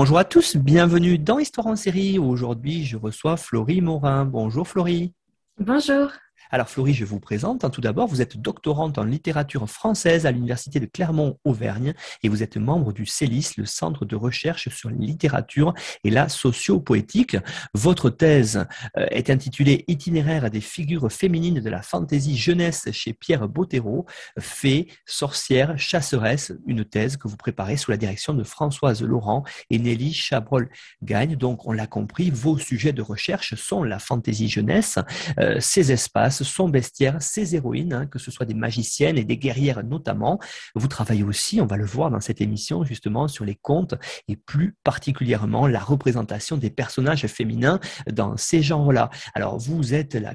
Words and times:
Bonjour 0.00 0.18
à 0.18 0.24
tous, 0.24 0.56
bienvenue 0.56 1.18
dans 1.18 1.40
Histoire 1.40 1.66
en 1.66 1.74
série. 1.74 2.20
Aujourd'hui, 2.20 2.84
je 2.84 2.96
reçois 2.96 3.36
Florie 3.36 3.80
Morin. 3.80 4.24
Bonjour 4.24 4.68
Florie. 4.68 5.12
Bonjour. 5.58 6.12
Alors 6.50 6.68
Florie, 6.70 6.94
je 6.94 7.04
vous 7.04 7.20
présente. 7.20 7.64
Hein, 7.64 7.70
tout 7.70 7.82
d'abord, 7.82 8.08
vous 8.08 8.22
êtes 8.22 8.38
doctorante 8.38 8.96
en 8.96 9.04
littérature 9.04 9.68
française 9.68 10.24
à 10.24 10.30
l'Université 10.30 10.80
de 10.80 10.86
Clermont-Auvergne 10.86 11.92
et 12.22 12.30
vous 12.30 12.42
êtes 12.42 12.56
membre 12.56 12.94
du 12.94 13.04
CELIS, 13.04 13.52
le 13.58 13.66
Centre 13.66 14.06
de 14.06 14.16
recherche 14.16 14.70
sur 14.70 14.88
la 14.88 14.96
littérature 14.96 15.74
et 16.04 16.10
la 16.10 16.30
sociopoétique. 16.30 17.36
Votre 17.74 18.08
thèse 18.08 18.66
euh, 18.96 19.06
est 19.10 19.28
intitulée 19.28 19.84
Itinéraire 19.88 20.50
des 20.50 20.62
figures 20.62 21.12
féminines 21.12 21.60
de 21.60 21.70
la 21.70 21.82
fantaisie 21.82 22.38
jeunesse 22.38 22.88
chez 22.92 23.12
Pierre 23.12 23.46
Bottero, 23.46 24.06
Fées, 24.38 24.88
sorcières, 25.04 25.78
chasseresses, 25.78 26.52
une 26.66 26.84
thèse 26.84 27.18
que 27.18 27.28
vous 27.28 27.36
préparez 27.36 27.76
sous 27.76 27.90
la 27.90 27.98
direction 27.98 28.32
de 28.32 28.42
Françoise 28.42 29.02
Laurent 29.02 29.44
et 29.68 29.78
Nelly 29.78 30.14
Chabrol-Gagne. 30.14 31.36
Donc, 31.36 31.66
on 31.66 31.72
l'a 31.72 31.86
compris, 31.86 32.30
vos 32.30 32.56
sujets 32.56 32.94
de 32.94 33.02
recherche 33.02 33.54
sont 33.54 33.82
la 33.82 33.98
fantaisie 33.98 34.48
jeunesse, 34.48 34.98
euh, 35.38 35.58
ces 35.60 35.92
espaces 35.92 36.37
son 36.44 36.68
bestiaire, 36.68 37.20
ses 37.22 37.54
héroïnes, 37.54 37.92
hein, 37.92 38.06
que 38.06 38.18
ce 38.18 38.30
soit 38.30 38.46
des 38.46 38.54
magiciennes 38.54 39.18
et 39.18 39.24
des 39.24 39.38
guerrières 39.38 39.84
notamment. 39.84 40.38
Vous 40.74 40.88
travaillez 40.88 41.22
aussi, 41.22 41.60
on 41.60 41.66
va 41.66 41.76
le 41.76 41.84
voir 41.84 42.10
dans 42.10 42.20
cette 42.20 42.40
émission, 42.40 42.84
justement 42.84 43.28
sur 43.28 43.44
les 43.44 43.56
contes 43.56 43.94
et 44.28 44.36
plus 44.36 44.76
particulièrement 44.84 45.66
la 45.66 45.80
représentation 45.80 46.56
des 46.56 46.70
personnages 46.70 47.26
féminins 47.26 47.80
dans 48.10 48.36
ces 48.36 48.62
genres-là. 48.62 49.10
Alors 49.34 49.58
vous 49.58 49.94
êtes 49.94 50.14
la, 50.14 50.34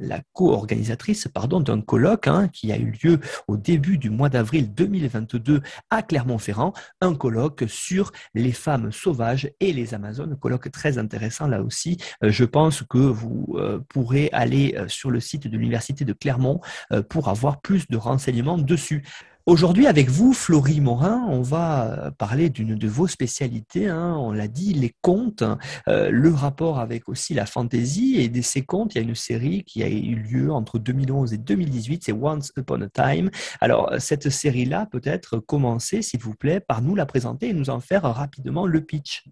la 0.00 0.22
co-organisatrice 0.32 1.28
pardon, 1.32 1.60
d'un 1.60 1.80
colloque 1.80 2.28
hein, 2.28 2.48
qui 2.52 2.72
a 2.72 2.76
eu 2.76 2.92
lieu 3.02 3.20
au 3.48 3.56
début 3.56 3.98
du 3.98 4.10
mois 4.10 4.28
d'avril 4.28 4.72
2022 4.72 5.60
à 5.90 6.02
Clermont-Ferrand, 6.02 6.72
un 7.00 7.14
colloque 7.14 7.64
sur 7.68 8.12
les 8.34 8.52
femmes 8.52 8.92
sauvages 8.92 9.50
et 9.60 9.72
les 9.72 9.94
Amazones, 9.94 10.36
colloque 10.36 10.70
très 10.70 10.98
intéressant 10.98 11.46
là 11.46 11.62
aussi. 11.62 11.96
Euh, 12.22 12.30
je 12.30 12.44
pense 12.44 12.82
que 12.82 12.98
vous 12.98 13.56
euh, 13.56 13.80
pourrez 13.88 14.28
aller 14.32 14.74
euh, 14.76 14.88
sur 14.88 15.10
le 15.10 15.20
site 15.26 15.48
de 15.48 15.56
l'Université 15.56 16.04
de 16.04 16.12
Clermont 16.12 16.60
euh, 16.92 17.02
pour 17.02 17.28
avoir 17.28 17.60
plus 17.60 17.86
de 17.88 17.96
renseignements 17.96 18.58
dessus. 18.58 19.04
Aujourd'hui, 19.48 19.86
avec 19.86 20.10
vous, 20.10 20.32
Florie 20.32 20.80
Morin, 20.80 21.24
on 21.28 21.40
va 21.40 22.06
euh, 22.06 22.10
parler 22.10 22.50
d'une 22.50 22.74
de 22.74 22.88
vos 22.88 23.06
spécialités. 23.06 23.86
Hein. 23.86 24.16
on 24.18 24.32
l'a 24.32 24.48
dit, 24.48 24.74
les 24.74 24.92
contes, 25.02 25.44
euh, 25.88 26.10
le 26.10 26.30
rapport 26.30 26.80
avec 26.80 27.08
aussi 27.08 27.32
la 27.32 27.46
fantaisie. 27.46 28.16
Et 28.16 28.28
de 28.28 28.42
ces 28.42 28.62
contes, 28.62 28.96
il 28.96 28.98
y 28.98 29.00
a 29.00 29.04
une 29.04 29.14
série 29.14 29.62
qui 29.62 29.84
a 29.84 29.88
eu 29.88 30.16
lieu 30.16 30.52
entre 30.52 30.80
2011 30.80 31.32
et 31.32 31.38
2018, 31.38 32.02
c'est 32.06 32.12
Once 32.12 32.50
Upon 32.56 32.80
a 32.82 32.88
Time. 32.88 33.30
Alors, 33.60 33.92
cette 34.00 34.30
série-là, 34.30 34.88
peut-être 34.90 35.38
commencer, 35.38 36.02
s'il 36.02 36.20
vous 36.20 36.34
plaît, 36.34 36.58
par 36.58 36.82
nous 36.82 36.96
la 36.96 37.06
présenter 37.06 37.50
et 37.50 37.52
nous 37.52 37.70
en 37.70 37.78
faire 37.78 38.02
rapidement 38.02 38.66
le 38.66 38.80
pitch. 38.80 39.22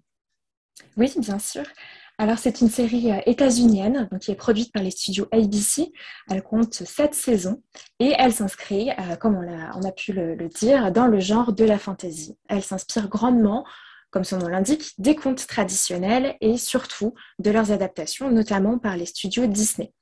Oui, 0.96 1.12
bien 1.18 1.40
sûr. 1.40 1.64
Alors, 2.16 2.38
c'est 2.38 2.60
une 2.60 2.68
série 2.68 3.10
euh, 3.10 3.20
états-unienne 3.26 4.08
qui 4.20 4.30
est 4.30 4.36
produite 4.36 4.72
par 4.72 4.82
les 4.82 4.92
studios 4.92 5.26
ABC. 5.32 5.92
Elle 6.30 6.44
compte 6.44 6.74
sept 6.74 7.12
saisons 7.12 7.60
et 7.98 8.12
elle 8.16 8.32
s'inscrit, 8.32 8.90
euh, 8.90 9.16
comme 9.16 9.36
on 9.36 9.84
a, 9.84 9.92
pu 9.92 10.12
le, 10.12 10.36
dire, 10.48 10.92
dans 10.92 11.08
le 11.08 11.18
genre 11.18 11.52
de 11.52 11.64
la 11.64 11.76
fantasy. 11.76 12.38
Elle 12.48 12.62
s'inspire 12.62 13.08
grandement, 13.08 13.64
comme 14.10 14.22
son 14.22 14.38
nom 14.38 14.46
l'indique, 14.46 14.92
des 14.98 15.16
contes 15.16 15.44
traditionnels 15.48 16.36
et 16.40 16.56
surtout 16.56 17.14
de 17.40 17.50
leurs 17.50 17.72
adaptations, 17.72 18.30
notamment 18.30 18.78
par 18.78 18.96
les 18.96 19.06
studios 19.06 19.48
Disney. 19.48 19.92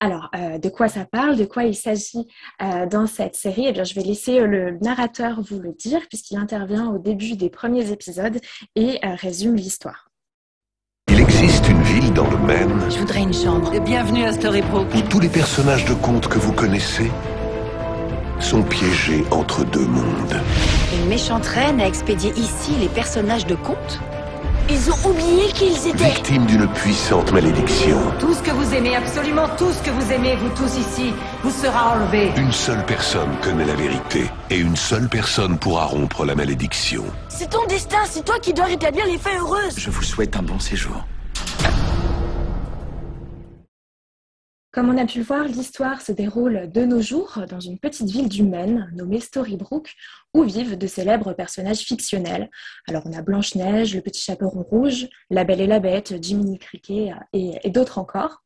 Alors, 0.00 0.28
euh, 0.34 0.58
de 0.58 0.68
quoi 0.68 0.88
ça 0.88 1.06
parle, 1.06 1.36
de 1.36 1.46
quoi 1.46 1.64
il 1.64 1.74
s'agit 1.74 2.26
dans 2.60 3.06
cette 3.06 3.36
série? 3.36 3.64
Eh 3.68 3.72
bien, 3.72 3.84
je 3.84 3.94
vais 3.94 4.02
laisser 4.02 4.40
le 4.40 4.78
narrateur 4.80 5.40
vous 5.40 5.60
le 5.60 5.72
dire, 5.72 6.06
puisqu'il 6.08 6.36
intervient 6.36 6.88
au 6.90 6.98
début 6.98 7.36
des 7.36 7.48
premiers 7.48 7.90
épisodes 7.90 8.38
et 8.74 9.00
résume 9.02 9.54
l'histoire. 9.54 10.05
Existe 11.28 11.68
une 11.68 11.82
ville 11.82 12.12
dans 12.12 12.28
le 12.30 12.36
Maine. 12.38 12.80
Je 12.88 12.98
voudrais 12.98 13.22
une 13.22 13.34
chambre. 13.34 13.72
Bienvenue 13.80 14.24
à 14.24 14.32
Storybrooke. 14.32 14.94
Où 14.94 15.00
tous 15.02 15.20
les 15.20 15.28
personnages 15.28 15.84
de 15.84 15.94
contes 15.94 16.28
que 16.28 16.38
vous 16.38 16.52
connaissez 16.52 17.10
sont 18.38 18.62
piégés 18.62 19.24
entre 19.32 19.64
deux 19.64 19.86
mondes. 19.86 20.40
Une 20.94 21.08
méchante 21.08 21.46
reine 21.46 21.80
a 21.80 21.86
expédié 21.86 22.32
ici 22.36 22.72
les 22.80 22.88
personnages 22.88 23.46
de 23.46 23.56
contes 23.56 23.98
Ils 24.70 24.90
ont 24.90 25.10
oublié 25.10 25.48
qu'ils 25.52 25.88
étaient... 25.88 26.04
Victimes 26.04 26.46
d'une 26.46 26.68
puissante 26.68 27.32
malédiction. 27.32 27.98
Tout 28.20 28.32
ce 28.32 28.42
que 28.42 28.52
vous 28.52 28.74
aimez, 28.74 28.94
absolument 28.94 29.48
tout 29.58 29.72
ce 29.72 29.82
que 29.82 29.90
vous 29.90 30.12
aimez, 30.12 30.36
vous 30.36 30.50
tous 30.50 30.78
ici, 30.78 31.12
vous 31.42 31.50
sera 31.50 31.96
enlevé. 31.96 32.30
Une 32.36 32.52
seule 32.52 32.84
personne 32.84 33.30
connaît 33.42 33.66
la 33.66 33.74
vérité. 33.74 34.30
Et 34.50 34.58
une 34.58 34.76
seule 34.76 35.08
personne 35.08 35.58
pourra 35.58 35.86
rompre 35.86 36.24
la 36.24 36.36
malédiction. 36.36 37.04
C'est 37.28 37.50
ton 37.50 37.66
destin, 37.68 37.98
c'est 38.04 38.24
toi 38.24 38.38
qui 38.40 38.52
dois 38.54 38.66
rétablir 38.66 39.06
les 39.06 39.18
faits 39.18 39.38
heureuses. 39.40 39.76
Je 39.76 39.90
vous 39.90 40.04
souhaite 40.04 40.36
un 40.36 40.42
bon 40.42 40.60
séjour. 40.60 41.04
Comme 44.76 44.90
on 44.90 44.98
a 44.98 45.06
pu 45.06 45.20
le 45.20 45.24
voir, 45.24 45.44
l'histoire 45.44 46.02
se 46.02 46.12
déroule 46.12 46.70
de 46.70 46.84
nos 46.84 47.00
jours 47.00 47.40
dans 47.48 47.60
une 47.60 47.78
petite 47.78 48.10
ville 48.10 48.28
du 48.28 48.42
Maine 48.42 48.92
nommée 48.94 49.20
Storybrooke, 49.20 49.94
où 50.34 50.42
vivent 50.42 50.76
de 50.76 50.86
célèbres 50.86 51.32
personnages 51.32 51.78
fictionnels. 51.78 52.50
Alors 52.86 53.02
on 53.06 53.12
a 53.14 53.22
Blanche-Neige, 53.22 53.94
le 53.94 54.02
petit 54.02 54.20
chaperon 54.20 54.62
rouge, 54.62 55.08
La 55.30 55.44
Belle 55.44 55.62
et 55.62 55.66
la 55.66 55.80
Bête, 55.80 56.22
Jiminy 56.22 56.58
Cricket 56.58 57.14
et, 57.32 57.52
et 57.64 57.70
d'autres 57.70 57.96
encore. 57.96 58.42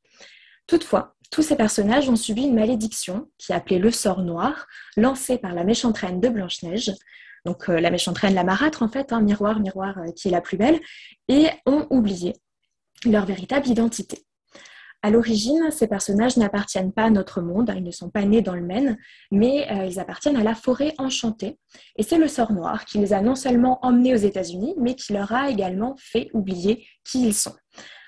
Toutefois, 0.68 1.16
tous 1.32 1.42
ces 1.42 1.56
personnages 1.56 2.08
ont 2.08 2.14
subi 2.14 2.44
une 2.44 2.54
malédiction 2.54 3.28
qui 3.36 3.50
est 3.50 3.56
appelée 3.56 3.80
le 3.80 3.90
sort 3.90 4.22
noir, 4.22 4.68
lancée 4.96 5.36
par 5.36 5.52
la 5.52 5.64
méchante 5.64 5.98
reine 5.98 6.20
de 6.20 6.28
Blanche-Neige, 6.28 6.92
donc 7.44 7.68
euh, 7.68 7.80
la 7.80 7.90
méchante 7.90 8.18
reine 8.18 8.34
la 8.34 8.44
marâtre 8.44 8.84
en 8.84 8.88
fait, 8.88 9.12
hein, 9.12 9.20
miroir, 9.20 9.58
miroir 9.58 9.98
euh, 9.98 10.12
qui 10.12 10.28
est 10.28 10.30
la 10.30 10.40
plus 10.40 10.56
belle, 10.56 10.78
et 11.26 11.48
ont 11.66 11.88
oublié 11.90 12.34
leur 13.04 13.26
véritable 13.26 13.68
identité. 13.68 14.24
À 15.02 15.10
l'origine, 15.10 15.70
ces 15.70 15.86
personnages 15.86 16.36
n'appartiennent 16.36 16.92
pas 16.92 17.04
à 17.04 17.10
notre 17.10 17.40
monde, 17.40 17.70
hein, 17.70 17.74
ils 17.76 17.84
ne 17.84 17.90
sont 17.90 18.10
pas 18.10 18.24
nés 18.24 18.42
dans 18.42 18.54
le 18.54 18.60
Maine, 18.60 18.98
mais 19.30 19.66
euh, 19.70 19.86
ils 19.86 19.98
appartiennent 19.98 20.36
à 20.36 20.42
la 20.42 20.54
forêt 20.54 20.92
enchantée. 20.98 21.58
Et 21.96 22.02
c'est 22.02 22.18
le 22.18 22.28
sort 22.28 22.52
noir 22.52 22.84
qui 22.84 22.98
les 22.98 23.14
a 23.14 23.22
non 23.22 23.34
seulement 23.34 23.78
emmenés 23.82 24.12
aux 24.12 24.18
États-Unis, 24.18 24.74
mais 24.78 24.94
qui 24.94 25.14
leur 25.14 25.32
a 25.32 25.48
également 25.48 25.97
fait 25.98 26.28
oublier 26.34 26.86
qui 27.02 27.26
ils 27.26 27.34
sont. 27.34 27.54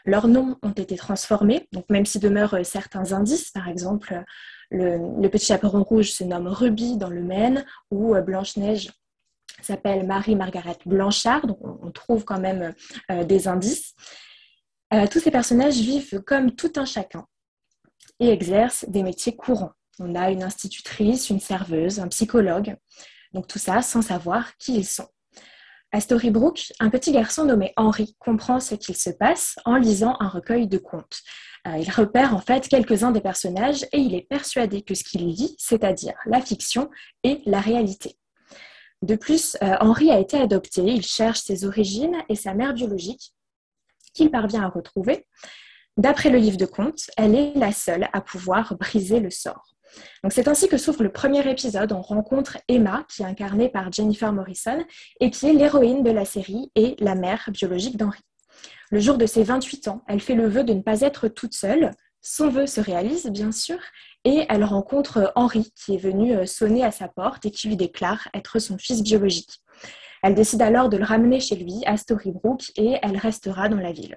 Leurs 0.04 0.28
noms 0.28 0.58
ont 0.62 0.72
été 0.72 0.96
transformés, 0.96 1.66
donc 1.72 1.88
même 1.88 2.04
s'il 2.04 2.20
demeurent 2.20 2.58
certains 2.64 3.12
indices, 3.14 3.50
par 3.52 3.68
exemple, 3.68 4.22
le, 4.70 4.98
le 5.18 5.28
petit 5.30 5.46
chaperon 5.46 5.84
rouge 5.84 6.10
se 6.10 6.24
nomme 6.24 6.48
Ruby 6.48 6.98
dans 6.98 7.08
le 7.08 7.22
Maine, 7.22 7.64
ou 7.90 8.14
Blanche-Neige 8.20 8.90
s'appelle 9.60 10.06
Marie-Margaret 10.06 10.78
Blanchard, 10.86 11.46
donc 11.46 11.58
on, 11.62 11.90
trouve 11.90 12.24
quand 12.24 12.40
même 12.40 12.74
euh, 13.10 13.24
des 13.24 13.48
indices. 13.48 13.94
Euh, 14.92 15.06
tous 15.06 15.20
ces 15.20 15.30
personnages 15.30 15.80
vivent 15.80 16.20
comme 16.26 16.54
tout 16.54 16.72
un 16.76 16.84
chacun 16.84 17.26
et 18.20 18.28
exercent 18.28 18.84
des 18.88 19.02
métiers 19.02 19.34
courants. 19.34 19.72
On 19.98 20.14
a 20.14 20.30
une 20.30 20.42
institutrice, 20.42 21.30
une 21.30 21.40
serveuse, 21.40 21.98
un 21.98 22.08
psychologue, 22.08 22.76
donc 23.32 23.46
tout 23.46 23.58
ça 23.58 23.80
sans 23.80 24.02
savoir 24.02 24.56
qui 24.58 24.76
ils 24.76 24.86
sont. 24.86 25.08
À 25.92 26.00
Storybrooke, 26.00 26.72
un 26.80 26.88
petit 26.88 27.12
garçon 27.12 27.44
nommé 27.44 27.72
Henry 27.76 28.16
comprend 28.18 28.60
ce 28.60 28.74
qu'il 28.74 28.96
se 28.96 29.10
passe 29.10 29.56
en 29.64 29.76
lisant 29.76 30.16
un 30.20 30.28
recueil 30.28 30.66
de 30.66 30.78
contes. 30.78 31.20
Euh, 31.66 31.76
il 31.78 31.90
repère 31.90 32.34
en 32.34 32.40
fait 32.40 32.66
quelques-uns 32.66 33.12
des 33.12 33.20
personnages 33.20 33.84
et 33.92 33.98
il 33.98 34.14
est 34.14 34.26
persuadé 34.26 34.82
que 34.82 34.94
ce 34.94 35.04
qu'il 35.04 35.26
lit, 35.26 35.54
c'est-à-dire 35.58 36.14
la 36.26 36.40
fiction, 36.40 36.90
est 37.22 37.40
la 37.46 37.60
réalité. 37.60 38.16
De 39.02 39.16
plus, 39.16 39.56
euh, 39.62 39.76
Henri 39.80 40.10
a 40.10 40.18
été 40.18 40.38
adopté, 40.38 40.82
il 40.82 41.04
cherche 41.04 41.40
ses 41.40 41.64
origines 41.64 42.16
et 42.28 42.36
sa 42.36 42.54
mère 42.54 42.72
biologique, 42.72 43.34
qu'il 44.12 44.30
parvient 44.30 44.62
à 44.62 44.68
retrouver. 44.68 45.26
D'après 45.96 46.30
le 46.30 46.38
livre 46.38 46.56
de 46.56 46.66
contes, 46.66 47.10
elle 47.16 47.34
est 47.34 47.52
la 47.54 47.72
seule 47.72 48.08
à 48.12 48.20
pouvoir 48.20 48.74
briser 48.76 49.20
le 49.20 49.30
sort. 49.30 49.72
C'est 50.30 50.48
ainsi 50.48 50.68
que 50.68 50.78
s'ouvre 50.78 51.02
le 51.02 51.12
premier 51.12 51.46
épisode. 51.50 51.92
On 51.92 52.00
rencontre 52.00 52.58
Emma, 52.68 53.04
qui 53.08 53.22
est 53.22 53.26
incarnée 53.26 53.68
par 53.68 53.92
Jennifer 53.92 54.32
Morrison, 54.32 54.84
et 55.20 55.30
qui 55.30 55.48
est 55.48 55.52
l'héroïne 55.52 56.02
de 56.02 56.10
la 56.10 56.24
série 56.24 56.70
et 56.74 56.96
la 56.98 57.14
mère 57.14 57.50
biologique 57.52 57.96
d'Henri. 57.96 58.20
Le 58.90 59.00
jour 59.00 59.18
de 59.18 59.26
ses 59.26 59.42
28 59.42 59.88
ans, 59.88 60.02
elle 60.08 60.20
fait 60.20 60.34
le 60.34 60.48
vœu 60.48 60.64
de 60.64 60.72
ne 60.72 60.82
pas 60.82 61.00
être 61.02 61.28
toute 61.28 61.54
seule. 61.54 61.90
Son 62.20 62.48
vœu 62.48 62.66
se 62.66 62.80
réalise, 62.80 63.26
bien 63.26 63.52
sûr, 63.52 63.78
et 64.24 64.46
elle 64.48 64.64
rencontre 64.64 65.32
Henri 65.34 65.72
qui 65.74 65.94
est 65.94 65.98
venu 65.98 66.36
euh, 66.36 66.46
sonner 66.46 66.84
à 66.84 66.92
sa 66.92 67.08
porte 67.08 67.44
et 67.44 67.50
qui 67.50 67.68
lui 67.68 67.76
déclare 67.76 68.28
être 68.32 68.58
son 68.60 68.78
fils 68.78 69.02
biologique. 69.02 69.60
Elle 70.22 70.34
décide 70.34 70.62
alors 70.62 70.88
de 70.88 70.96
le 70.96 71.04
ramener 71.04 71.40
chez 71.40 71.56
lui 71.56 71.82
à 71.84 71.96
Storybrooke 71.96 72.70
et 72.76 72.98
elle 73.02 73.16
restera 73.16 73.68
dans 73.68 73.80
la 73.80 73.92
ville. 73.92 74.16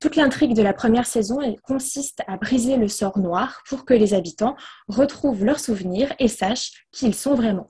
Toute 0.00 0.16
l'intrigue 0.16 0.54
de 0.54 0.62
la 0.62 0.72
première 0.72 1.06
saison 1.06 1.38
consiste 1.62 2.22
à 2.26 2.38
briser 2.38 2.76
le 2.76 2.88
sort 2.88 3.18
noir 3.18 3.62
pour 3.68 3.84
que 3.84 3.92
les 3.92 4.14
habitants 4.14 4.56
retrouvent 4.88 5.44
leurs 5.44 5.60
souvenirs 5.60 6.14
et 6.18 6.28
sachent 6.28 6.86
qui 6.90 7.06
ils 7.06 7.14
sont 7.14 7.34
vraiment. 7.34 7.68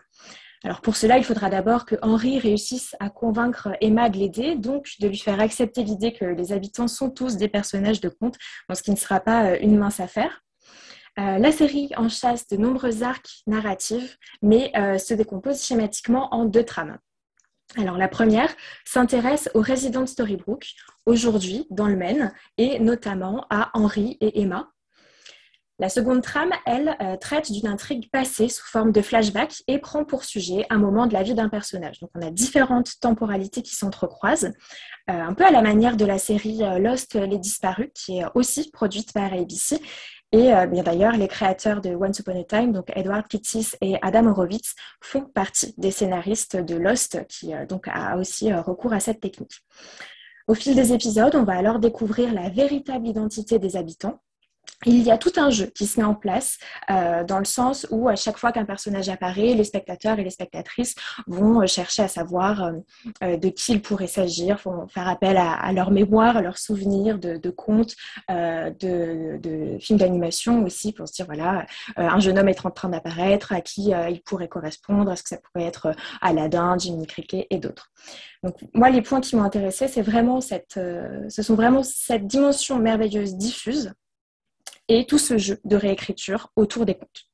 Alors 0.62 0.82
pour 0.82 0.94
cela, 0.94 1.16
il 1.16 1.24
faudra 1.24 1.48
d'abord 1.48 1.86
que 1.86 1.96
Henri 2.02 2.38
réussisse 2.38 2.94
à 3.00 3.08
convaincre 3.08 3.70
Emma 3.80 4.10
de 4.10 4.18
l'aider, 4.18 4.56
donc 4.56 4.92
de 5.00 5.08
lui 5.08 5.16
faire 5.16 5.40
accepter 5.40 5.82
l'idée 5.82 6.12
que 6.12 6.26
les 6.26 6.52
habitants 6.52 6.86
sont 6.86 7.10
tous 7.10 7.36
des 7.36 7.48
personnages 7.48 8.00
de 8.00 8.10
conte, 8.10 8.36
ce 8.72 8.82
qui 8.82 8.90
ne 8.90 8.96
sera 8.96 9.20
pas 9.20 9.46
euh, 9.46 9.58
une 9.62 9.78
mince 9.78 10.00
affaire. 10.00 10.42
Euh, 11.20 11.38
la 11.38 11.52
série 11.52 11.90
en 11.96 12.08
chasse 12.08 12.48
de 12.48 12.56
nombreux 12.56 13.02
arcs 13.02 13.42
narratifs, 13.46 14.16
mais 14.42 14.72
euh, 14.76 14.96
se 14.96 15.12
décompose 15.12 15.62
schématiquement 15.62 16.32
en 16.34 16.46
deux 16.46 16.64
trames. 16.64 16.98
Alors 17.76 17.98
la 17.98 18.08
première 18.08 18.48
s'intéresse 18.86 19.50
aux 19.54 19.60
résidents 19.60 20.00
de 20.00 20.06
Storybrooke, 20.06 20.68
aujourd'hui 21.04 21.66
dans 21.70 21.88
le 21.88 21.96
Maine, 21.96 22.32
et 22.56 22.78
notamment 22.78 23.46
à 23.50 23.70
Henri 23.74 24.16
et 24.20 24.40
Emma, 24.40 24.70
la 25.78 25.88
seconde 25.88 26.20
trame, 26.22 26.52
elle, 26.66 26.94
euh, 27.00 27.16
traite 27.16 27.50
d'une 27.50 27.66
intrigue 27.66 28.10
passée 28.10 28.50
sous 28.50 28.66
forme 28.66 28.92
de 28.92 29.00
flashback 29.00 29.62
et 29.66 29.78
prend 29.78 30.04
pour 30.04 30.24
sujet 30.24 30.66
un 30.68 30.76
moment 30.76 31.06
de 31.06 31.14
la 31.14 31.22
vie 31.22 31.32
d'un 31.34 31.48
personnage. 31.48 32.00
Donc 32.00 32.10
on 32.14 32.20
a 32.20 32.30
différentes 32.30 33.00
temporalités 33.00 33.62
qui 33.62 33.74
s'entrecroisent, 33.74 34.52
un 35.06 35.32
peu 35.32 35.44
à 35.44 35.50
la 35.50 35.62
manière 35.62 35.96
de 35.96 36.04
la 36.04 36.18
série 36.18 36.60
Lost 36.78 37.14
les 37.14 37.38
disparus, 37.38 37.88
qui 37.94 38.18
est 38.18 38.24
aussi 38.34 38.70
produite 38.70 39.12
par 39.14 39.32
ABC. 39.32 39.80
Et 40.32 40.52
bien 40.68 40.84
d'ailleurs, 40.84 41.16
les 41.16 41.26
créateurs 41.26 41.80
de 41.80 41.90
Once 41.90 42.20
Upon 42.20 42.40
a 42.40 42.44
Time, 42.44 42.72
donc 42.72 42.92
Edward 42.94 43.26
Kittis 43.26 43.72
et 43.80 43.96
Adam 44.00 44.26
Horowitz, 44.26 44.74
font 45.00 45.22
partie 45.22 45.74
des 45.76 45.90
scénaristes 45.90 46.56
de 46.56 46.76
Lost, 46.76 47.26
qui 47.26 47.52
donc 47.68 47.88
a 47.88 48.16
aussi 48.16 48.52
recours 48.52 48.92
à 48.92 49.00
cette 49.00 49.20
technique. 49.20 49.64
Au 50.46 50.54
fil 50.54 50.76
des 50.76 50.92
épisodes, 50.92 51.34
on 51.34 51.42
va 51.42 51.56
alors 51.56 51.80
découvrir 51.80 52.32
la 52.32 52.48
véritable 52.48 53.08
identité 53.08 53.58
des 53.58 53.76
habitants, 53.76 54.20
il 54.86 55.02
y 55.02 55.10
a 55.10 55.18
tout 55.18 55.32
un 55.36 55.50
jeu 55.50 55.66
qui 55.66 55.86
se 55.86 56.00
met 56.00 56.06
en 56.06 56.14
place 56.14 56.58
euh, 56.90 57.22
dans 57.24 57.38
le 57.38 57.44
sens 57.44 57.86
où 57.90 58.08
à 58.08 58.16
chaque 58.16 58.38
fois 58.38 58.50
qu'un 58.50 58.64
personnage 58.64 59.08
apparaît, 59.08 59.54
les 59.54 59.64
spectateurs 59.64 60.18
et 60.18 60.24
les 60.24 60.30
spectatrices 60.30 60.94
vont 61.26 61.60
euh, 61.60 61.66
chercher 61.66 62.02
à 62.02 62.08
savoir 62.08 62.72
euh, 63.22 63.36
de 63.36 63.48
qui 63.48 63.72
il 63.72 63.82
pourrait 63.82 64.06
s'agir, 64.06 64.58
faire 64.88 65.08
appel 65.08 65.36
à, 65.36 65.72
leur 65.72 65.90
mémoire, 65.90 66.36
à 66.36 66.42
leurs 66.42 66.58
souvenirs 66.58 67.18
de, 67.18 67.50
contes, 67.50 67.94
de, 68.28 69.78
films 69.80 69.98
d'animation 69.98 70.64
aussi 70.64 70.92
pour 70.92 71.06
se 71.06 71.12
dire 71.12 71.26
voilà, 71.26 71.66
un 71.96 72.18
jeune 72.18 72.38
homme 72.38 72.48
est 72.48 72.64
en 72.64 72.70
train 72.70 72.88
d'apparaître, 72.88 73.52
à 73.52 73.60
qui 73.60 73.90
il 73.90 74.22
pourrait 74.22 74.48
correspondre, 74.48 75.12
est-ce 75.12 75.22
que 75.22 75.28
ça 75.28 75.38
pourrait 75.38 75.66
être 75.66 75.94
Aladdin, 76.20 76.76
Jimmy 76.78 77.06
Cricket 77.06 77.46
et 77.50 77.58
d'autres. 77.58 77.90
Donc 78.42 78.56
moi 78.74 78.90
les 78.90 79.02
points 79.02 79.20
qui 79.20 79.36
m'ont 79.36 79.44
intéressé, 79.44 79.88
c'est 79.88 80.02
ce 80.02 81.42
sont 81.42 81.54
vraiment 81.54 81.82
cette 81.82 82.26
dimension 82.26 82.78
merveilleuse 82.78 83.36
diffuse 83.36 83.92
et 84.90 85.06
tout 85.06 85.18
ce 85.18 85.38
jeu 85.38 85.58
de 85.64 85.76
réécriture 85.76 86.50
autour 86.56 86.84
des 86.84 86.94
contes. 86.94 87.26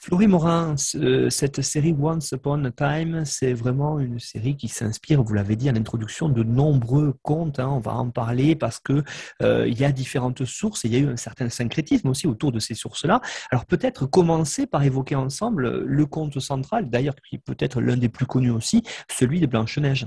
Florie 0.00 0.26
Morin, 0.26 0.76
cette 0.76 1.62
série 1.62 1.96
Once 1.98 2.32
Upon 2.32 2.62
a 2.66 2.70
Time, 2.70 3.24
c'est 3.24 3.54
vraiment 3.54 3.98
une 3.98 4.18
série 4.18 4.54
qui 4.54 4.68
s'inspire, 4.68 5.22
vous 5.22 5.32
l'avez 5.32 5.56
dit 5.56 5.70
en 5.70 5.76
introduction, 5.76 6.28
de 6.28 6.42
nombreux 6.42 7.14
contes. 7.22 7.58
Hein. 7.58 7.70
on 7.70 7.78
va 7.78 7.94
en 7.94 8.10
parler 8.10 8.54
parce 8.54 8.80
que 8.80 9.02
euh, 9.40 9.66
y 9.66 9.82
a 9.82 9.92
différentes 9.92 10.44
sources 10.44 10.84
et 10.84 10.88
il 10.88 10.94
y 10.94 10.96
a 10.98 11.00
eu 11.00 11.08
un 11.08 11.16
certain 11.16 11.48
syncrétisme 11.48 12.08
aussi 12.08 12.26
autour 12.26 12.52
de 12.52 12.58
ces 12.58 12.74
sources-là. 12.74 13.22
Alors 13.50 13.64
peut-être 13.64 14.04
commencer 14.04 14.66
par 14.66 14.82
évoquer 14.82 15.14
ensemble 15.14 15.78
le 15.78 16.04
conte 16.04 16.38
central, 16.38 16.90
d'ailleurs 16.90 17.16
qui 17.26 17.38
peut 17.38 17.56
être 17.58 17.80
l'un 17.80 17.96
des 17.96 18.10
plus 18.10 18.26
connus 18.26 18.50
aussi, 18.50 18.82
celui 19.08 19.40
de 19.40 19.46
Blanche-Neige. 19.46 20.06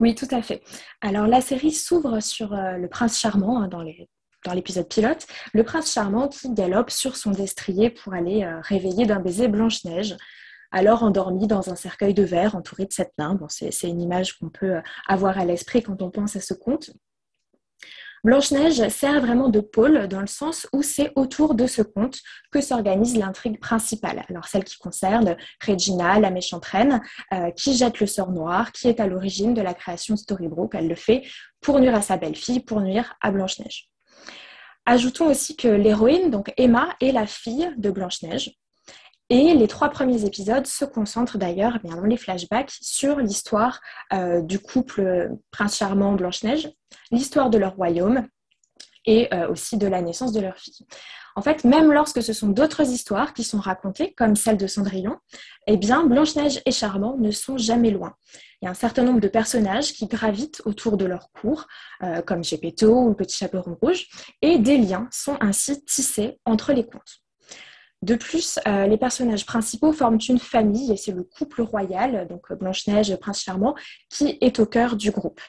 Oui, 0.00 0.14
tout 0.14 0.28
à 0.30 0.40
fait. 0.40 0.62
Alors 1.02 1.26
la 1.26 1.42
série 1.42 1.72
s'ouvre 1.72 2.20
sur 2.20 2.54
euh, 2.54 2.78
le 2.78 2.88
prince 2.88 3.18
charmant 3.18 3.60
hein, 3.60 3.68
dans 3.68 4.54
l'épisode 4.54 4.88
pilote, 4.88 5.26
le 5.52 5.62
prince 5.62 5.92
charmant 5.92 6.26
qui 6.28 6.52
galope 6.54 6.90
sur 6.90 7.16
son 7.16 7.32
destrier 7.32 7.90
pour 7.90 8.14
aller 8.14 8.42
euh, 8.42 8.60
réveiller 8.62 9.04
d'un 9.04 9.20
baiser 9.20 9.46
Blanche-Neige, 9.46 10.16
alors 10.72 11.02
endormie 11.02 11.46
dans 11.46 11.68
un 11.68 11.76
cercueil 11.76 12.14
de 12.14 12.22
verre 12.22 12.54
entouré 12.56 12.86
de 12.86 12.92
sept 12.92 13.12
nains. 13.18 13.38
C'est 13.48 13.88
une 13.88 14.00
image 14.00 14.38
qu'on 14.38 14.48
peut 14.48 14.76
euh, 14.76 14.82
avoir 15.06 15.38
à 15.38 15.44
l'esprit 15.44 15.82
quand 15.82 16.00
on 16.00 16.10
pense 16.10 16.34
à 16.34 16.40
ce 16.40 16.54
conte. 16.54 16.90
Blanche-Neige 18.22 18.86
sert 18.88 19.20
vraiment 19.20 19.48
de 19.48 19.60
pôle 19.60 20.06
dans 20.06 20.20
le 20.20 20.26
sens 20.26 20.66
où 20.74 20.82
c'est 20.82 21.10
autour 21.16 21.54
de 21.54 21.66
ce 21.66 21.80
conte 21.80 22.18
que 22.50 22.60
s'organise 22.60 23.16
l'intrigue 23.16 23.58
principale. 23.58 24.24
Alors 24.28 24.46
celle 24.46 24.64
qui 24.64 24.76
concerne 24.76 25.36
Regina, 25.66 26.20
la 26.20 26.30
méchante 26.30 26.66
reine, 26.66 27.00
euh, 27.32 27.50
qui 27.52 27.76
jette 27.76 27.98
le 27.98 28.06
sort 28.06 28.30
noir, 28.30 28.72
qui 28.72 28.88
est 28.88 29.00
à 29.00 29.06
l'origine 29.06 29.54
de 29.54 29.62
la 29.62 29.72
création 29.72 30.14
de 30.14 30.18
Storybrooke. 30.18 30.74
Elle 30.74 30.88
le 30.88 30.94
fait 30.94 31.22
pour 31.62 31.80
nuire 31.80 31.94
à 31.94 32.02
sa 32.02 32.18
belle-fille, 32.18 32.60
pour 32.60 32.82
nuire 32.82 33.14
à 33.22 33.30
Blanche-Neige. 33.30 33.88
Ajoutons 34.84 35.28
aussi 35.30 35.56
que 35.56 35.68
l'héroïne, 35.68 36.30
donc 36.30 36.52
Emma, 36.56 36.94
est 37.00 37.12
la 37.12 37.26
fille 37.26 37.72
de 37.78 37.90
Blanche-Neige. 37.90 38.52
Et 39.32 39.54
les 39.54 39.68
trois 39.68 39.90
premiers 39.90 40.24
épisodes 40.24 40.66
se 40.66 40.84
concentrent 40.84 41.38
d'ailleurs 41.38 41.78
eh 41.84 41.88
dans 41.88 42.02
les 42.02 42.16
flashbacks 42.16 42.72
sur 42.80 43.20
l'histoire 43.20 43.80
euh, 44.12 44.42
du 44.42 44.58
couple 44.58 45.30
Prince 45.52 45.76
Charmant 45.76 46.14
Blanche-Neige, 46.14 46.68
l'histoire 47.12 47.48
de 47.48 47.56
leur 47.56 47.76
royaume 47.76 48.26
et 49.06 49.32
euh, 49.32 49.48
aussi 49.48 49.78
de 49.78 49.86
la 49.86 50.02
naissance 50.02 50.32
de 50.32 50.40
leur 50.40 50.58
fille. 50.58 50.84
En 51.36 51.42
fait, 51.42 51.62
même 51.62 51.92
lorsque 51.92 52.22
ce 52.22 52.32
sont 52.32 52.48
d'autres 52.48 52.82
histoires 52.90 53.32
qui 53.32 53.44
sont 53.44 53.60
racontées, 53.60 54.12
comme 54.14 54.34
celle 54.34 54.56
de 54.56 54.66
Cendrillon, 54.66 55.16
eh 55.68 55.76
bien, 55.76 56.04
Blanche-Neige 56.04 56.60
et 56.66 56.72
Charmant 56.72 57.16
ne 57.16 57.30
sont 57.30 57.56
jamais 57.56 57.92
loin. 57.92 58.14
Il 58.60 58.64
y 58.64 58.68
a 58.68 58.72
un 58.72 58.74
certain 58.74 59.04
nombre 59.04 59.20
de 59.20 59.28
personnages 59.28 59.92
qui 59.92 60.06
gravitent 60.06 60.60
autour 60.64 60.96
de 60.96 61.04
leur 61.04 61.30
cour, 61.30 61.66
euh, 62.02 62.20
comme 62.20 62.42
Gepetto 62.42 62.92
ou 62.92 63.14
Petit 63.14 63.36
Chaperon 63.36 63.78
Rouge, 63.80 64.08
et 64.42 64.58
des 64.58 64.76
liens 64.76 65.08
sont 65.12 65.36
ainsi 65.40 65.84
tissés 65.84 66.40
entre 66.44 66.72
les 66.72 66.84
contes. 66.84 67.22
De 68.02 68.14
plus, 68.14 68.58
euh, 68.66 68.86
les 68.86 68.96
personnages 68.96 69.44
principaux 69.44 69.92
forment 69.92 70.18
une 70.26 70.38
famille 70.38 70.90
et 70.90 70.96
c'est 70.96 71.12
le 71.12 71.22
couple 71.22 71.60
royal, 71.60 72.26
donc 72.28 72.50
Blanche-Neige 72.52 73.10
et 73.10 73.18
Prince 73.18 73.42
Charmant, 73.42 73.74
qui 74.08 74.38
est 74.40 74.58
au 74.58 74.64
cœur 74.64 74.96
du 74.96 75.10
groupe. 75.10 75.40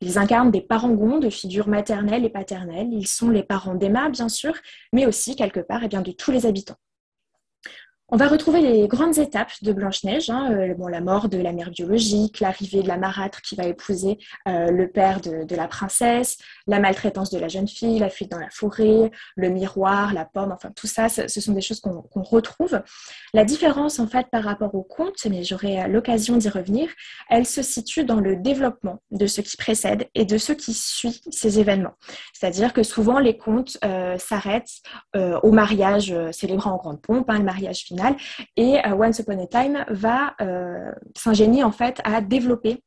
Ils 0.00 0.16
incarnent 0.16 0.52
des 0.52 0.60
parangons 0.60 1.18
de 1.18 1.28
figures 1.28 1.66
maternelles 1.66 2.24
et 2.24 2.30
paternelles. 2.30 2.90
Ils 2.92 3.08
sont 3.08 3.30
les 3.30 3.42
parents 3.42 3.74
d'Emma, 3.74 4.10
bien 4.10 4.28
sûr, 4.28 4.54
mais 4.92 5.06
aussi, 5.06 5.34
quelque 5.34 5.58
part, 5.58 5.82
eh 5.82 5.88
bien, 5.88 6.02
de 6.02 6.12
tous 6.12 6.30
les 6.30 6.46
habitants. 6.46 6.76
On 8.10 8.16
va 8.16 8.26
retrouver 8.26 8.62
les 8.62 8.88
grandes 8.88 9.18
étapes 9.18 9.52
de 9.60 9.70
Blanche-Neige, 9.70 10.30
hein, 10.30 10.50
euh, 10.50 10.72
bon, 10.72 10.86
la 10.86 11.02
mort 11.02 11.28
de 11.28 11.36
la 11.36 11.52
mère 11.52 11.70
biologique, 11.70 12.40
l'arrivée 12.40 12.82
de 12.82 12.88
la 12.88 12.96
marâtre 12.96 13.42
qui 13.42 13.54
va 13.54 13.64
épouser 13.64 14.16
euh, 14.48 14.70
le 14.70 14.88
père 14.88 15.20
de, 15.20 15.54
la 15.54 15.68
princesse, 15.68 16.38
la 16.66 16.80
maltraitance 16.80 17.28
de 17.28 17.38
la 17.38 17.48
jeune 17.48 17.68
fille, 17.68 17.98
la 17.98 18.08
fuite 18.08 18.30
dans 18.30 18.38
la 18.38 18.48
forêt, 18.48 19.10
le 19.36 19.50
miroir, 19.50 20.14
la 20.14 20.24
pomme, 20.24 20.52
enfin 20.52 20.70
tout 20.74 20.86
ça, 20.86 21.10
ce, 21.10 21.28
sont 21.28 21.52
des 21.52 21.60
choses 21.60 21.80
qu'on 21.80 22.22
retrouve. 22.22 22.80
La 23.34 23.44
différence 23.44 23.98
en 23.98 24.06
fait 24.06 24.28
par 24.32 24.42
rapport 24.42 24.74
au 24.74 24.82
conte, 24.82 25.26
mais 25.28 25.44
j'aurai 25.44 25.82
euh, 25.82 25.86
l'occasion 25.86 26.38
d'y 26.38 26.48
revenir, 26.48 26.88
elle 27.28 27.44
se 27.44 27.60
situe 27.60 28.04
dans 28.04 28.20
le 28.20 28.36
développement 28.36 29.02
de 29.10 29.26
ce 29.26 29.42
qui 29.42 29.58
précède 29.58 30.08
et 30.14 30.24
de 30.24 30.38
ce 30.38 30.54
qui 30.54 30.72
suit 30.72 31.20
ces 31.30 31.60
événements. 31.60 31.92
C'est-à-dire 32.32 32.72
que 32.72 32.82
souvent 32.82 33.18
les 33.18 33.36
contes 33.36 33.76
s'arrêtent 34.18 34.80
au 35.14 35.50
mariage 35.50 36.14
célébré 36.32 36.68
en 36.70 36.76
grande 36.76 37.02
pompe, 37.02 37.28
hein, 37.28 37.38
le 37.38 37.44
mariage 37.44 37.80
final 37.80 37.97
et 38.56 38.78
euh, 38.86 38.94
Once 38.94 39.18
Upon 39.18 39.42
a 39.42 39.46
Time 39.46 39.84
va 39.88 40.34
euh, 40.40 40.92
s'ingénier 41.16 41.64
en 41.64 41.72
fait 41.72 42.00
à 42.04 42.20
développer 42.20 42.82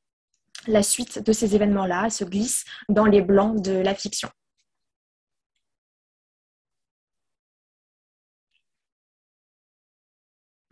la 0.67 0.83
suite 0.83 1.23
de 1.25 1.33
ces 1.33 1.55
événements-là, 1.55 2.09
se 2.09 2.23
glisse 2.23 2.65
dans 2.87 3.05
les 3.05 3.21
blancs 3.21 3.61
de 3.61 3.73
la 3.73 3.95
fiction. 3.95 4.29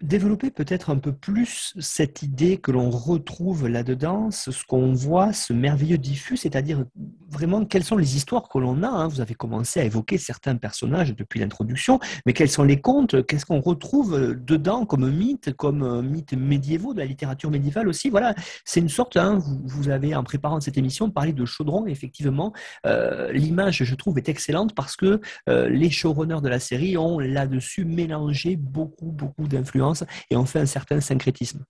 Développer 0.02 0.52
peut-être 0.52 0.90
un 0.90 0.98
peu 0.98 1.12
plus 1.12 1.74
cette 1.80 2.22
idée 2.22 2.58
que 2.58 2.72
l'on 2.72 2.90
retrouve 2.90 3.68
là-dedans, 3.68 4.32
ce 4.32 4.52
qu'on 4.66 4.94
voit, 4.94 5.34
ce 5.34 5.54
merveilleux 5.54 5.98
diffus, 5.98 6.38
c'est-à-dire 6.38 6.86
vraiment 7.30 7.66
quelles 7.66 7.84
sont 7.84 7.98
les 7.98 8.16
histoires 8.16 8.50
que 8.50 8.58
l'on 8.58 8.84
a. 8.84 8.88
Hein. 8.88 9.08
Vous 9.08 9.22
avez 9.22 9.36
commencé 9.36 9.80
à 9.80 9.84
évoquer 9.84 10.18
certains 10.18 10.56
personnages 10.56 11.16
depuis 11.16 11.40
l'introduction, 11.40 12.00
mais 12.26 12.34
quels 12.34 12.50
sont 12.50 12.64
les 12.64 12.80
contes? 12.80 13.26
Qu'est-ce 13.26 13.46
qu'on 13.46 13.62
retrouve 13.62 14.36
dedans 14.36 14.86
comme 14.86 15.10
mythe, 15.10 15.54
comme 15.54 15.84
euh, 15.84 16.02
mythes 16.02 16.34
médiévaux, 16.34 16.94
de 16.94 17.00
la 17.00 17.06
littérature 17.06 17.52
médiévale 17.52 17.88
aussi? 17.88 18.10
Voilà, 18.10 18.36
c'est 18.66 18.80
une 18.80 18.90
sorte, 18.90 19.18
hein, 19.18 19.40
vous, 19.64 19.90
avez 19.90 20.16
en 20.16 20.24
préparant 20.24 20.60
cette 20.62 20.78
émission 20.78 21.10
parlé 21.10 21.34
de 21.34 21.46
chaudron, 21.46 21.88
effectivement, 21.88 22.54
euh, 22.86 23.32
l'image, 23.32 23.84
je 23.84 23.96
trouve, 23.96 24.18
est 24.18 24.30
excellente 24.30 24.74
parce 24.76 24.96
que 24.96 25.20
euh, 25.50 25.70
les 25.70 25.90
showrunners 25.90 26.42
de 26.42 26.50
la 26.50 26.60
série 26.60 26.98
ont 26.98 27.20
là-dessus 27.20 27.86
mélangé 27.86 28.56
beaucoup, 28.56 29.12
beaucoup 29.12 29.48
d'influences 29.48 29.89
et 30.30 30.36
on 30.36 30.46
fait 30.46 30.60
un 30.60 30.66
certain 30.66 31.00
syncrétisme. 31.02 31.64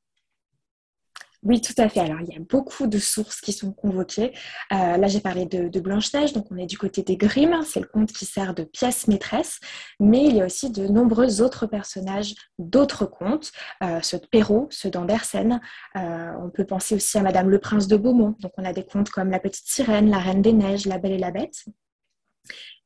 Oui, 1.42 1.62
tout 1.62 1.74
à 1.78 1.88
fait. 1.88 2.02
Alors, 2.02 2.20
il 2.20 2.34
y 2.34 2.36
a 2.36 2.40
beaucoup 2.40 2.88
de 2.88 3.00
sources 3.00 3.40
qui 3.40 3.54
sont 3.54 3.72
convoquées. 3.72 4.34
Euh, 4.74 4.98
là, 4.98 5.08
j'ai 5.08 5.22
parlé 5.22 5.46
de, 5.46 5.80
Blanche-Neige, 5.80 6.34
donc 6.34 6.48
on 6.52 6.58
est 6.58 6.66
du 6.66 6.78
côté 6.78 7.02
des 7.02 7.16
Grimm, 7.16 7.62
c'est 7.66 7.80
le 7.80 7.88
conte 7.88 8.12
qui 8.12 8.26
sert 8.26 8.54
de 8.54 8.64
pièce 8.64 9.08
maîtresse, 9.08 9.62
mais 10.02 10.26
il 10.26 10.36
y 10.36 10.42
a 10.42 10.46
aussi 10.46 10.70
de 10.70 10.88
nombreux 10.88 11.42
autres 11.42 11.66
personnages 11.66 12.36
d'autres 12.58 13.06
contes, 13.06 13.54
euh, 13.82 14.02
ceux 14.02 14.20
de 14.20 14.26
Perrault, 14.26 14.68
ceux 14.70 14.90
d'Andersen. 14.90 15.62
Euh, 15.96 16.32
on 16.44 16.50
peut 16.50 16.66
penser 16.66 16.96
aussi 16.96 17.18
à 17.18 17.22
Madame 17.22 17.50
le 17.50 17.60
Prince 17.60 17.88
de 17.88 17.96
Beaumont, 17.96 18.36
donc 18.40 18.52
on 18.58 18.66
a 18.66 18.74
des 18.74 18.84
contes 18.84 19.10
comme 19.10 19.30
La 19.30 19.40
Petite 19.40 19.68
Sirène, 19.68 20.10
La 20.10 20.20
Reine 20.20 20.42
des 20.42 20.52
Neiges, 20.52 20.86
La 20.88 20.98
Belle 20.98 21.14
et 21.14 21.18
la 21.18 21.32
Bête. 21.32 21.64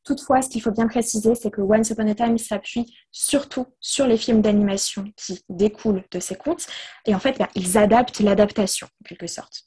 Toutefois, 0.03 0.41
ce 0.41 0.49
qu'il 0.49 0.61
faut 0.61 0.71
bien 0.71 0.87
préciser, 0.87 1.33
c'est 1.35 1.49
que 1.49 1.61
Once 1.61 1.89
Upon 1.89 2.07
a 2.09 2.15
Time 2.15 2.37
s'appuie 2.37 2.93
surtout 3.11 3.65
sur 3.79 4.05
les 4.05 4.17
films 4.17 4.41
d'animation 4.41 5.05
qui 5.15 5.41
découlent 5.49 6.03
de 6.11 6.19
ces 6.19 6.35
contes. 6.35 6.67
Et 7.05 7.15
en 7.15 7.19
fait, 7.19 7.37
ben, 7.37 7.47
ils 7.55 7.77
adaptent 7.77 8.19
l'adaptation, 8.19 8.87
en 8.87 9.07
quelque 9.07 9.27
sorte. 9.27 9.63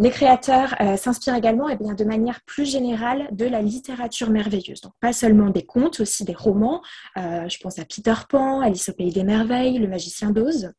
Les 0.00 0.10
créateurs 0.10 0.76
euh, 0.80 0.96
s'inspirent 0.96 1.34
également 1.34 1.68
eh 1.68 1.76
bien, 1.76 1.94
de 1.94 2.04
manière 2.04 2.40
plus 2.46 2.64
générale 2.64 3.28
de 3.32 3.46
la 3.46 3.62
littérature 3.62 4.30
merveilleuse. 4.30 4.80
Donc 4.80 4.92
pas 5.00 5.12
seulement 5.12 5.50
des 5.50 5.66
contes, 5.66 5.98
aussi 5.98 6.24
des 6.24 6.34
romans. 6.34 6.82
Euh, 7.16 7.48
je 7.48 7.58
pense 7.58 7.80
à 7.80 7.84
Peter 7.84 8.14
Pan, 8.28 8.60
Alice 8.60 8.88
au 8.88 8.92
Pays 8.92 9.12
des 9.12 9.24
Merveilles, 9.24 9.78
Le 9.78 9.88
Magicien 9.88 10.30
d'Oz. 10.30 10.72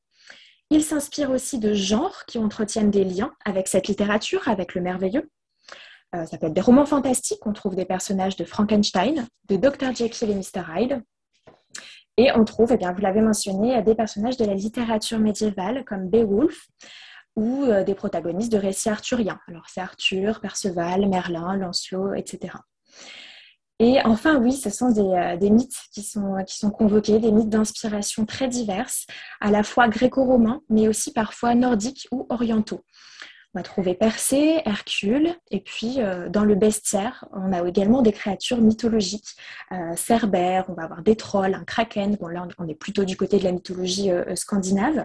Ils 0.70 0.84
s'inspirent 0.84 1.32
aussi 1.32 1.60
de 1.60 1.74
genres 1.74 2.25
qui 2.28 2.38
entretiennent 2.38 2.92
des 2.92 3.04
liens 3.04 3.34
avec 3.44 3.68
cette 3.68 3.88
littérature, 3.88 4.48
avec 4.48 4.74
le 4.74 4.82
merveilleux. 4.82 5.30
Euh, 6.16 6.25
ça 6.25 6.38
peut 6.38 6.48
être 6.48 6.54
des 6.54 6.62
romans 6.62 6.86
fantastiques. 6.86 7.46
On 7.46 7.54
trouve 7.54 7.75
des 7.75 7.86
personnages 7.86 8.36
de 8.36 8.46
Frankenstein, 8.46 9.28
de 9.48 9.56
Dr. 9.58 9.96
Jekyll 9.96 10.32
et 10.32 10.36
Mr. 10.36 10.63
Hyde. 10.75 11.04
Et 12.18 12.32
on 12.36 12.44
trouve, 12.44 12.72
eh 12.74 12.78
bien, 12.78 12.92
vous 12.92 13.01
l'avez 13.01 13.22
mentionné, 13.22 13.82
des 13.84 13.96
personnages 13.96 14.38
de 14.38 14.46
la 14.46 14.54
littérature 14.54 15.20
médiévale 15.20 15.86
comme 15.86 16.10
Beowulf 16.10 16.68
ou 17.36 17.63
euh, 17.63 17.84
des 17.84 17.96
protagonistes 17.96 18.51
de 18.51 18.58
récits 18.58 18.89
arthuriens. 18.89 19.39
Alors 19.48 19.68
c'est 19.70 19.82
Arthur, 19.82 20.42
Perceval, 20.42 21.08
Merlin, 21.08 21.56
Lancelot, 21.56 22.13
etc. 22.16 22.54
Et 23.80 24.01
enfin, 24.04 24.38
oui, 24.38 24.51
ce 24.51 24.70
sont 24.70 24.92
des, 24.92 25.01
euh, 25.01 25.38
des 25.38 25.50
mythes 25.50 25.78
qui 25.94 26.04
sont, 26.04 26.44
qui 26.46 26.58
sont 26.58 26.70
convoqués, 26.70 27.20
des 27.20 27.32
mythes 27.32 27.50
d'inspiration 27.50 28.25
très 28.25 28.50
diverses, 28.50 29.08
à 29.39 29.51
la 29.51 29.63
fois 29.63 29.88
gréco-romains, 29.88 30.62
mais 30.70 30.89
aussi 30.89 31.13
parfois 31.13 31.56
nordiques 31.56 32.08
ou 32.12 32.25
orientaux. 32.30 32.84
On 33.56 33.60
va 33.60 33.63
trouver 33.63 33.96
Persée, 33.96 34.62
Hercule, 34.65 35.36
et 35.50 35.60
puis 35.60 36.01
euh, 36.01 36.29
dans 36.29 36.44
le 36.44 36.53
bestiaire, 36.53 37.25
on 37.32 37.51
a 37.51 37.68
également 37.68 38.03
des 38.03 38.12
créatures 38.12 38.62
mythologiques. 38.62 39.36
Euh, 39.72 39.96
Cerbère, 39.96 40.65
on 40.70 40.74
va 40.74 40.84
avoir 40.84 41.01
des 41.01 41.15
trolls, 41.15 41.56
un 41.56 41.63
kraken. 41.63 42.15
Bon, 42.18 42.27
là, 42.27 42.48
on 42.60 42.68
est 42.68 42.75
plutôt 42.75 43.06
du 43.06 43.18
côté 43.18 43.39
de 43.39 43.44
la 43.44 43.51
mythologie 43.51 44.12
euh, 44.12 44.36
scandinave. 44.36 45.03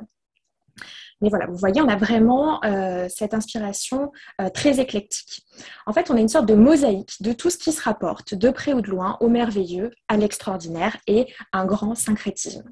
Mais 1.22 1.30
voilà, 1.30 1.46
vous 1.46 1.56
voyez, 1.56 1.80
on 1.80 1.88
a 1.88 1.96
vraiment 1.96 2.60
cette 3.08 3.32
inspiration 3.32 4.10
très 4.52 4.80
éclectique. 4.80 5.46
En 5.86 5.92
fait, 5.92 6.10
on 6.10 6.16
a 6.16 6.20
une 6.20 6.28
sorte 6.28 6.46
de 6.46 6.54
mosaïque 6.54 7.22
de 7.22 7.32
tout 7.32 7.48
ce 7.48 7.56
qui 7.56 7.72
se 7.72 7.80
rapporte, 7.80 8.34
de 8.34 8.50
près 8.50 8.72
ou 8.74 8.80
de 8.80 8.90
loin, 8.90 9.16
au 9.20 9.28
merveilleux, 9.28 9.92
à 10.08 10.16
l'extraordinaire 10.16 10.98
et 11.06 11.32
un 11.52 11.64
grand 11.64 11.94
syncrétisme. 11.94 12.68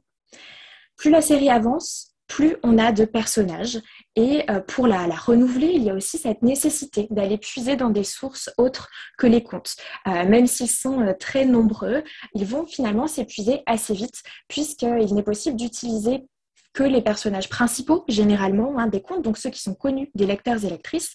Plus 0.97 1.11
la 1.11 1.23
série 1.23 1.49
avance, 1.49 2.12
plus 2.29 2.57
on 2.63 2.79
a 2.79 2.93
de 2.93 3.05
personnages. 3.05 3.81
Et 4.17 4.51
euh, 4.51 4.61
pour 4.61 4.87
la, 4.87 5.07
renouveler, 5.07 5.73
il 5.75 5.83
y 5.83 5.91
a 5.91 5.95
aussi 5.95 6.19
cette 6.19 6.43
nécessité 6.43 7.07
d'aller 7.11 7.39
puiser 7.39 7.77
dans 7.77 7.91
des 7.91 8.05
sources 8.05 8.51
autres 8.59 8.91
que 9.19 9.27
les 9.27 9.43
contes. 9.43 9.77
Euh, 10.07 10.25
même 10.25 10.47
s'ils 10.47 10.71
sont 10.71 11.01
euh, 11.01 11.13
très 11.19 11.45
nombreux, 11.45 12.03
ils 12.35 12.45
vont 12.45 12.67
finalement 12.67 13.07
s'épuiser 13.07 13.63
assez 13.67 13.95
vite, 13.95 14.23
puisqu'il 14.49 15.15
n'est 15.15 15.23
possible 15.23 15.57
d'utiliser 15.57 16.25
que 16.73 16.83
les 16.83 17.03
personnages 17.03 17.49
principaux, 17.49 18.05
généralement, 18.09 18.79
hein, 18.79 18.87
des 18.87 19.03
contes, 19.03 19.23
donc 19.23 19.37
ceux 19.37 19.51
qui 19.51 19.61
sont 19.61 19.75
connus 19.75 20.11
des 20.15 20.27
lecteurs 20.27 20.65
et 20.65 20.71
lectrices, 20.71 21.15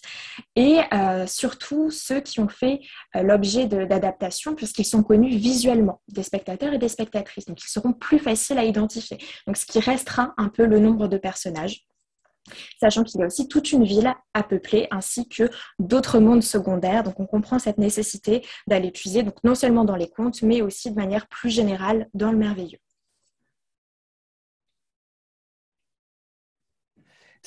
et 0.56 0.80
euh, 0.92 1.26
surtout 1.26 1.90
ceux 1.90 2.20
qui 2.20 2.40
ont 2.40 2.48
fait 2.48 2.80
euh, 3.16 3.22
l'objet 3.22 3.66
d'adaptation, 3.66 4.54
puisqu'ils 4.54 4.84
sont 4.84 5.02
connus 5.02 5.36
visuellement 5.36 6.00
des 6.08 6.22
spectateurs 6.22 6.72
et 6.72 6.78
des 6.78 6.88
spectatrices. 6.88 7.46
Donc, 7.46 7.62
ils 7.62 7.70
seront 7.70 7.92
plus 7.92 8.18
faciles 8.18 8.58
à 8.58 8.64
identifier. 8.64 9.18
Donc, 9.46 9.56
ce 9.56 9.66
qui 9.66 9.80
restera 9.80 10.34
un 10.36 10.48
peu 10.48 10.66
le 10.66 10.78
nombre 10.78 11.08
de 11.08 11.16
personnages 11.16 11.88
sachant 12.80 13.04
qu'il 13.04 13.20
y 13.20 13.22
a 13.22 13.26
aussi 13.26 13.48
toute 13.48 13.72
une 13.72 13.84
ville 13.84 14.12
à 14.34 14.42
peupler 14.42 14.86
ainsi 14.90 15.28
que 15.28 15.50
d'autres 15.78 16.18
mondes 16.18 16.42
secondaires. 16.42 17.02
Donc 17.02 17.20
on 17.20 17.26
comprend 17.26 17.58
cette 17.58 17.78
nécessité 17.78 18.42
d'aller 18.66 18.90
puiser 18.90 19.22
donc 19.22 19.42
non 19.44 19.54
seulement 19.54 19.84
dans 19.84 19.96
les 19.96 20.08
contes, 20.08 20.42
mais 20.42 20.62
aussi 20.62 20.90
de 20.90 20.96
manière 20.96 21.26
plus 21.28 21.50
générale 21.50 22.08
dans 22.14 22.32
le 22.32 22.38
merveilleux. 22.38 22.78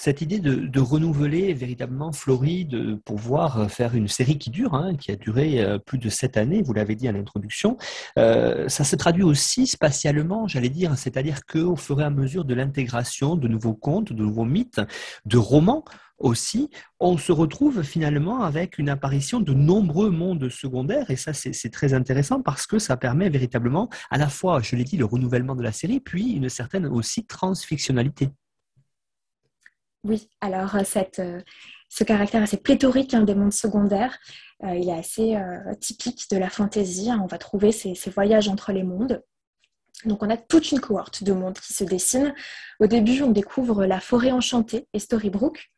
Cette 0.01 0.21
idée 0.21 0.39
de, 0.39 0.79
renouveler 0.79 1.53
véritablement 1.53 2.11
Floride 2.11 2.99
pour 3.05 3.17
pouvoir 3.17 3.69
faire 3.69 3.93
une 3.93 4.07
série 4.07 4.39
qui 4.39 4.49
dure, 4.49 4.73
hein, 4.73 4.95
qui 4.95 5.11
a 5.11 5.15
duré 5.15 5.61
euh, 5.61 5.77
plus 5.77 5.99
de 5.99 6.09
sept 6.09 6.37
années, 6.37 6.63
vous 6.63 6.73
l'avez 6.73 6.95
dit 6.95 7.07
à 7.07 7.11
l'introduction, 7.11 7.77
euh, 8.17 8.67
ça 8.67 8.83
se 8.83 8.95
traduit 8.95 9.21
aussi 9.21 9.67
spatialement, 9.67 10.47
j'allais 10.47 10.69
dire, 10.69 10.97
c'est-à-dire 10.97 11.45
qu'au 11.45 11.75
fur 11.75 12.01
et 12.01 12.03
à 12.03 12.09
mesure 12.09 12.45
de 12.45 12.55
l'intégration 12.55 13.35
de 13.35 13.47
nouveaux 13.47 13.75
contes, 13.75 14.11
de 14.11 14.23
nouveaux 14.23 14.43
mythes, 14.43 14.81
de 15.25 15.37
romans, 15.37 15.85
aussi, 16.17 16.71
on 16.99 17.19
se 17.19 17.31
retrouve 17.31 17.83
finalement 17.83 18.41
avec 18.41 18.79
une 18.79 18.89
apparition 18.89 19.39
de 19.39 19.53
nombreux 19.53 20.09
mondes 20.09 20.49
secondaires 20.49 21.09
et 21.09 21.15
ça 21.15 21.33
c'est 21.33 21.71
très 21.71 21.93
intéressant 21.93 22.41
parce 22.41 22.65
que 22.65 22.79
ça 22.79 22.97
permet 22.97 23.29
véritablement 23.29 23.87
à 24.09 24.17
la 24.17 24.29
fois, 24.29 24.61
je 24.63 24.75
l'ai 24.75 24.83
dit, 24.83 24.97
le 24.97 25.05
renouvellement 25.05 25.55
de 25.55 25.63
la 25.63 25.71
série, 25.71 25.99
puis 25.99 26.31
une 26.31 26.49
certaine 26.49 26.87
aussi 26.87 27.25
transfictionnalité. 27.25 28.29
Oui, 30.03 30.29
alors 30.41 30.75
euh, 30.75 31.03
euh, 31.19 31.41
ce 31.89 32.03
caractère 32.03 32.41
assez 32.41 32.57
pléthorique 32.57 33.13
hein, 33.13 33.21
des 33.21 33.35
mondes 33.35 33.53
secondaires, 33.53 34.17
euh, 34.63 34.75
il 34.75 34.89
est 34.89 34.93
assez 34.93 35.37
typique 35.79 36.27
de 36.31 36.37
la 36.37 36.49
fantaisie. 36.49 37.11
Hein. 37.11 37.19
On 37.23 37.27
va 37.27 37.37
trouver 37.37 37.71
ces, 37.71 37.93
voyages 38.09 38.49
entre 38.49 38.71
les 38.71 38.83
mondes. 38.83 39.23
Donc 40.05 40.23
on 40.23 40.29
a 40.29 40.37
toute 40.37 40.71
une 40.71 40.79
cohorte 40.79 41.23
de 41.23 41.33
mondes 41.33 41.59
qui 41.59 41.73
se 41.73 41.83
dessinent. 41.83 42.33
Au 42.79 42.87
début, 42.87 43.21
on 43.21 43.31
découvre 43.31 43.85
la 43.85 43.99
forêt 43.99 44.31
enchantée 44.31 44.87
et 44.93 44.99
Storybrooke. 44.99 45.69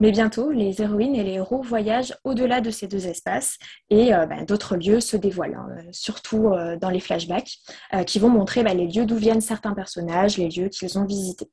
Mais 0.00 0.10
bientôt, 0.10 0.50
les 0.50 0.82
héroïnes 0.82 1.14
et 1.14 1.22
les 1.22 1.34
héros 1.34 1.62
voyagent 1.62 2.14
au-delà 2.24 2.60
de 2.60 2.70
ces 2.70 2.88
deux 2.88 3.06
espaces 3.06 3.56
et 3.88 4.10
ben, 4.10 4.44
d'autres 4.44 4.76
lieux 4.76 5.00
se 5.00 5.16
dévoilent, 5.16 5.54
hein, 5.54 5.68
surtout 5.92 6.50
dans 6.80 6.90
les 6.90 6.98
flashbacks, 6.98 7.58
qui 8.06 8.18
vont 8.18 8.30
montrer 8.30 8.64
ben, 8.64 8.76
les 8.76 8.88
lieux 8.88 9.06
d'où 9.06 9.16
viennent 9.16 9.40
certains 9.40 9.74
personnages, 9.74 10.38
les 10.38 10.48
lieux 10.48 10.68
qu'ils 10.68 10.98
ont 10.98 11.04
visités. 11.04 11.50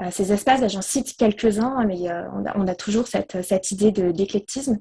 Euh, 0.00 0.10
ces 0.10 0.32
espaces, 0.32 0.66
j'en 0.72 0.82
cite 0.82 1.16
quelques-uns, 1.16 1.76
hein, 1.78 1.84
mais 1.86 2.10
euh, 2.10 2.28
on 2.54 2.66
a, 2.66 2.74
toujours 2.74 3.06
cette, 3.06 3.42
cette 3.42 3.70
idée 3.70 3.92
d'éclectisme. 3.92 4.78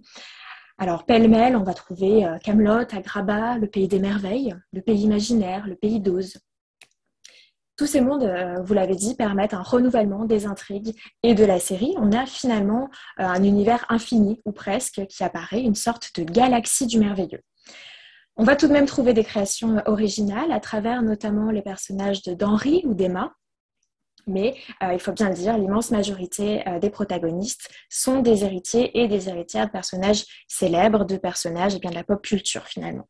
Alors, 0.77 1.05
pêle-mêle, 1.05 1.55
on 1.55 1.63
va 1.63 1.73
trouver 1.73 2.25
euh, 2.25 2.37
Camelot, 2.39 2.85
Agrabah, 2.91 3.57
le 3.57 3.67
pays 3.67 3.87
des 3.87 3.99
merveilles, 3.99 4.55
le 4.73 4.81
pays 4.81 5.01
imaginaire, 5.01 5.67
le 5.67 5.75
pays 5.75 5.99
d'Oz. 5.99 6.37
Tous 7.77 7.87
ces 7.87 8.01
mondes, 8.01 8.31
vous 8.63 8.73
l'avez 8.75 8.95
dit, 8.95 9.15
permettent 9.15 9.55
un 9.55 9.63
renouvellement 9.63 10.25
des 10.25 10.45
intrigues 10.45 10.93
et 11.23 11.33
de 11.33 11.43
la 11.43 11.59
série. 11.59 11.95
On 11.97 12.11
a 12.11 12.27
finalement 12.27 12.89
un 13.17 13.43
univers 13.43 13.85
infini, 13.89 14.39
ou 14.45 14.51
presque, 14.51 15.07
qui 15.07 15.23
apparaît, 15.23 15.61
une 15.61 15.73
sorte 15.73 16.11
de 16.15 16.23
galaxie 16.23 16.85
du 16.85 16.99
merveilleux. 16.99 17.41
On 18.35 18.43
va 18.43 18.55
tout 18.55 18.67
de 18.67 18.73
même 18.73 18.85
trouver 18.85 19.13
des 19.13 19.23
créations 19.23 19.81
originales 19.87 20.51
à 20.51 20.59
travers 20.59 21.01
notamment 21.01 21.49
les 21.49 21.63
personnages 21.63 22.21
d'Henri 22.21 22.83
ou 22.85 22.93
d'Emma, 22.93 23.33
mais 24.27 24.55
euh, 24.83 24.93
il 24.93 24.99
faut 24.99 25.11
bien 25.11 25.29
le 25.29 25.35
dire, 25.35 25.57
l'immense 25.57 25.91
majorité 25.91 26.67
euh, 26.67 26.79
des 26.79 26.89
protagonistes 26.89 27.69
sont 27.89 28.21
des 28.21 28.43
héritiers 28.43 28.99
et 28.99 29.07
des 29.07 29.29
héritières 29.29 29.67
de 29.67 29.71
personnages 29.71 30.25
célèbres, 30.47 31.05
de 31.05 31.17
personnages 31.17 31.75
et 31.75 31.79
bien, 31.79 31.91
de 31.91 31.95
la 31.95 32.03
pop 32.03 32.21
culture 32.21 32.65
finalement. 32.65 33.07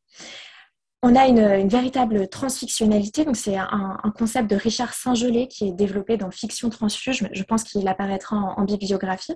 On 1.03 1.15
a 1.15 1.25
une, 1.25 1.68
véritable 1.68 2.27
transfictionnalité, 2.27 3.25
donc 3.25 3.36
c'est 3.36 3.58
un, 3.58 3.98
concept 4.15 4.48
de 4.51 4.56
Richard 4.56 4.94
Saint-Gelais 4.94 5.48
qui 5.48 5.68
est 5.68 5.72
développé 5.72 6.15
dans 6.15 6.30
Fiction 6.30 6.70
Transfuge, 6.70 7.27
je 7.32 7.44
pense 7.44 7.63
qu'il 7.63 7.88
apparaîtra 7.88 8.36
en, 8.36 8.63
bibliographie. 8.65 9.34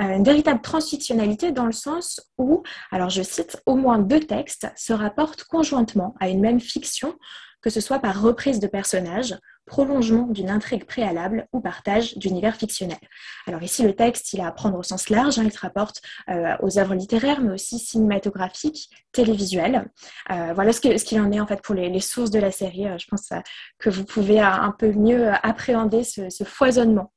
Euh, 0.00 0.16
une 0.16 0.24
véritable 0.24 0.62
transfictionnalité 0.62 1.52
dans 1.52 1.66
le 1.66 1.72
sens 1.72 2.22
où, 2.38 2.62
alors 2.90 3.10
je 3.10 3.22
cite, 3.22 3.60
au 3.66 3.74
moins 3.76 3.98
deux 3.98 4.20
textes 4.20 4.66
se 4.76 4.94
rapportent 4.94 5.44
conjointement 5.44 6.14
à 6.20 6.30
une 6.30 6.40
même 6.40 6.58
fiction, 6.58 7.14
que 7.60 7.68
ce 7.68 7.82
soit 7.82 7.98
par 7.98 8.22
reprise 8.22 8.58
de 8.58 8.66
personnages, 8.66 9.34
prolongement 9.66 10.26
d'une 10.26 10.50
intrigue 10.50 10.84
préalable 10.84 11.46
ou 11.52 11.60
partage 11.60 12.16
d'univers 12.18 12.56
fictionnel. 12.56 12.98
Alors 13.46 13.62
ici, 13.62 13.82
le 13.82 13.94
texte, 13.94 14.32
il 14.32 14.40
a 14.40 14.46
à 14.46 14.52
prendre 14.52 14.78
au 14.78 14.82
sens 14.82 15.08
large, 15.08 15.38
hein, 15.38 15.44
il 15.44 15.52
se 15.52 15.60
rapporte 15.60 16.02
euh, 16.28 16.54
aux 16.60 16.78
œuvres 16.78 16.94
littéraires, 16.94 17.40
mais 17.40 17.52
aussi 17.52 17.78
cinématographiques, 17.78 18.90
télévisuelles. 19.12 19.90
Euh, 20.30 20.52
voilà 20.54 20.72
ce 20.72 20.80
qu'il 20.80 21.20
en 21.20 21.32
est 21.32 21.40
en 21.40 21.46
fait 21.46 21.62
pour 21.62 21.74
les, 21.74 22.00
sources 22.00 22.30
de 22.30 22.38
la 22.38 22.50
série. 22.50 22.86
Euh, 22.86 22.98
je 22.98 23.06
pense 23.06 23.30
que 23.78 23.90
vous 23.90 24.04
pouvez 24.04 24.40
un 24.40 24.74
peu 24.78 24.92
mieux 24.92 25.30
appréhender 25.42 26.04
ce, 26.04 26.44
foisonnement 26.44 27.10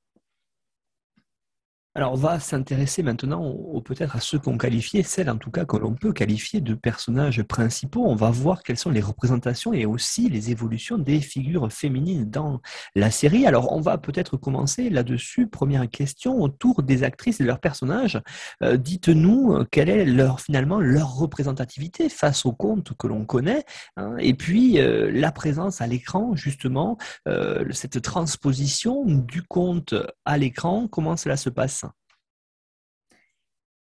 Alors, 1.97 2.13
on 2.13 2.15
va 2.15 2.39
s'intéresser 2.39 3.01
maintenant 3.01 3.55
peut-être 3.83 4.15
à 4.15 4.19
ceux 4.19 4.37
qu'on 4.37 4.55
qualifiait, 4.55 5.01
celles 5.01 5.31
en 5.31 5.37
tout 5.37 5.49
cas 5.49 5.65
que 5.65 5.77
l'on 5.77 5.95
peut 5.95 6.13
qualifier 6.13 6.61
de 6.61 6.75
personnages 6.75 7.41
principaux. 7.41 8.05
On 8.05 8.13
va 8.13 8.29
voir 8.29 8.61
quelles 8.61 8.77
sont 8.77 8.91
les 8.91 9.01
représentations 9.01 9.73
et 9.73 9.87
aussi 9.87 10.29
les 10.29 10.51
évolutions 10.51 10.99
des 10.99 11.19
figures 11.19 11.73
féminines 11.73 12.29
dans 12.29 12.61
la 12.93 13.09
série. 13.09 13.47
Alors, 13.47 13.71
on 13.71 13.81
va 13.81 13.97
peut-être 13.97 14.37
commencer 14.37 14.91
là-dessus. 14.91 15.47
Première 15.47 15.89
question 15.89 16.39
autour 16.39 16.83
des 16.83 17.01
actrices 17.01 17.39
et 17.39 17.43
de 17.43 17.47
leurs 17.47 17.59
personnages. 17.59 18.21
Euh, 18.61 18.77
dites-nous 18.77 19.53
euh, 19.53 19.65
quelle 19.71 19.89
est 19.89 20.05
finalement 20.37 20.79
leur 20.79 21.15
représentativité 21.15 22.09
face 22.09 22.45
au 22.45 22.51
conte 22.51 22.93
que 22.95 23.07
l'on 23.07 23.25
connaît, 23.25 23.65
hein, 23.95 24.17
et 24.19 24.35
puis 24.35 24.79
euh, 24.79 25.09
la 25.11 25.31
présence 25.31 25.81
à 25.81 25.87
l'écran 25.87 26.35
justement, 26.35 26.99
cette 27.71 28.03
transposition 28.03 29.03
du 29.05 29.41
conte 29.41 29.95
à 30.25 30.37
l'écran. 30.37 30.87
Comment 30.87 31.17
cela 31.17 31.37
se 31.37 31.49
passe? 31.49 31.86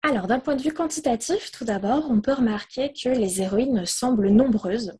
Alors, 0.06 0.26
d'un 0.26 0.38
point 0.38 0.54
de 0.54 0.60
vue 0.60 0.74
quantitatif, 0.74 1.50
tout 1.50 1.64
d'abord, 1.64 2.10
on 2.10 2.20
peut 2.20 2.34
remarquer 2.34 2.92
que 2.92 3.08
les 3.08 3.40
héroïnes 3.40 3.86
semblent 3.86 4.28
nombreuses. 4.28 4.98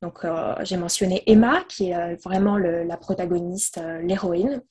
Donc, 0.00 0.24
euh, 0.24 0.54
j'ai 0.62 0.78
mentionné 0.78 1.22
Emma, 1.26 1.64
qui 1.68 1.90
est 1.90 1.94
euh, 1.94 2.16
vraiment 2.24 2.56
la 2.56 2.96
protagoniste, 2.96 3.76
euh, 3.76 4.00
l'héroïne, 4.00 4.62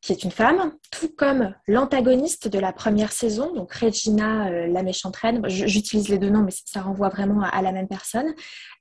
qui 0.00 0.12
est 0.12 0.22
une 0.22 0.30
femme, 0.30 0.72
tout 0.92 1.08
comme 1.16 1.52
l'antagoniste 1.66 2.46
de 2.46 2.60
la 2.60 2.72
première 2.72 3.10
saison, 3.10 3.52
donc 3.52 3.74
Regina, 3.74 4.68
la 4.68 4.82
méchante 4.84 5.16
reine. 5.16 5.42
J'utilise 5.48 6.08
les 6.08 6.18
deux 6.18 6.30
noms, 6.30 6.44
mais 6.44 6.52
ça 6.52 6.82
renvoie 6.82 7.08
vraiment 7.08 7.42
à, 7.42 7.60
la 7.60 7.72
même 7.72 7.88
personne. 7.88 8.32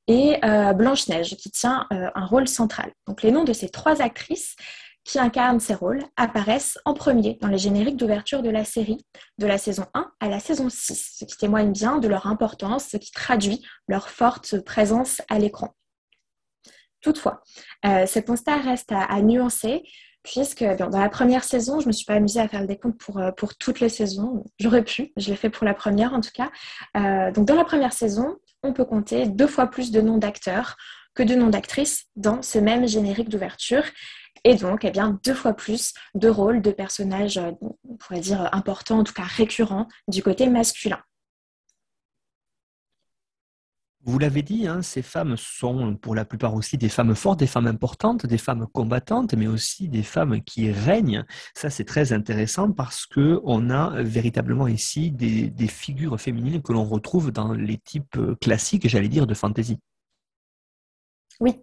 Et 0.07 0.39
Blanche-Neige, 0.75 1.35
qui 1.37 1.49
tient 1.49 1.87
un 1.89 2.25
rôle 2.27 2.47
central. 2.47 2.91
Donc, 3.07 3.23
les 3.23 3.31
noms 3.31 3.45
de 3.45 3.53
ces 3.53 3.69
trois 3.69 4.03
actrices 4.03 4.55
qui 5.07 5.19
incarnent 5.19 5.61
ces 5.61 5.73
rôles 5.73 6.03
apparaissent 6.17 6.77
en 6.83 6.93
premier 6.93 7.37
dans 7.41 7.47
les 7.47 7.57
génériques 7.57 7.95
d'ouverture 7.95 8.43
de 8.43 8.49
la 8.49 8.65
série, 8.65 9.05
de 9.37 9.47
la 9.47 9.57
saison 9.57 9.85
1 9.93 10.11
à 10.19 10.27
la 10.27 10.39
saison 10.41 10.69
6, 10.69 11.15
ce 11.19 11.25
qui 11.25 11.37
témoigne 11.37 11.71
bien 11.71 11.99
de 11.99 12.09
leur 12.09 12.27
importance, 12.27 12.89
ce 12.89 12.97
qui 12.97 13.11
traduit 13.11 13.65
leur 13.87 14.09
forte 14.09 14.59
présence 14.65 15.21
à 15.29 15.39
l'écran. 15.39 15.73
Toutefois, 16.99 17.41
euh, 17.85 18.05
ce 18.05 18.19
constat 18.19 18.57
reste 18.57 18.91
à, 18.91 19.21
nuancer, 19.21 19.83
puisque 20.23 20.65
dans 20.65 20.89
la 20.89 21.09
première 21.09 21.45
saison, 21.45 21.79
je 21.79 21.85
ne 21.85 21.87
me 21.87 21.93
suis 21.93 22.05
pas 22.05 22.15
amusée 22.15 22.41
à 22.41 22.49
faire 22.49 22.59
le 22.59 22.67
décompte 22.67 22.99
pour, 22.99 23.19
euh, 23.19 23.31
toutes 23.59 23.79
les 23.79 23.87
saisons. 23.87 24.43
J'aurais 24.59 24.83
pu, 24.83 25.13
je 25.15 25.29
l'ai 25.29 25.37
fait 25.37 25.49
pour 25.49 25.65
la 25.65 25.73
première 25.73 26.13
en 26.13 26.19
tout 26.19 26.31
cas. 26.33 26.51
Euh, 26.97 27.31
donc 27.31 27.45
dans 27.45 27.55
la 27.55 27.63
première 27.63 27.93
saison, 27.93 28.35
on 28.61 28.73
peut 28.73 28.83
compter 28.83 29.25
deux 29.25 29.47
fois 29.47 29.67
plus 29.67 29.91
de 29.91 30.01
noms 30.01 30.17
d'acteurs 30.17 30.75
que 31.15 31.23
de 31.23 31.33
noms 31.33 31.49
d'actrices 31.49 32.07
dans 32.15 32.41
ce 32.41 32.59
même 32.59 32.87
générique 32.87 33.29
d'ouverture 33.29 33.83
et 34.43 34.55
donc 34.55 34.85
eh 34.85 34.91
bien, 34.91 35.19
deux 35.23 35.33
fois 35.33 35.53
plus 35.53 35.93
de 36.15 36.29
rôles 36.29 36.61
de 36.61 36.71
personnages, 36.71 37.37
euh, 37.37 37.51
on 37.61 37.95
pourrait 37.97 38.19
dire 38.19 38.49
importants, 38.53 38.99
en 38.99 39.03
tout 39.03 39.13
cas 39.13 39.23
récurrents, 39.23 39.87
du 40.07 40.23
côté 40.23 40.47
masculin. 40.47 40.99
Vous 44.03 44.19
l'avez 44.19 44.41
dit, 44.41 44.67
hein, 44.67 44.81
ces 44.81 45.01
femmes 45.01 45.35
sont 45.35 45.97
pour 45.97 46.15
la 46.15 46.23
plupart 46.23 46.53
aussi 46.53 46.77
des 46.77 46.87
femmes 46.87 47.13
fortes, 47.13 47.39
des 47.39 47.47
femmes 47.47 47.67
importantes, 47.67 48.25
des 48.25 48.37
femmes 48.37 48.65
combattantes, 48.71 49.33
mais 49.33 49.47
aussi 49.47 49.89
des 49.89 50.03
femmes 50.03 50.41
qui 50.43 50.71
règnent. 50.71 51.25
Ça, 51.53 51.69
c'est 51.69 51.83
très 51.83 52.13
intéressant 52.13 52.71
parce 52.71 53.05
que 53.05 53.41
on 53.43 53.69
a 53.69 54.01
véritablement 54.01 54.69
ici 54.69 55.11
des 55.11 55.67
figures 55.67 56.17
féminines 56.21 56.61
que 56.61 56.71
l'on 56.71 56.85
retrouve 56.85 57.33
dans 57.33 57.51
les 57.51 57.77
types 57.77 58.17
classiques, 58.39 58.87
j'allais 58.87 59.09
dire, 59.09 59.27
de 59.27 59.33
fantasy. 59.33 59.77
Oui, 61.39 61.53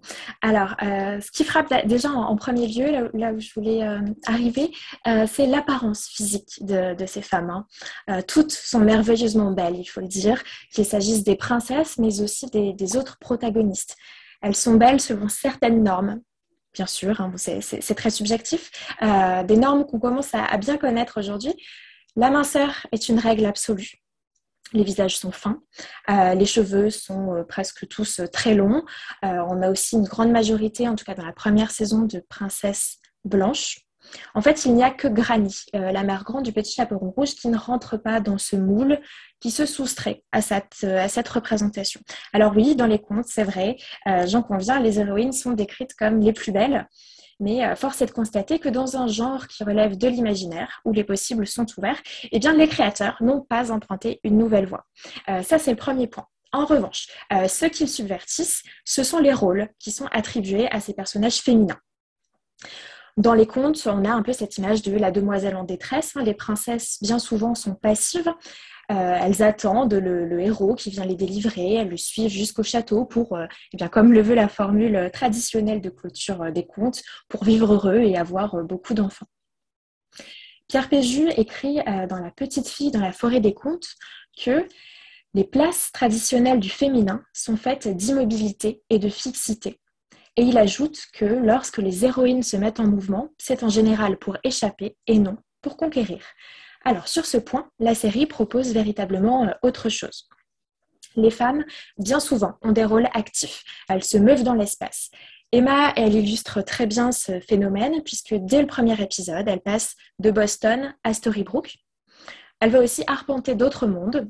alors 0.40 0.76
euh, 0.82 1.20
ce 1.20 1.32
qui 1.32 1.42
frappe 1.42 1.72
déjà 1.86 2.08
en, 2.08 2.36
premier 2.36 2.68
lieu, 2.68 3.10
là, 3.12 3.32
où 3.32 3.40
je 3.40 3.52
voulais 3.54 3.82
euh, 3.82 4.00
arriver, 4.24 4.70
euh, 5.08 5.26
c'est 5.28 5.46
l'apparence 5.46 6.06
physique 6.06 6.64
de, 6.64 6.94
ces 7.06 7.22
femmes. 7.22 7.64
Hein. 8.06 8.22
toutes 8.22 8.52
sont 8.52 8.78
merveilleusement 8.78 9.50
belles, 9.50 9.76
il 9.76 9.84
faut 9.84 10.00
le 10.00 10.06
dire, 10.06 10.42
qu'il 10.72 10.84
s'agisse 10.84 11.24
des 11.24 11.34
princesses, 11.34 11.98
mais 11.98 12.20
aussi 12.20 12.46
des, 12.46 12.96
autres 12.96 13.18
protagonistes. 13.18 13.96
Elles 14.42 14.54
sont 14.54 14.74
belles 14.74 15.00
selon 15.00 15.28
certaines 15.28 15.82
normes, 15.82 16.20
bien 16.72 16.86
sûr, 16.86 17.20
hein, 17.20 17.32
c'est 17.36 17.94
très 17.94 18.10
subjectif, 18.10 18.70
des 19.02 19.56
normes 19.56 19.86
qu'on 19.86 19.98
commence 19.98 20.34
à 20.34 20.56
bien 20.56 20.76
connaître 20.76 21.18
aujourd'hui. 21.18 21.54
La 22.16 22.30
minceur 22.30 22.86
est 22.92 23.08
une 23.08 23.18
règle 23.18 23.44
absolue 23.44 24.03
les 24.74 24.84
visages 24.84 25.16
sont 25.16 25.32
fins, 25.32 25.62
euh, 26.10 26.34
les 26.34 26.46
cheveux 26.46 26.90
sont 26.90 27.32
euh, 27.32 27.44
presque 27.44 27.86
tous 27.88 28.20
euh, 28.20 28.26
très 28.26 28.54
longs. 28.54 28.82
on 29.22 29.62
a 29.62 29.70
aussi 29.70 29.96
une 29.96 30.04
grande 30.04 30.30
majorité, 30.30 30.88
en 30.88 30.96
tout 30.96 31.04
cas 31.04 31.14
dans 31.14 31.24
la 31.24 31.32
première 31.32 31.70
saison, 31.70 32.02
de 32.02 32.22
princesses 32.28 32.98
blanches. 33.24 33.83
En 34.34 34.42
fait, 34.42 34.64
il 34.64 34.74
n'y 34.74 34.82
a 34.82 34.90
que 34.90 35.08
Granny, 35.08 35.56
la 35.72 36.02
mère 36.02 36.24
grande 36.24 36.44
du 36.44 36.52
petit 36.52 36.74
chaperon 36.74 37.10
rouge, 37.10 37.34
qui 37.34 37.48
ne 37.48 37.56
rentre 37.56 37.96
pas 37.96 38.20
dans 38.20 38.38
ce 38.38 38.56
moule, 38.56 39.00
qui 39.40 39.50
se 39.50 39.66
soustrait 39.66 40.22
à 40.32 40.40
cette, 40.40 40.86
cette 41.08 41.28
représentation. 41.28 42.00
Alors 42.32 42.52
oui, 42.54 42.76
dans 42.76 42.86
les 42.86 43.00
contes, 43.00 43.26
c'est 43.26 43.44
vrai, 43.44 43.76
j'en 44.26 44.42
conviens, 44.42 44.80
les 44.80 45.00
héroïnes 45.00 45.32
sont 45.32 45.52
décrites 45.52 45.94
comme 45.94 46.20
les 46.20 46.32
plus 46.32 46.52
belles, 46.52 46.86
mais 47.40 47.64
euh, 47.64 47.76
force 47.76 48.00
est 48.02 48.06
de 48.06 48.12
constater 48.12 48.58
que 48.58 48.68
dans 48.68 48.96
un 48.96 49.06
genre 49.06 49.46
qui 49.48 49.64
relève 49.64 49.96
de 49.96 50.08
l'imaginaire, 50.08 50.80
où 50.84 50.92
les 50.92 51.04
possibles 51.04 51.46
sont 51.46 51.66
ouverts, 51.76 52.00
eh 52.30 52.38
bien, 52.38 52.52
les 52.52 52.68
créateurs 52.68 53.16
n'ont 53.20 53.40
pas 53.40 53.70
emprunté 53.70 54.20
une 54.24 54.38
nouvelle 54.38 54.66
voie. 54.66 54.86
Euh, 55.28 55.42
ça, 55.42 55.58
c'est 55.58 55.70
le 55.70 55.76
premier 55.76 56.06
point. 56.06 56.26
En 56.52 56.66
revanche, 56.66 57.08
euh, 57.32 57.48
ce 57.48 57.66
qu'ils 57.66 57.88
subvertissent, 57.88 58.62
ce 58.84 59.02
sont 59.02 59.18
les 59.18 59.32
rôles 59.32 59.68
qui 59.80 59.90
sont 59.90 60.06
attribués 60.12 60.68
à 60.70 60.80
ces 60.80 60.94
personnages 60.94 61.38
féminins. 61.38 61.78
Dans 63.16 63.34
les 63.34 63.46
contes, 63.46 63.86
on 63.86 64.04
a 64.04 64.10
un 64.10 64.22
peu 64.22 64.32
cette 64.32 64.58
image 64.58 64.82
de 64.82 64.96
la 64.96 65.12
demoiselle 65.12 65.54
en 65.54 65.64
détresse. 65.64 66.16
Hein. 66.16 66.24
Les 66.24 66.34
princesses, 66.34 66.98
bien 67.00 67.20
souvent, 67.20 67.54
sont 67.54 67.74
passives. 67.74 68.32
Euh, 68.90 69.18
elles 69.20 69.42
attendent 69.42 69.94
le, 69.94 70.40
héros 70.40 70.74
qui 70.74 70.90
vient 70.90 71.06
les 71.06 71.14
délivrer, 71.14 71.74
elles 71.74 71.88
le 71.88 71.96
suivent 71.96 72.30
jusqu'au 72.30 72.62
château 72.62 73.06
pour, 73.06 73.34
euh, 73.34 73.46
eh 73.72 73.78
bien, 73.78 73.88
comme 73.88 74.12
le 74.12 74.20
veut 74.20 74.34
la 74.34 74.48
formule 74.48 75.10
traditionnelle 75.10 75.80
de 75.80 75.88
clôture 75.88 76.42
euh, 76.42 76.50
des 76.50 76.66
contes, 76.66 77.02
pour 77.28 77.44
vivre 77.44 77.72
heureux 77.72 78.00
et 78.00 78.16
avoir 78.16 78.62
beaucoup 78.64 78.92
d'enfants. 78.92 79.28
Pierre 80.68 80.88
Péju 80.88 81.30
écrit 81.36 81.76
dans 82.08 82.18
La 82.18 82.30
petite 82.30 82.68
fille 82.68 82.90
dans 82.90 83.00
la 83.00 83.12
forêt 83.12 83.40
des 83.40 83.54
contes 83.54 83.86
que 84.42 84.66
les 85.34 85.44
places 85.44 85.90
traditionnelles 85.92 86.60
du 86.60 86.70
féminin 86.70 87.22
sont 87.32 87.56
faites 87.56 87.86
d'immobilité 87.88 88.82
et 88.88 88.98
de 88.98 89.08
fixité. 89.08 89.80
Et 90.36 90.42
il 90.42 90.58
ajoute 90.58 91.06
que 91.12 91.24
lorsque 91.24 91.78
les 91.78 92.04
héroïnes 92.04 92.42
se 92.42 92.56
mettent 92.56 92.80
en 92.80 92.86
mouvement, 92.86 93.28
c'est 93.38 93.62
en 93.62 93.68
général 93.68 94.18
pour 94.18 94.36
échapper 94.42 94.96
et 95.06 95.18
non 95.18 95.36
pour 95.62 95.76
conquérir. 95.76 96.20
Alors 96.84 97.08
sur 97.08 97.24
ce 97.24 97.38
point, 97.38 97.70
la 97.78 97.94
série 97.94 98.26
propose 98.26 98.72
véritablement 98.72 99.44
euh, 99.44 99.52
autre 99.62 99.88
chose. 99.88 100.28
Les 101.16 101.30
femmes, 101.30 101.64
bien 101.96 102.20
souvent, 102.20 102.54
ont 102.62 102.72
des 102.72 102.84
rôles 102.84 103.08
actifs. 103.14 103.62
Elles 103.88 104.04
se 104.04 104.18
meuvent 104.18 104.42
dans 104.42 104.54
l'espace. 104.54 105.10
Emma, 105.52 105.92
elle 105.96 106.14
illustre 106.14 106.62
très 106.62 106.86
bien 106.86 107.12
ce 107.12 107.38
phénomène 107.38 108.02
puisque 108.02 108.34
dès 108.34 108.60
le 108.60 108.66
premier 108.66 109.00
épisode, 109.00 109.48
elle 109.48 109.60
passe 109.60 109.94
de 110.18 110.30
Boston 110.30 110.94
à 111.04 111.14
Storybrooke. 111.14 111.76
Elle 112.60 112.70
va 112.70 112.80
aussi 112.80 113.04
arpenter 113.06 113.54
d'autres 113.54 113.86
mondes 113.86 114.28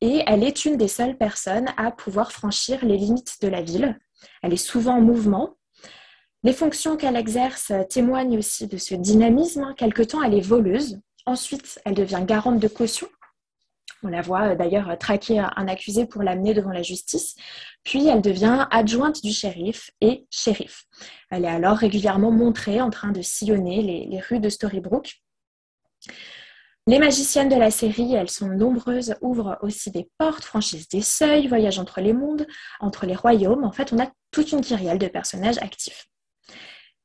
et 0.00 0.22
elle 0.26 0.42
est 0.42 0.64
une 0.64 0.76
des 0.76 0.88
seules 0.88 1.18
personnes 1.18 1.68
à 1.76 1.90
pouvoir 1.90 2.32
franchir 2.32 2.84
les 2.84 2.96
limites 2.96 3.36
de 3.42 3.48
la 3.48 3.62
ville. 3.62 3.98
Elle 4.42 4.52
est 4.52 4.56
souvent 4.56 4.96
en 4.96 5.00
mouvement. 5.00 5.56
Les 6.44 6.52
fonctions 6.52 6.96
qu'elle 6.96 7.16
exerce 7.16 7.72
témoignent 7.90 8.38
aussi 8.38 8.68
de 8.68 8.76
ce 8.76 8.94
dynamisme. 8.94 9.74
Quelque 9.76 10.02
temps, 10.02 10.22
elle 10.22 10.34
est 10.34 10.40
voleuse. 10.40 11.00
Ensuite, 11.26 11.80
elle 11.84 11.94
devient 11.94 12.22
garante 12.24 12.60
de 12.60 12.68
caution. 12.68 13.08
On 14.02 14.08
la 14.08 14.22
voit 14.22 14.52
euh, 14.52 14.54
d'ailleurs 14.54 14.96
traquer 14.98 15.40
un 15.40 15.68
accusé 15.68 16.06
pour 16.06 16.22
l'amener 16.22 16.54
devant 16.54 16.70
la 16.70 16.82
justice. 16.82 17.34
Puis 17.82 18.06
elle 18.06 18.22
devient 18.22 18.66
adjointe 18.70 19.22
du 19.22 19.32
shérif 19.32 19.90
et 20.00 20.26
shérif. 20.30 20.84
Elle 21.30 21.44
est 21.44 21.48
alors 21.48 21.76
régulièrement 21.76 22.30
montrée 22.30 22.80
en 22.80 22.90
train 22.90 23.10
de 23.10 23.22
sillonner 23.22 23.82
les, 23.82 24.20
rues 24.20 24.40
de 24.40 24.48
Storybrooke. 24.48 25.22
Les 26.88 26.98
magiciennes 26.98 27.50
de 27.50 27.54
la 27.54 27.70
série, 27.70 28.14
elles 28.14 28.30
sont 28.30 28.48
nombreuses, 28.48 29.14
ouvrent 29.20 29.58
aussi 29.60 29.90
des 29.90 30.08
portes, 30.16 30.42
franchissent 30.42 30.88
des 30.88 31.02
seuils, 31.02 31.46
voyagent 31.46 31.78
entre 31.78 32.00
les 32.00 32.14
mondes, 32.14 32.46
entre 32.80 33.04
les 33.04 33.14
royaumes. 33.14 33.62
En 33.64 33.72
fait, 33.72 33.92
on 33.92 34.02
a 34.02 34.10
toute 34.30 34.52
une 34.52 34.62
kyrielle 34.62 34.98
de 34.98 35.06
personnages 35.06 35.58
actifs. 35.58 36.06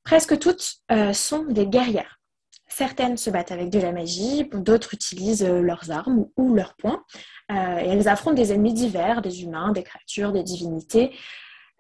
Presque 0.05 0.39
toutes 0.39 0.75
euh, 0.89 1.11
sont 1.11 1.43
des 1.43 1.67
guerrières. 1.67 2.21
Certaines 2.69 3.17
se 3.17 3.29
battent 3.29 3.51
avec 3.51 3.69
de 3.71 3.79
la 3.79 3.91
magie, 3.91 4.49
d'autres 4.53 4.93
utilisent 4.93 5.43
euh, 5.43 5.59
leurs 5.59 5.91
armes 5.91 6.27
ou 6.37 6.55
leurs 6.55 6.75
poings. 6.75 7.03
Euh, 7.51 7.75
elles 7.75 8.07
affrontent 8.07 8.37
des 8.37 8.53
ennemis 8.53 8.73
divers, 8.73 9.21
des 9.21 9.43
humains, 9.43 9.73
des 9.73 9.83
créatures, 9.83 10.31
des 10.31 10.43
divinités. 10.43 11.13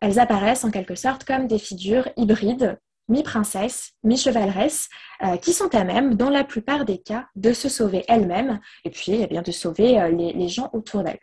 Elles 0.01 0.19
apparaissent 0.19 0.65
en 0.65 0.71
quelque 0.71 0.95
sorte 0.95 1.23
comme 1.23 1.47
des 1.47 1.57
figures 1.57 2.09
hybrides, 2.17 2.77
mi-princesses, 3.07 3.91
mi-chevaleresses, 4.03 4.89
euh, 5.23 5.37
qui 5.37 5.53
sont 5.53 5.73
à 5.75 5.83
même, 5.83 6.15
dans 6.15 6.29
la 6.29 6.43
plupart 6.43 6.85
des 6.85 6.97
cas, 6.97 7.27
de 7.35 7.53
se 7.53 7.69
sauver 7.69 8.05
elles-mêmes 8.07 8.59
et 8.85 8.89
puis 8.89 9.13
eh 9.13 9.27
bien, 9.27 9.41
de 9.41 9.51
sauver 9.51 10.09
les, 10.11 10.47
gens 10.49 10.69
autour 10.73 11.03
d'elles. 11.03 11.19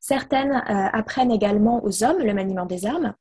Certaines 0.00 0.52
apprennent 0.52 1.32
également 1.32 1.82
aux 1.84 2.04
hommes 2.04 2.22
le 2.22 2.34
maniement 2.34 2.66
des 2.66 2.86
armes, 2.86 3.14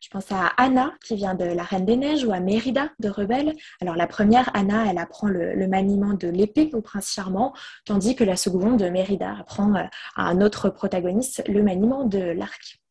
Je 0.00 0.08
pense 0.08 0.32
à 0.32 0.46
Anna, 0.56 0.92
qui 1.04 1.14
vient 1.14 1.34
de 1.34 1.44
La 1.44 1.62
Reine 1.62 1.84
des 1.84 1.96
Neiges, 1.96 2.24
ou 2.24 2.32
à 2.32 2.40
Mérida 2.40 2.88
de 2.98 3.08
Rebelle. 3.08 3.54
Alors 3.80 3.96
la 3.96 4.06
première, 4.06 4.50
Anna, 4.54 4.86
elle 4.90 4.98
apprend 4.98 5.28
le, 5.28 5.66
maniement 5.68 6.14
de 6.14 6.28
l'épée 6.28 6.70
au 6.72 6.80
prince 6.80 7.12
charmant, 7.12 7.52
tandis 7.84 8.16
que 8.16 8.24
la 8.24 8.36
seconde, 8.36 8.82
Mérida, 8.82 9.36
apprend 9.38 9.74
à 9.74 9.90
un 10.16 10.40
autre 10.40 10.70
protagoniste 10.70 11.42
le 11.48 11.62
maniement 11.62 12.04
de 12.04 12.18
l'arc. 12.18 12.81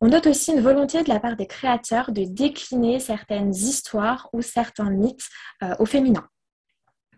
On 0.00 0.08
note 0.08 0.26
aussi 0.26 0.52
une 0.52 0.60
volonté 0.60 1.02
de 1.02 1.08
la 1.10 1.20
part 1.20 1.36
des 1.36 1.46
créateurs 1.46 2.10
de 2.10 2.24
décliner 2.24 3.00
certaines 3.00 3.54
histoires 3.54 4.30
ou 4.32 4.40
certains 4.40 4.90
mythes 4.90 5.28
euh, 5.62 5.74
au 5.78 5.84
féminin. 5.84 6.26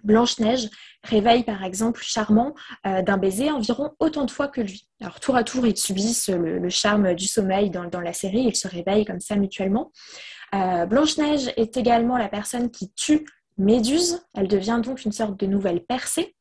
Blanche-Neige 0.03 0.69
réveille 1.05 1.45
par 1.45 1.63
exemple 1.63 2.03
Charmant 2.03 2.55
euh, 2.87 3.03
d'un 3.03 3.19
baiser 3.19 3.53
environ 3.53 3.93
autant 4.01 4.25
de 4.25 4.33
fois 4.33 4.49
que 4.49 4.61
lui. 4.61 4.89
Alors 5.01 5.21
tour 5.21 5.37
à 5.37 5.45
tour, 5.45 5.65
ils 5.65 5.77
subissent 5.77 6.29
le, 6.29 6.69
charme 6.71 7.15
du 7.15 7.27
sommeil 7.27 7.71
dans, 7.71 8.01
la 8.01 8.13
série, 8.13 8.43
ils 8.43 8.57
se 8.57 8.67
réveillent 8.67 9.05
comme 9.05 9.21
ça 9.21 9.37
mutuellement. 9.37 9.93
Euh, 10.55 10.85
Blanche-Neige 10.87 11.53
est 11.57 11.77
également 11.77 12.17
la 12.17 12.29
personne 12.29 12.71
qui 12.71 12.93
tue 12.95 13.25
Méduse, 13.59 14.27
elle 14.35 14.49
devient 14.49 14.81
donc 14.83 15.05
une 15.05 15.13
sorte 15.13 15.39
de 15.39 15.47
nouvelle 15.47 15.85
percée. 15.85 16.35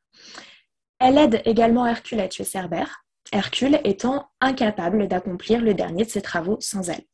Elle 0.97 1.17
aide 1.17 1.41
également 1.45 1.85
Hercule 1.85 2.21
à 2.21 2.27
tuer 2.27 2.45
Cerbère. 2.45 3.03
Hercule 3.31 3.79
étant 3.83 4.29
incapable 4.41 5.07
d'accomplir 5.07 5.61
le 5.61 5.73
dernier 5.73 6.03
de 6.03 6.09
ses 6.09 6.21
travaux 6.21 6.57
sans 6.59 6.89
elle. 6.89 7.05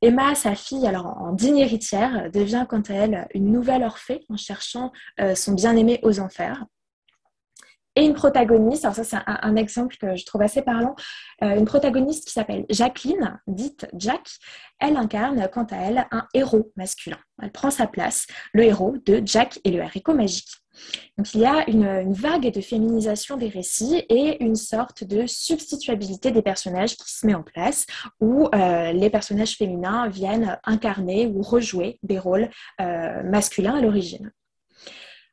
Emma, 0.00 0.34
sa 0.36 0.54
fille, 0.54 0.86
alors 0.86 1.06
en 1.06 1.32
digne 1.32 1.58
héritière, 1.58 2.30
devient 2.30 2.66
quant 2.68 2.82
à 2.82 2.94
elle 2.94 3.28
une 3.34 3.50
nouvelle 3.50 3.82
Orphée 3.82 4.24
en 4.28 4.36
cherchant 4.36 4.92
euh, 5.20 5.34
son 5.34 5.54
bien-aimé 5.54 5.98
aux 6.02 6.20
enfers. 6.20 6.64
Et 7.96 8.04
une 8.04 8.14
protagoniste, 8.14 8.84
alors 8.84 8.94
ça 8.94 9.04
c'est 9.04 9.16
un, 9.26 9.56
exemple 9.56 9.96
que 9.96 10.14
je 10.14 10.24
trouve 10.24 10.42
assez 10.42 10.62
parlant, 10.62 10.94
euh, 11.42 11.56
une 11.56 11.64
protagoniste 11.64 12.26
qui 12.26 12.32
s'appelle 12.32 12.64
Jacqueline, 12.70 13.40
dite 13.46 13.88
Jack, 13.94 14.28
elle 14.78 14.96
incarne 14.96 15.48
quant 15.52 15.64
à 15.64 15.76
elle 15.76 16.06
un 16.12 16.26
héros 16.32 16.70
masculin. 16.76 17.18
Elle 17.42 17.50
prend 17.50 17.70
sa 17.70 17.86
place, 17.86 18.26
le 18.52 18.62
héros 18.62 18.96
de 19.04 19.20
Jack 19.24 19.58
et 19.64 19.70
le 19.70 19.82
haricot 19.82 20.14
magique. 20.14 20.48
Donc 21.16 21.34
il 21.34 21.40
y 21.40 21.46
a 21.46 21.68
une, 21.68 22.12
vague 22.12 22.52
de 22.52 22.60
féminisation 22.60 23.36
des 23.36 23.48
récits 23.48 24.04
et 24.08 24.42
une 24.42 24.56
sorte 24.56 25.04
de 25.04 25.26
substituabilité 25.26 26.30
des 26.30 26.42
personnages 26.42 26.96
qui 26.96 27.12
se 27.12 27.26
met 27.26 27.34
en 27.34 27.42
place, 27.42 27.86
où 28.20 28.48
euh, 28.54 28.92
les 28.92 29.10
personnages 29.10 29.56
féminins 29.56 30.08
viennent 30.08 30.58
incarner 30.64 31.26
ou 31.26 31.42
rejouer 31.42 31.98
des 32.02 32.18
rôles 32.18 32.48
euh, 32.80 33.22
masculins 33.24 33.76
à 33.76 33.80
l'origine. 33.80 34.32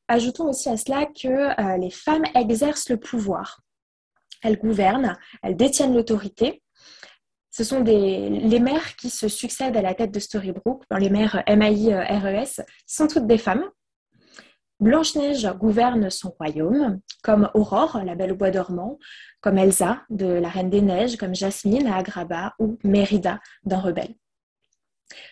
Ajoutons 0.07 0.49
aussi 0.49 0.69
à 0.69 0.77
cela 0.77 1.05
que 1.05 1.27
euh, 1.27 1.77
les 1.77 1.89
femmes 1.89 2.25
exercent 2.35 2.89
le 2.89 2.97
pouvoir. 2.97 3.61
Elles 4.43 4.59
gouvernent, 4.59 5.17
elles 5.41 5.55
détiennent 5.55 5.95
l'autorité, 5.95 6.61
ce 7.55 7.63
sont 7.63 7.81
les 7.83 8.59
mères 8.59 8.97
qui 8.97 9.09
se 9.09 9.29
succèdent 9.29 9.77
à 9.77 9.81
la 9.81 9.93
tête 9.93 10.11
de 10.11 10.19
Storybrooke, 10.19 10.83
les 10.99 11.09
mères 11.09 11.41
MAI-RES, 11.47 12.65
sont 12.85 13.07
toutes 13.07 13.27
des 13.27 13.37
femmes. 13.37 13.63
Blanche-Neige 14.81 15.47
gouverne 15.57 16.09
son 16.09 16.31
royaume, 16.37 16.99
comme 17.23 17.49
Aurore, 17.53 18.01
la 18.03 18.15
belle 18.15 18.33
au 18.33 18.35
bois 18.35 18.51
dormant, 18.51 18.99
comme 19.39 19.57
Elsa 19.57 20.01
de 20.09 20.25
la 20.25 20.49
Reine 20.49 20.69
des 20.69 20.81
Neiges, 20.81 21.15
comme 21.15 21.33
Jasmine 21.33 21.87
à 21.87 21.95
Agrabah 21.95 22.53
ou 22.59 22.77
Mérida 22.83 23.39
dans 23.63 23.79
Rebelle. 23.79 24.15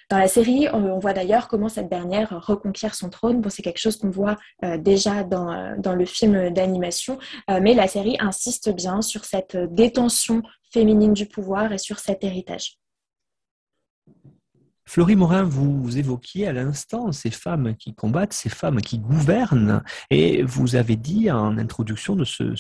Dans 0.09 0.17
la 0.17 0.27
série, 0.27 0.67
on 0.71 0.99
voit 0.99 1.13
d'ailleurs 1.13 1.47
comment 1.47 1.69
cette 1.69 1.89
dernière 1.89 2.29
reconquiert 2.45 2.95
son 2.95 3.09
trône. 3.09 3.41
Bon, 3.41 3.49
c'est 3.49 3.63
quelque 3.63 3.79
chose 3.79 3.97
qu'on 3.97 4.09
voit 4.09 4.38
euh, 4.63 4.77
déjà 4.77 5.23
dans, 5.23 5.51
euh, 5.51 5.75
dans, 5.77 5.95
le 5.95 6.05
film 6.05 6.51
d'animation, 6.51 7.17
euh, 7.49 7.59
mais 7.62 7.73
la 7.73 7.88
série 7.88 8.17
insiste 8.19 8.69
bien 8.69 9.01
sur 9.01 9.25
cette 9.25 9.57
détention 9.73 10.43
féminine 10.71 11.13
du 11.13 11.27
pouvoir 11.27 11.71
et 11.71 11.77
sur 11.77 11.99
cet 11.99 12.23
héritage. 12.23 12.77
Florie 14.86 15.15
Morin, 15.15 15.43
vous 15.43 15.98
évoquiez 15.98 16.48
à 16.48 16.54
l'instant 16.54 17.12
ces 17.12 17.32
femmes 17.32 17.76
qui 17.76 17.96
combattent, 17.96 18.34
ces 18.34 18.50
femmes 18.50 18.82
qui 18.82 19.00
gouvernent, 19.00 19.82
et 20.10 20.43
vous 20.43 20.76
avez 20.76 20.98
dit 20.98 21.32
en 21.32 21.58
introduction 21.58 22.15
de 22.15 22.26
ce, 22.26 22.54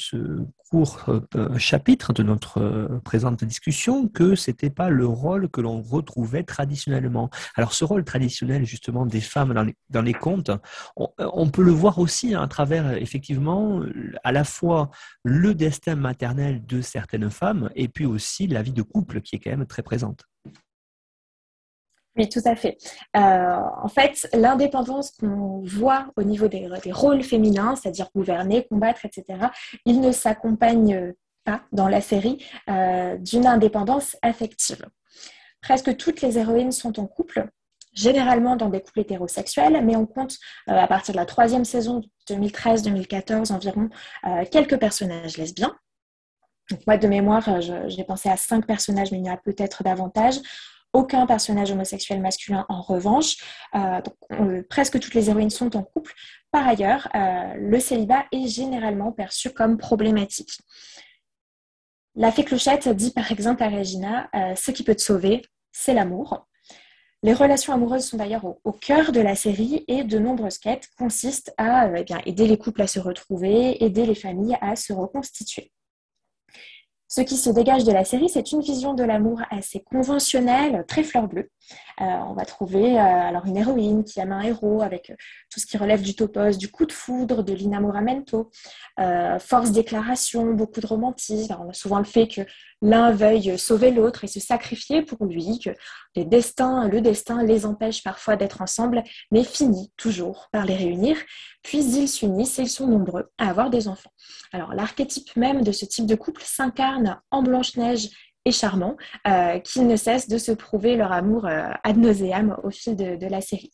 court 0.71 1.05
euh, 1.35 1.57
chapitre 1.59 2.13
de 2.13 2.23
notre 2.23 2.59
euh, 2.59 2.99
présente 3.03 3.43
discussion 3.43 4.07
que 4.07 4.35
ce 4.35 4.49
n'était 4.49 4.69
pas 4.69 4.89
le 4.89 5.05
rôle 5.05 5.49
que 5.49 5.61
l'on 5.61 5.81
retrouvait 5.81 6.43
traditionnellement. 6.43 7.29
Alors 7.55 7.73
ce 7.73 7.85
rôle 7.85 8.03
traditionnel 8.03 8.65
justement 8.65 9.05
des 9.05 9.21
femmes 9.21 9.53
dans 9.89 10.01
les, 10.01 10.13
contes, 10.13 10.49
on, 10.95 11.49
peut 11.49 11.61
le 11.61 11.71
voir 11.71 11.99
aussi 11.99 12.33
à 12.33 12.47
travers 12.47 12.93
effectivement 12.93 13.83
à 14.23 14.31
la 14.31 14.43
fois 14.43 14.89
le 15.23 15.53
destin 15.53 15.95
maternel 15.95 16.65
de 16.65 16.81
certaines 16.81 17.29
femmes 17.29 17.69
et 17.75 17.87
puis 17.87 18.05
aussi 18.05 18.47
la 18.47 18.63
vie 18.63 18.73
de 18.73 18.81
couple 18.81 19.21
qui 19.21 19.35
est 19.35 19.39
quand 19.39 19.51
même 19.51 19.67
très 19.67 19.83
présente. 19.83 20.25
Oui, 22.15 22.29
tout 22.29 22.41
à 22.45 22.55
fait. 22.55 22.77
Euh, 23.17 23.57
en 23.81 23.87
fait, 23.87 24.29
l'indépendance 24.33 25.11
qu'on 25.11 25.63
voit 25.63 26.11
au 26.15 26.21
niveau 26.21 26.47
des, 26.47 26.69
rôles 26.91 27.23
féminins, 27.23 27.75
c'est-à-dire 27.75 28.09
gouverner, 28.15 28.67
combattre, 28.69 29.05
etc., 29.05 29.47
il 29.85 29.99
ne 29.99 30.11
s'accompagne 30.11 31.13
pas 31.43 31.63
dans 31.71 31.87
la 31.87 32.01
série 32.01 32.45
euh, 32.69 33.17
d'une 33.17 33.47
indépendance 33.47 34.15
affective. 34.21 34.85
Presque 35.61 35.97
toutes 35.97 36.21
les 36.21 36.37
héroïnes 36.37 36.71
sont 36.71 36.99
en 36.99 37.07
couple, 37.07 37.49
généralement 37.93 38.55
dans 38.57 38.69
des 38.69 38.81
couples 38.81 38.99
hétérosexuels, 38.99 39.83
mais 39.83 39.95
on 39.95 40.05
compte 40.05 40.37
euh, 40.69 40.73
à 40.73 40.87
partir 40.87 41.13
de 41.13 41.19
la 41.19 41.25
troisième 41.25 41.65
saison 41.65 42.01
2013-2014 42.29 43.51
environ 43.51 43.89
quelques 44.51 44.77
personnages 44.77 45.37
lesbiens. 45.37 45.75
moi, 46.85 46.97
de 46.97 47.07
mémoire, 47.07 47.59
j'ai 47.59 48.03
pensé 48.03 48.29
à 48.29 48.37
cinq 48.37 48.67
personnages, 48.67 49.11
mais 49.11 49.17
il 49.17 49.25
y 49.25 49.29
en 49.29 49.33
a 49.33 49.37
peut-être 49.37 49.83
davantage 49.83 50.39
aucun 50.93 51.25
personnage 51.25 51.71
homosexuel 51.71 52.21
masculin 52.21 52.65
en 52.69 52.81
revanche. 52.81 53.37
Euh, 53.75 54.01
presque 54.69 54.99
toutes 54.99 55.15
les 55.15 55.29
héroïnes 55.29 55.49
sont 55.49 55.75
en 55.75 55.83
couple. 55.83 56.13
Par 56.51 56.67
ailleurs, 56.67 57.09
euh, 57.15 57.53
le 57.57 57.79
célibat 57.79 58.25
est 58.31 58.47
généralement 58.47 59.11
perçu 59.11 59.49
comme 59.49 59.77
problématique. 59.77 60.59
La 62.15 62.31
fée 62.31 62.45
clochette 62.45 62.87
dit 62.89 63.11
par 63.11 63.31
exemple 63.31 63.63
à 63.63 63.69
Regina 63.69 64.29
euh, 64.35 64.55
Ce 64.55 64.69
qui 64.69 64.83
peut 64.83 64.95
te 64.95 65.01
sauver, 65.01 65.41
c'est 65.71 65.95
l'amour. 65.95 66.47
Les 67.23 67.33
relations 67.33 67.73
amoureuses 67.73 68.05
sont 68.05 68.17
d'ailleurs 68.17 68.45
au, 68.45 68.71
cœur 68.73 69.13
de 69.13 69.21
la 69.21 69.33
série 69.33 69.85
et 69.87 70.03
de 70.03 70.19
nombreuses 70.19 70.57
quêtes 70.57 70.89
consistent 70.97 71.53
à 71.57 71.87
eh 71.87 72.05
aider 72.25 72.47
les 72.47 72.57
couples 72.57 72.81
à 72.81 72.87
se 72.87 72.99
retrouver, 72.99 73.81
aider 73.81 74.05
les 74.05 74.13
familles 74.13 74.57
à 74.59 74.75
se 74.75 74.91
reconstituer. 74.91 75.71
Ce 77.15 77.21
qui 77.21 77.37
se 77.37 77.51
dégage 77.51 77.83
de 77.83 77.91
la 77.91 78.05
série, 78.05 78.27
c'est 78.27 78.53
une 78.53 78.61
vision 78.61 78.95
de 78.95 79.03
l'amour 79.03 79.39
assez 79.51 79.83
conventionnelle, 79.83 80.83
très 80.87 81.03
fleur 81.03 81.27
bleue. 81.27 81.51
Euh, 82.01 82.05
on 82.27 82.33
va 82.33 82.45
trouver 82.45 82.97
euh, 82.97 83.01
alors 83.01 83.45
une 83.45 83.57
héroïne 83.57 84.03
qui 84.03 84.19
aime 84.19 84.31
un 84.31 84.41
héros 84.41 84.81
avec 84.81 85.11
euh, 85.11 85.15
tout 85.51 85.59
ce 85.59 85.65
qui 85.65 85.77
relève 85.77 86.01
du 86.01 86.15
topos, 86.15 86.57
du 86.57 86.71
coup 86.71 86.85
de 86.85 86.91
foudre, 86.91 87.43
de 87.43 87.53
l'inamoramento, 87.53 88.49
force 89.39 89.71
déclaration, 89.71 90.53
beaucoup 90.53 90.79
de 90.79 90.87
romantisme. 90.87 91.55
on 91.59 91.69
a 91.69 91.73
souvent 91.73 91.97
le 91.97 92.03
fait 92.03 92.27
que 92.27 92.41
l'un 92.81 93.11
veuille 93.11 93.57
sauver 93.57 93.91
l'autre 93.91 94.23
et 94.23 94.27
se 94.27 94.39
sacrifier 94.39 95.01
pour 95.01 95.25
lui, 95.25 95.59
que 95.63 95.71
les 96.15 96.25
destins, 96.25 96.87
le 96.87 97.01
destin 97.01 97.43
les 97.43 97.65
empêche 97.65 98.03
parfois 98.03 98.35
d'être 98.35 98.61
ensemble, 98.61 99.03
mais 99.31 99.43
finit 99.43 99.91
toujours 99.97 100.49
par 100.51 100.65
les 100.65 100.75
réunir. 100.75 101.17
Puis 101.63 101.79
ils 101.79 102.07
s'unissent 102.07 102.59
et 102.59 102.63
ils 102.63 102.69
sont 102.69 102.87
nombreux 102.87 103.31
à 103.37 103.49
avoir 103.49 103.69
des 103.69 103.87
enfants. 103.87 104.11
Alors 104.51 104.73
l'archétype 104.73 105.35
même 105.35 105.63
de 105.63 105.71
ce 105.71 105.85
type 105.85 106.05
de 106.05 106.15
couple 106.15 106.43
s'incarne 106.43 107.19
en 107.31 107.41
Blanche-Neige 107.41 108.09
et 108.45 108.51
charmant, 108.51 108.97
euh, 109.27 109.59
qui 109.59 109.81
ne 109.81 109.95
cessent 109.95 110.27
de 110.27 110.37
se 110.37 110.51
prouver 110.51 110.95
leur 110.95 111.11
amour 111.11 111.45
euh, 111.45 111.69
ad 111.83 111.97
nauseam 111.97 112.57
au 112.63 112.71
fil 112.71 112.95
de, 112.95 113.27
la 113.27 113.41
série. 113.41 113.71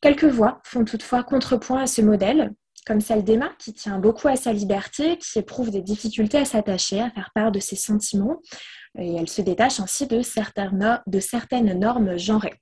Quelques 0.00 0.24
voix 0.24 0.60
font 0.64 0.84
toutefois 0.84 1.22
contrepoint 1.22 1.82
à 1.82 1.86
ce 1.86 2.02
modèle, 2.02 2.52
comme 2.86 3.00
celle 3.00 3.24
d'Emma, 3.24 3.50
qui 3.58 3.72
tient 3.72 3.98
beaucoup 3.98 4.28
à 4.28 4.36
sa 4.36 4.52
liberté, 4.52 5.18
qui 5.18 5.38
éprouve 5.38 5.70
des 5.70 5.82
difficultés 5.82 6.38
à 6.38 6.44
s'attacher, 6.44 7.00
à 7.00 7.10
faire 7.10 7.30
part 7.34 7.52
de 7.52 7.60
ses 7.60 7.76
sentiments, 7.76 8.40
et 8.98 9.14
elle 9.14 9.28
se 9.28 9.42
détache 9.42 9.80
ainsi 9.80 10.06
de 10.06 10.20
certaines 10.22 11.78
normes 11.78 12.16
genrées. 12.18 12.60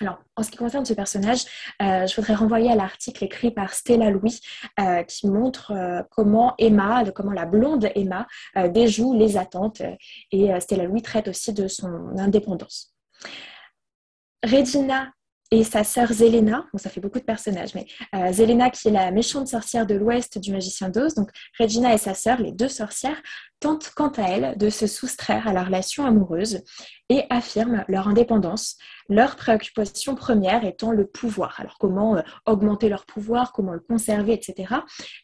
Alors, 0.00 0.18
en 0.34 0.42
ce 0.42 0.50
qui 0.50 0.56
concerne 0.56 0.86
ce 0.86 0.94
personnage, 0.94 1.44
euh, 1.82 2.06
je 2.06 2.16
voudrais 2.16 2.34
renvoyer 2.34 2.72
à 2.72 2.74
l'article 2.74 3.22
écrit 3.24 3.50
par 3.50 3.74
Stella 3.74 4.10
Louis 4.10 4.40
euh, 4.78 5.02
qui 5.02 5.28
montre 5.28 5.72
euh, 5.72 6.02
comment 6.10 6.54
Emma, 6.56 7.04
comment 7.14 7.32
la 7.32 7.44
blonde 7.44 7.90
Emma 7.94 8.26
déjoue 8.70 9.14
les 9.16 9.36
attentes 9.36 9.82
et 10.32 10.58
Stella 10.60 10.84
Louis 10.84 11.02
traite 11.02 11.28
aussi 11.28 11.52
de 11.52 11.68
son 11.68 12.16
indépendance. 12.18 12.94
Regina 14.42 15.12
et 15.52 15.64
sa 15.64 15.82
sœur 15.82 16.12
Zelena, 16.12 16.66
bon, 16.72 16.78
ça 16.78 16.90
fait 16.90 17.00
beaucoup 17.00 17.18
de 17.18 17.24
personnages, 17.24 17.74
mais 17.74 17.86
euh, 18.14 18.32
Zelena 18.32 18.70
qui 18.70 18.88
est 18.88 18.92
la 18.92 19.10
méchante 19.10 19.48
sorcière 19.48 19.84
de 19.84 19.94
l'ouest 19.94 20.38
du 20.38 20.52
magicien 20.52 20.88
d'Oz, 20.88 21.14
donc 21.14 21.30
Regina 21.58 21.92
et 21.92 21.98
sa 21.98 22.14
sœur, 22.14 22.40
les 22.40 22.52
deux 22.52 22.68
sorcières, 22.68 23.20
tentent 23.58 23.90
quant 23.94 24.10
à 24.10 24.22
elles 24.22 24.58
de 24.58 24.70
se 24.70 24.86
soustraire 24.86 25.48
à 25.48 25.52
la 25.52 25.64
relation 25.64 26.06
amoureuse 26.06 26.62
et 27.08 27.24
affirment 27.30 27.84
leur 27.88 28.06
indépendance, 28.06 28.76
leur 29.08 29.34
préoccupation 29.34 30.14
première 30.14 30.64
étant 30.64 30.92
le 30.92 31.06
pouvoir. 31.06 31.58
Alors 31.58 31.78
comment 31.78 32.16
euh, 32.16 32.22
augmenter 32.46 32.88
leur 32.88 33.04
pouvoir, 33.04 33.52
comment 33.52 33.72
le 33.72 33.80
conserver, 33.80 34.34
etc. 34.34 34.76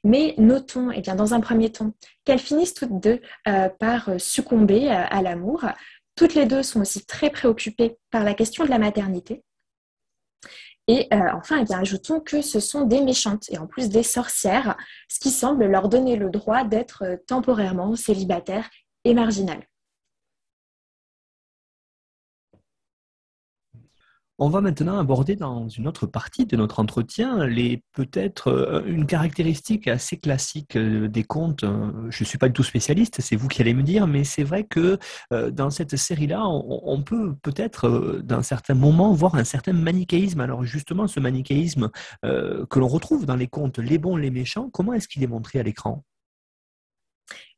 Mais 0.03 0.35
notons, 0.39 0.91
eh 0.91 1.03
bien, 1.03 1.15
dans 1.15 1.35
un 1.35 1.41
premier 1.41 1.71
temps, 1.71 1.93
qu'elles 2.25 2.41
finissent 2.41 2.75
toutes 2.75 3.01
deux 3.01 3.21
euh, 3.47 3.69
par 3.79 4.11
succomber 4.19 4.89
à 4.89 5.23
l'amour, 5.23 5.65
Toutes 6.17 6.35
les 6.35 6.47
deux 6.47 6.62
sont 6.62 6.81
aussi 6.81 7.05
très 7.05 7.31
préoccupées 7.31 7.99
par 8.11 8.25
la 8.25 8.33
question 8.33 8.65
de 8.65 8.71
la 8.71 8.79
maternité. 8.79 9.45
Et 10.88 11.09
euh, 11.12 11.31
enfin, 11.35 11.64
eh 11.68 11.75
ajoutons 11.75 12.20
que 12.20 12.42
ce 12.42 12.61
sont 12.61 12.83
des 12.83 13.01
méchantes 13.01 13.51
et 13.51 13.59
en 13.59 13.66
plus 13.66 13.88
des 13.88 14.05
sorcières, 14.05 14.77
ce 15.09 15.18
qui 15.18 15.31
semble 15.31 15.66
leur 15.66 15.88
donner 15.88 16.16
le 16.16 16.31
droit 16.31 16.62
d'être 16.64 17.03
euh, 17.05 17.16
temporairement 17.27 17.96
célibataires 17.96 18.70
et 19.05 19.12
marginales. 19.12 19.66
On 24.38 24.51
va 24.51 24.61
maintenant 24.61 24.99
aborder 24.99 25.35
dans 25.35 25.66
une 25.70 25.88
autre 25.88 26.05
partie 26.07 26.44
de 26.44 26.59
notre 26.59 26.79
entretien 26.79 27.46
les 27.46 27.83
peut-être 27.94 28.49
euh, 28.49 28.83
une 28.87 29.07
caractéristique 29.07 29.88
assez 29.88 30.18
classique 30.18 30.77
euh, 30.77 31.09
des 31.09 31.25
contes. 31.25 31.64
Euh, 31.64 31.90
je 32.11 32.22
ne 32.22 32.27
suis 32.27 32.37
pas 32.37 32.49
du 32.49 32.53
tout 32.53 32.62
spécialiste, 32.62 33.22
c'est 33.22 33.35
vous 33.35 33.49
qui 33.49 33.62
allez 33.62 33.72
me 33.72 33.83
dire, 33.83 34.07
mais 34.07 34.25
c'est 34.25 34.44
vrai 34.44 34.64
que 34.64 34.99
dans 35.31 35.70
cette 35.70 35.96
série-là, 35.96 36.46
on, 36.46 37.03
peut 37.03 37.35
peut-être 37.42 38.20
d'un 38.22 38.42
certain 38.42 38.75
moment 38.75 39.12
voir 39.12 39.37
un 39.37 39.44
certain 39.44 39.72
manichéisme. 39.72 40.40
Alors 40.40 40.64
justement, 40.64 41.07
ce 41.07 41.20
manichéisme 41.20 41.90
que 42.22 42.79
l'on 42.79 42.88
retrouve 42.88 43.27
dans 43.27 43.37
les 43.37 43.46
contes 43.46 43.79
Les 43.79 43.99
bons, 43.99 44.16
les 44.16 44.31
méchants, 44.31 44.68
comment 44.70 44.92
est-ce 44.92 45.09
qu'il 45.09 45.22
est 45.22 45.29
montré 45.29 45.61
à 45.61 45.62
l'écran? 45.62 46.05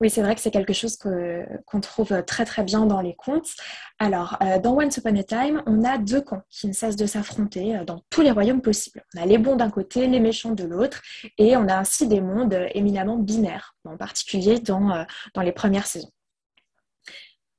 Oui, 0.00 0.10
c'est 0.10 0.22
vrai 0.22 0.34
que 0.34 0.40
c'est 0.40 0.50
quelque 0.50 0.72
chose 0.72 0.96
qu'on 0.96 1.80
trouve 1.80 2.22
très 2.24 2.44
très 2.44 2.62
bien 2.62 2.86
dans 2.86 3.00
les 3.00 3.14
contes. 3.14 3.50
Alors, 3.98 4.36
euh, 4.42 4.58
dans 4.58 4.78
Once 4.78 4.96
Upon 4.96 5.16
a 5.16 5.22
Time, 5.22 5.62
on 5.66 5.84
a 5.84 5.98
deux 5.98 6.20
camps 6.20 6.42
qui 6.50 6.68
ne 6.68 6.72
cessent 6.72 6.96
de 6.96 7.06
s'affronter 7.06 7.76
euh, 7.76 7.84
dans 7.84 8.02
tous 8.10 8.22
les 8.22 8.30
royaumes 8.30 8.62
possibles. 8.62 9.04
On 9.14 9.22
a 9.22 9.26
les 9.26 9.38
bons 9.38 9.56
d'un 9.56 9.70
côté, 9.70 10.06
les 10.06 10.20
méchants 10.20 10.52
de 10.52 10.64
l'autre, 10.64 11.02
et 11.36 11.56
on 11.56 11.68
a 11.68 11.76
ainsi 11.76 12.06
des 12.06 12.20
mondes 12.20 12.58
éminemment 12.74 13.16
binaires, 13.16 13.74
en 13.84 13.96
particulier 13.96 14.58
dans, 14.60 14.90
euh, 14.90 15.04
dans 15.34 15.42
les 15.42 15.52
premières 15.52 15.86
saisons. 15.86 16.10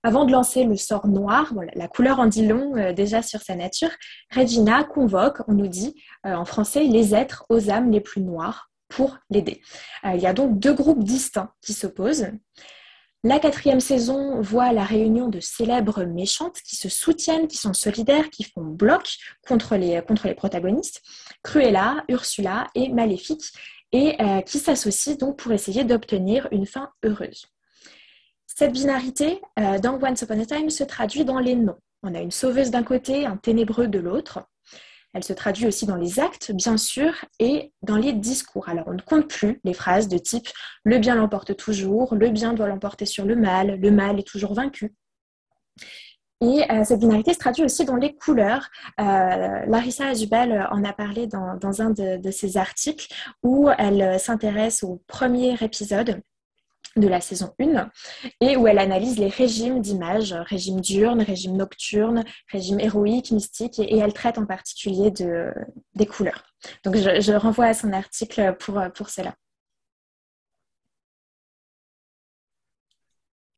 Avant 0.02 0.24
de 0.24 0.32
lancer 0.32 0.64
le 0.64 0.78
sort 0.78 1.08
noir, 1.08 1.54
la 1.76 1.90
couleur 1.90 2.22
en 2.22 2.28
dit 2.28 2.48
long 2.48 2.94
déjà 2.94 3.22
sur 3.22 3.42
sa 3.42 3.56
nature, 3.56 3.90
Regina 4.34 4.86
convoque, 4.86 5.42
on 5.50 5.54
nous 5.54 5.68
dit 5.68 5.94
en 6.24 6.46
français, 6.46 6.86
les 6.86 7.14
êtres 7.14 7.46
aux 7.50 7.70
âmes 7.70 7.92
les 7.92 8.00
plus 8.00 8.22
noires 8.22 8.69
pour 8.90 9.18
l'aider. 9.30 9.62
Euh, 10.06 10.12
il 10.16 10.22
y 10.22 10.28
a 10.28 10.34
donc 10.34 10.60
deux 10.60 10.74
groupes 10.74 11.04
distincts 11.04 11.54
qui 11.62 11.74
s'opposent. 11.74 12.28
La 13.24 13.40
quatrième 13.40 13.82
saison 13.82 14.40
voit 14.42 14.72
la 14.72 14.84
réunion 14.84 15.28
de 15.28 15.40
célèbres 15.40 16.04
méchantes 16.06 16.62
qui 16.62 16.78
se 16.78 16.88
soutiennent, 16.88 17.48
qui 17.48 17.58
sont 17.58 17.74
solidaires, 17.74 18.30
qui 18.30 18.44
font 18.44 18.64
bloc 18.64 19.18
contre 19.46 19.76
les, 19.76 20.02
les 20.24 20.34
protagonistes, 20.36 21.02
Cruella, 21.44 22.04
Ursula 22.08 22.68
et 22.76 22.90
Maléfique, 22.90 23.44
et 23.92 24.22
euh, 24.22 24.42
qui 24.42 24.60
s'associent 24.60 25.16
donc 25.16 25.38
pour 25.38 25.52
essayer 25.52 25.84
d'obtenir 25.84 26.48
une 26.52 26.66
fin 26.66 26.92
heureuse. 27.04 27.46
Cette 28.46 28.72
binarité 28.74 29.42
euh, 29.60 29.80
dans 29.80 30.00
Once 30.02 30.22
Upon 30.22 30.40
a 30.40 30.46
Time 30.46 30.70
se 30.70 30.84
traduit 30.84 31.26
dans 31.26 31.40
les 31.40 31.56
noms. 31.56 31.78
On 32.04 32.14
a 32.16 32.20
une 32.20 32.32
sauveuse 32.32 32.72
d'un 32.72 32.84
côté, 32.84 33.26
un 33.26 33.38
ténébreux 33.38 33.88
de 33.88 34.00
l'autre. 34.00 34.40
Elle 35.14 35.24
se 35.24 35.34
traduit 35.34 35.66
aussi 35.66 35.86
dans 35.86 35.96
les 35.96 36.20
actes, 36.20 36.52
bien 36.52 36.78
sûr, 36.78 37.14
et 37.40 37.72
dans 37.82 37.96
les 37.96 38.14
discours. 38.14 38.70
Alors, 38.70 38.86
on 38.88 38.94
ne 38.94 39.02
compte 39.02 39.28
plus 39.28 39.60
les 39.64 39.74
phrases 39.74 40.08
de 40.08 40.18
type 40.18 40.48
le 40.84 41.00
bien 41.00 41.16
l'emporte 41.16 41.56
toujours, 41.56 42.16
le 42.16 42.30
bien 42.30 42.54
doit 42.54 42.68
l'emporter 42.68 43.06
sur 43.06 43.26
le 43.26 43.36
mal, 43.36 43.80
le 43.80 43.92
mal 43.92 44.20
est 44.20 44.28
toujours 44.28 44.54
vaincu. 44.54 44.94
Et 46.42 46.72
euh, 46.72 46.86
cette 46.86 47.00
binarité 47.00 47.34
se 47.34 47.40
traduit 47.40 47.64
aussi 47.64 47.84
dans 47.84 47.98
les 47.98 48.16
couleurs. 48.16 48.70
Euh, 49.00 49.66
Larissa 49.66 50.08
Azubel 50.08 50.68
en 50.72 50.86
a 50.86 50.94
parlé 50.94 51.28
dans, 51.28 51.82
un 51.82 51.90
de, 51.90 52.18
de, 52.18 52.32
ses 52.32 52.56
articles 52.56 53.14
où 53.44 53.70
elle 53.78 54.18
s'intéresse 54.20 54.84
au 54.84 55.02
premier 55.08 55.62
épisode 55.62 56.22
de 56.96 57.08
la 57.08 57.22
saison 57.22 57.54
1 57.60 57.90
et 58.42 58.58
où 58.58 58.68
elle 58.68 58.80
analyse 58.80 59.20
les 59.20 59.28
régimes 59.28 59.82
d'images, 59.82 60.34
régime 60.34 60.82
diurne, 60.82 61.22
régime 61.22 61.56
nocturne, 61.56 62.24
régime 62.52 62.80
héroïque, 62.80 63.32
mystique 63.32 63.80
et, 63.80 63.98
elle 63.98 64.14
traite 64.14 64.38
en 64.38 64.46
particulier 64.46 65.12
de, 65.12 65.54
des 65.96 66.06
couleurs. 66.06 66.44
Donc 66.84 66.96
je, 66.96 67.34
renvoie 67.34 67.66
à 67.66 67.74
son 67.74 67.94
article 67.94 68.56
pour, 68.60 68.82
pour 68.94 69.10
cela. 69.10 69.36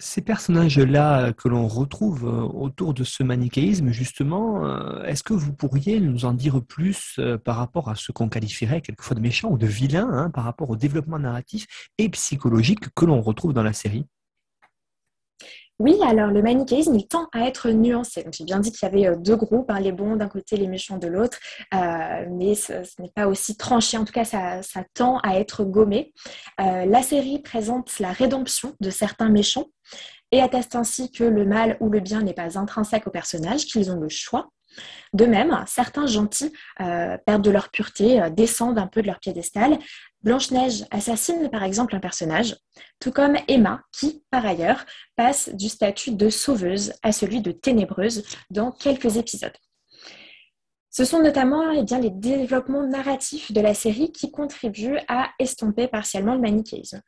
Ces 0.04 0.22
personnages-là 0.22 1.32
que 1.32 1.48
l'on 1.48 1.68
retrouve 1.68 2.26
euh, 2.26 2.42
autour 2.42 2.96
de 2.96 3.04
ce 3.04 3.22
manichéisme, 3.22 3.92
justement, 3.92 4.66
euh, 4.66 5.04
est-ce 5.04 5.22
que 5.22 5.36
vous 5.36 5.54
pourriez 5.54 6.00
nous 6.00 6.26
en 6.26 6.34
dire 6.34 6.60
plus 6.64 7.18
euh, 7.20 7.38
par 7.38 7.58
rapport 7.58 7.88
à 7.88 7.94
ce 7.94 8.12
qu'on 8.12 8.28
qualifierait 8.28 8.82
quelquefois 8.82 9.16
de 9.16 9.22
méchant 9.22 9.52
ou 9.52 9.60
de 9.60 9.68
vilain, 9.68 10.10
hein, 10.12 10.32
par 10.32 10.44
rapport 10.44 10.72
au 10.72 10.76
développement 10.76 11.20
narratif 11.20 11.68
et 12.00 12.10
psychologique 12.10 12.92
que 12.96 13.06
l'on 13.06 13.22
retrouve 13.22 13.54
dans 13.54 13.62
la 13.62 13.74
série? 13.74 14.08
Oui, 15.82 15.98
alors 16.06 16.30
le 16.30 16.42
manichéisme, 16.44 16.94
il 16.96 17.08
tend 17.08 17.28
à 17.34 17.48
être 17.48 17.70
nuancé. 17.72 18.24
J'ai 18.32 18.44
bien 18.44 18.60
dit 18.60 18.72
qu'il 18.72 18.88
y 18.88 18.92
avait 18.92 19.08
euh, 19.08 19.16
deux 19.16 19.36
groupes, 19.36 19.70
hein, 19.72 19.80
les 19.80 19.92
bons 19.92 20.16
d'un 20.16 20.28
côté, 20.28 20.56
les 20.56 20.68
méchants 20.68 20.98
de 20.98 21.08
l'autre, 21.08 21.40
euh, 21.74 22.26
mais 22.30 22.54
ce, 22.54 22.74
n'est 23.02 23.12
pas 23.16 23.28
aussi 23.28 23.58
tranché. 23.58 23.98
En 23.98 24.06
tout 24.06 24.14
cas, 24.14 24.24
ça, 24.26 24.62
tend 24.94 25.18
à 25.20 25.40
être 25.40 25.64
gommé. 25.64 26.14
Euh, 26.60 26.86
la 26.86 27.02
série 27.02 27.40
présente 27.40 28.00
la 28.00 28.12
rédemption 28.12 28.76
de 28.80 28.90
certains 28.92 29.30
méchants 29.30 29.66
et 30.32 30.42
atteste 30.42 30.76
ainsi 30.76 31.12
que 31.12 31.24
le 31.24 31.46
mal 31.46 31.78
ou 31.80 31.90
le 31.90 32.00
bien 32.00 32.22
n'est 32.22 32.34
pas 32.34 32.60
intrinsèque 32.60 33.08
aux 33.08 33.12
personnages, 33.12 33.66
qu'ils 33.66 33.92
ont 33.92 34.00
le 34.00 34.10
choix. 34.10 34.50
De 35.14 35.26
même, 35.26 35.64
certains 35.68 36.06
gentils 36.06 36.54
perdent 36.78 37.44
de 37.44 37.52
leur 37.52 37.70
pureté, 37.70 38.22
descendent 38.32 38.80
un 38.80 38.88
peu 38.88 39.02
de 39.02 39.08
leur 39.08 39.20
piédestal, 39.20 39.78
Blanche-Neige 40.24 40.86
assassine 40.92 41.50
par 41.50 41.64
exemple 41.64 41.96
un 41.96 42.00
personnage, 42.00 42.56
tout 43.00 43.12
comme 43.12 43.36
Emma, 43.48 43.82
qui, 43.92 44.24
par 44.30 44.46
ailleurs, 44.46 44.86
passe 45.16 45.50
du 45.50 45.68
statut 45.68 46.12
de 46.12 46.30
sauveuse 46.30 46.94
à 47.02 47.12
celui 47.12 47.42
de 47.42 47.52
ténébreuse 47.52 48.24
dans 48.52 48.72
quelques 48.72 49.18
épisodes. 49.18 49.58
Ce 50.92 51.06
sont 51.06 51.22
notamment 51.22 51.72
eh 51.72 51.84
les 52.02 52.10
développements 52.10 52.86
narratifs 52.86 53.52
de 53.52 53.62
la 53.62 53.74
série 53.74 54.12
qui 54.12 54.30
contribuent 54.30 55.00
à 55.08 55.30
estomper 55.40 55.88
partiellement 55.88 56.36
le 56.36 56.42
manichéisme. 56.42 57.02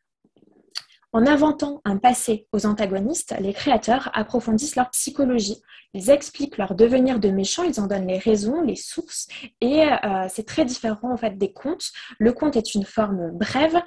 En 1.16 1.28
inventant 1.28 1.80
un 1.86 1.98
passé 1.98 2.48
aux 2.54 2.66
antagonistes, 2.66 3.36
les 3.40 3.54
créateurs 3.54 4.10
approfondissent 4.14 4.76
leur 4.76 4.90
psychologie. 4.90 5.62
Ils 5.94 6.10
expliquent 6.10 6.58
leur 6.58 6.74
devenir 6.74 7.20
de 7.20 7.30
méchants, 7.30 7.62
ils 7.62 7.80
en 7.80 7.86
donnent 7.86 8.08
les 8.08 8.18
raisons, 8.18 8.64
les 8.64 8.76
sources, 8.76 9.28
et 9.62 9.84
euh, 9.84 10.26
c'est 10.28 10.48
très 10.48 10.66
différent 10.66 11.16
des 11.36 11.54
contes. 11.54 11.92
Le 12.18 12.34
conte 12.34 12.56
est 12.56 12.74
une 12.74 12.84
forme 12.84 13.30
brève. 13.30 13.80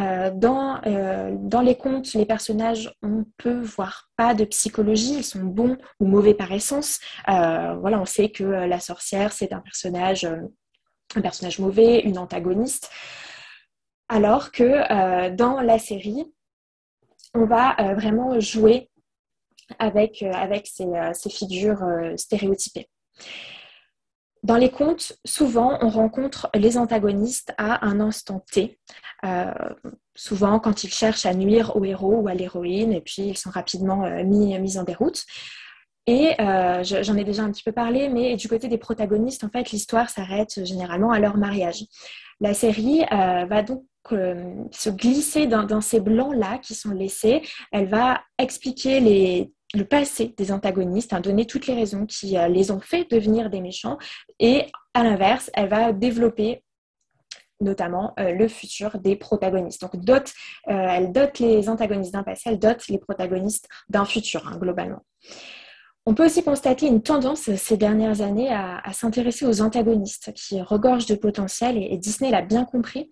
Euh, 0.00 0.32
dans, 0.34 0.80
euh, 0.86 1.36
dans 1.38 1.60
les 1.60 1.76
contes, 1.76 2.14
les 2.14 2.26
personnages, 2.26 2.92
on 3.00 3.24
peut 3.36 3.60
voir 3.60 4.10
pas 4.16 4.34
de 4.34 4.44
psychologie, 4.44 5.18
ils 5.18 5.24
sont 5.24 5.44
bons 5.44 5.76
ou 6.00 6.06
mauvais 6.06 6.34
par 6.34 6.50
essence. 6.50 6.98
voilà, 7.28 8.00
on 8.00 8.06
sait 8.06 8.30
que 8.30 8.42
la 8.42 8.80
sorcière 8.80 9.32
c'est 9.32 9.52
un 9.52 9.60
personnage, 9.60 10.24
un 11.14 11.20
personnage 11.20 11.60
mauvais, 11.60 12.00
une 12.00 12.18
antagoniste. 12.18 12.90
Alors 14.08 14.50
que 14.50 15.30
dans 15.30 15.60
la 15.60 15.78
série, 15.78 16.26
on 17.34 17.46
va 17.46 17.76
euh, 17.80 17.94
vraiment 17.94 18.38
jouer 18.40 18.90
avec, 19.78 20.22
euh, 20.22 20.32
avec 20.32 20.66
ces, 20.66 20.84
euh, 20.84 21.12
figures 21.30 21.82
stéréotypées. 22.16 22.88
Dans 24.42 24.56
les 24.56 24.70
contes, 24.70 25.12
souvent, 25.24 25.78
on 25.82 25.88
rencontre 25.88 26.50
les 26.54 26.76
antagonistes 26.76 27.54
à 27.58 27.86
un 27.86 28.00
instant 28.00 28.44
T, 28.50 28.76
souvent 30.16 30.58
quand 30.58 30.82
ils 30.82 30.92
cherchent 30.92 31.26
à 31.26 31.34
nuire 31.34 31.76
au 31.76 31.84
héros 31.84 32.16
ou 32.16 32.26
à 32.26 32.34
l'héroïne, 32.34 32.92
et 32.92 33.00
puis 33.00 33.22
ils 33.22 33.38
sont 33.38 33.50
rapidement 33.50 33.98
mis, 34.24 34.58
mis 34.58 34.78
en 34.78 34.82
déroute. 34.82 35.22
Et 36.08 36.34
j'en 36.38 37.16
ai 37.16 37.22
déjà 37.22 37.44
un 37.44 37.52
petit 37.52 37.62
peu 37.62 37.70
parlé, 37.70 38.08
mais 38.08 38.34
du 38.34 38.48
côté 38.48 38.66
des 38.66 38.78
protagonistes, 38.78 39.44
en 39.44 39.48
fait, 39.48 39.70
l'histoire 39.70 40.10
s'arrête 40.10 40.64
généralement 40.64 41.12
à 41.12 41.20
leur 41.20 41.36
mariage. 41.36 41.84
La 42.40 42.52
série 42.52 43.04
va 43.12 43.62
donc 43.62 43.84
se 44.10 44.90
glisser 44.90 45.46
dans, 45.46 45.80
ces 45.80 46.00
blancs-là 46.00 46.58
qui 46.58 46.74
sont 46.74 46.90
laissés. 46.90 47.42
Elle 47.70 47.88
va 47.88 48.20
expliquer 48.38 49.00
le 49.74 49.84
passé 49.84 50.34
des 50.36 50.52
antagonistes, 50.52 51.12
hein, 51.12 51.20
donner 51.20 51.46
toutes 51.46 51.66
les 51.66 51.74
raisons 51.74 52.04
qui 52.06 52.36
euh, 52.36 52.48
les 52.48 52.70
ont 52.70 52.80
fait 52.80 53.10
devenir 53.10 53.48
des 53.48 53.60
méchants. 53.60 53.96
Et 54.38 54.66
à 54.92 55.02
l'inverse, 55.02 55.50
elle 55.54 55.68
va 55.68 55.92
développer 55.92 56.62
notamment 57.62 58.12
euh, 58.18 58.32
le 58.32 58.48
futur 58.48 58.98
des 58.98 59.16
protagonistes. 59.16 59.80
Donc, 59.80 59.96
dote, 59.96 60.32
euh, 60.68 60.72
elle 60.72 61.12
dote 61.12 61.38
les 61.38 61.68
antagonistes 61.68 62.12
d'un 62.12 62.22
passé, 62.22 62.50
elle 62.50 62.58
dote 62.58 62.86
les 62.88 62.98
protagonistes 62.98 63.68
d'un 63.88 64.04
futur, 64.04 64.46
hein, 64.46 64.58
globalement. 64.58 65.02
On 66.04 66.14
peut 66.14 66.26
aussi 66.26 66.42
constater 66.42 66.88
une 66.88 67.00
tendance 67.00 67.54
ces 67.54 67.76
dernières 67.76 68.22
années 68.22 68.52
à, 68.52 68.82
s'intéresser 68.92 69.46
aux 69.46 69.62
antagonistes 69.62 70.32
qui 70.32 70.60
regorgent 70.60 71.06
de 71.06 71.14
potentiel 71.14 71.78
et 71.78 71.96
Disney 71.96 72.32
l'a 72.32 72.42
bien 72.42 72.64
compris. 72.64 73.08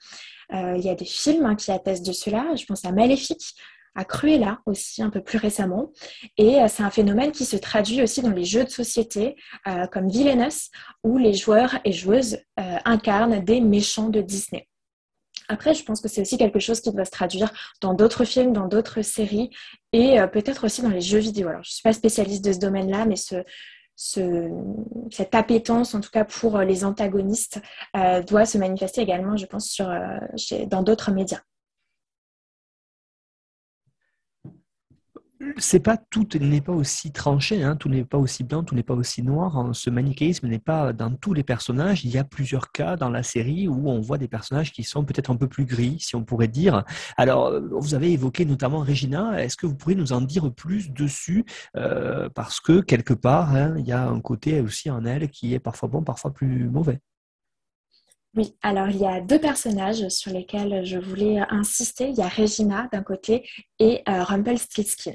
Euh, 0.53 0.77
il 0.77 0.85
y 0.85 0.89
a 0.89 0.95
des 0.95 1.05
films 1.05 1.47
hein, 1.47 1.57
qui 1.57 1.71
attestent 1.71 2.07
de 2.07 2.13
cela. 2.13 2.55
Je 2.57 2.65
pense 2.65 2.85
à 2.85 2.93
Maléfique, 2.93 3.55
à 3.95 4.05
Cruella 4.05 4.61
aussi 4.67 5.03
un 5.03 5.11
peu 5.11 5.23
plus 5.23 5.39
récemment. 5.39 5.91
Et 6.37 6.61
euh, 6.61 6.67
c'est 6.69 6.83
un 6.83 6.91
phénomène 6.91 7.33
qui 7.33 7.45
se 7.45 7.57
traduit 7.57 8.03
aussi 8.03 8.23
dans 8.23 8.31
les 8.31 8.45
jeux 8.45 8.65
de 8.65 8.71
société 8.71 9.37
euh, 9.67 9.87
comme 9.87 10.09
Villainous, 10.09 10.71
où 11.05 11.19
les 11.19 11.35
joueurs 11.35 11.79
et 11.85 11.93
joueuses 11.93 12.39
incarnent 12.85 13.43
des 13.45 13.61
méchants 13.61 14.09
de 14.09 14.21
Disney. 14.21 14.69
Après, 15.49 15.75
je 15.75 15.83
pense 15.83 16.01
que 16.01 16.09
c'est 16.09 16.21
aussi 16.21 16.39
quelque 16.39 16.61
chose 16.61 16.81
qui 16.81 16.93
doit 16.93 17.05
se 17.05 17.11
traduire 17.11 17.51
dans 17.81 17.95
d'autres 17.95 18.25
films, 18.25 18.53
dans 18.53 18.69
d'autres 18.69 19.03
séries 19.03 19.51
et 19.93 20.19
peut-être 20.33 20.65
aussi 20.67 20.81
dans 20.81 20.91
les 20.91 21.01
jeux 21.01 21.19
vidéo. 21.19 21.49
Alors, 21.49 21.65
je 21.65 21.71
ne 21.71 21.73
suis 21.73 21.83
pas 21.83 21.93
spécialiste 21.93 22.45
de 22.45 22.53
ce 22.53 22.59
domaine-là, 22.59 23.05
mais 23.07 23.17
ce, 23.17 23.43
cette 24.01 25.35
appétence, 25.35 25.95
en 25.95 26.01
tout 26.01 26.11
cas 26.11 26.25
pour 26.25 26.59
les 26.59 26.85
antagonistes, 26.85 27.61
euh, 27.97 28.23
doit 28.23 28.47
se 28.47 28.57
manifester 28.57 29.03
également, 29.03 29.37
je 29.37 29.45
pense, 29.45 29.67
sur, 29.67 29.93
dans 30.69 30.83
d'autres 30.83 31.11
médias. 31.11 31.41
C'est 35.57 35.81
pas 35.81 35.97
tout 35.97 36.27
n'est 36.39 36.61
pas 36.61 36.73
aussi 36.73 37.13
tranché, 37.13 37.63
hein, 37.63 37.77
tout 37.77 37.89
n'est 37.89 38.05
pas 38.05 38.19
aussi 38.19 38.45
blanc, 38.45 38.63
tout 38.63 38.75
n'est 38.75 38.83
pas 38.83 38.95
aussi 38.95 39.23
noir. 39.23 39.57
Hein. 39.57 39.71
Ce 39.73 39.91
manichéisme 39.91 40.49
n'est 40.49 40.59
pas 40.59 40.93
dans 40.93 41.11
tous 41.15 41.35
les 41.35 41.43
personnages. 41.43 42.05
Il 42.05 42.11
y 42.11 42.19
a 42.19 42.25
plusieurs 42.25 42.73
cas 42.73 42.97
dans 42.97 43.11
la 43.11 43.23
série 43.23 43.69
où 43.69 43.89
on 43.89 44.01
voit 44.01 44.19
des 44.19 44.29
personnages 44.29 44.73
qui 44.73 44.83
sont 44.85 45.05
peut-être 45.05 45.31
un 45.31 45.37
peu 45.37 45.49
plus 45.49 45.65
gris, 45.65 45.97
si 46.01 46.17
on 46.17 46.25
pourrait 46.25 46.49
dire. 46.49 46.85
Alors, 47.17 47.47
euh, 47.47 47.61
vous 47.73 47.95
avez 47.95 48.13
évoqué 48.13 48.45
notamment 48.45 48.81
Regina. 48.81 49.43
Est-ce 49.43 49.57
que 49.57 49.67
vous 49.67 49.75
pourriez 49.75 49.97
nous 49.97 50.13
en 50.13 50.21
dire 50.21 50.53
plus 50.53 50.91
dessus? 50.91 51.45
Euh, 51.77 52.29
Parce 52.35 52.61
que 52.61 52.81
quelque 52.81 53.15
part, 53.15 53.55
hein, 53.55 53.75
il 53.79 53.87
y 53.87 53.93
a 53.93 54.09
un 54.09 54.21
côté 54.21 54.61
aussi 54.61 54.91
en 54.91 55.05
elle 55.05 55.31
qui 55.31 55.55
est 55.55 55.61
parfois 55.61 55.89
bon, 55.89 56.03
parfois 56.03 56.33
plus 56.33 56.69
mauvais. 56.69 57.01
Oui, 58.37 58.57
alors 58.63 58.89
il 58.89 58.99
y 58.99 59.07
a 59.07 59.21
deux 59.21 59.41
personnages 59.41 60.09
sur 60.09 60.33
lesquels 60.33 60.85
je 60.85 60.99
voulais 60.99 61.41
insister. 61.51 62.11
Il 62.11 62.17
y 62.17 62.23
a 62.23 62.29
Regina 62.29 62.89
d'un 62.93 63.03
côté 63.03 63.49
et 63.81 64.03
euh, 64.09 64.23
Rumpelstiltskin. 64.23 65.15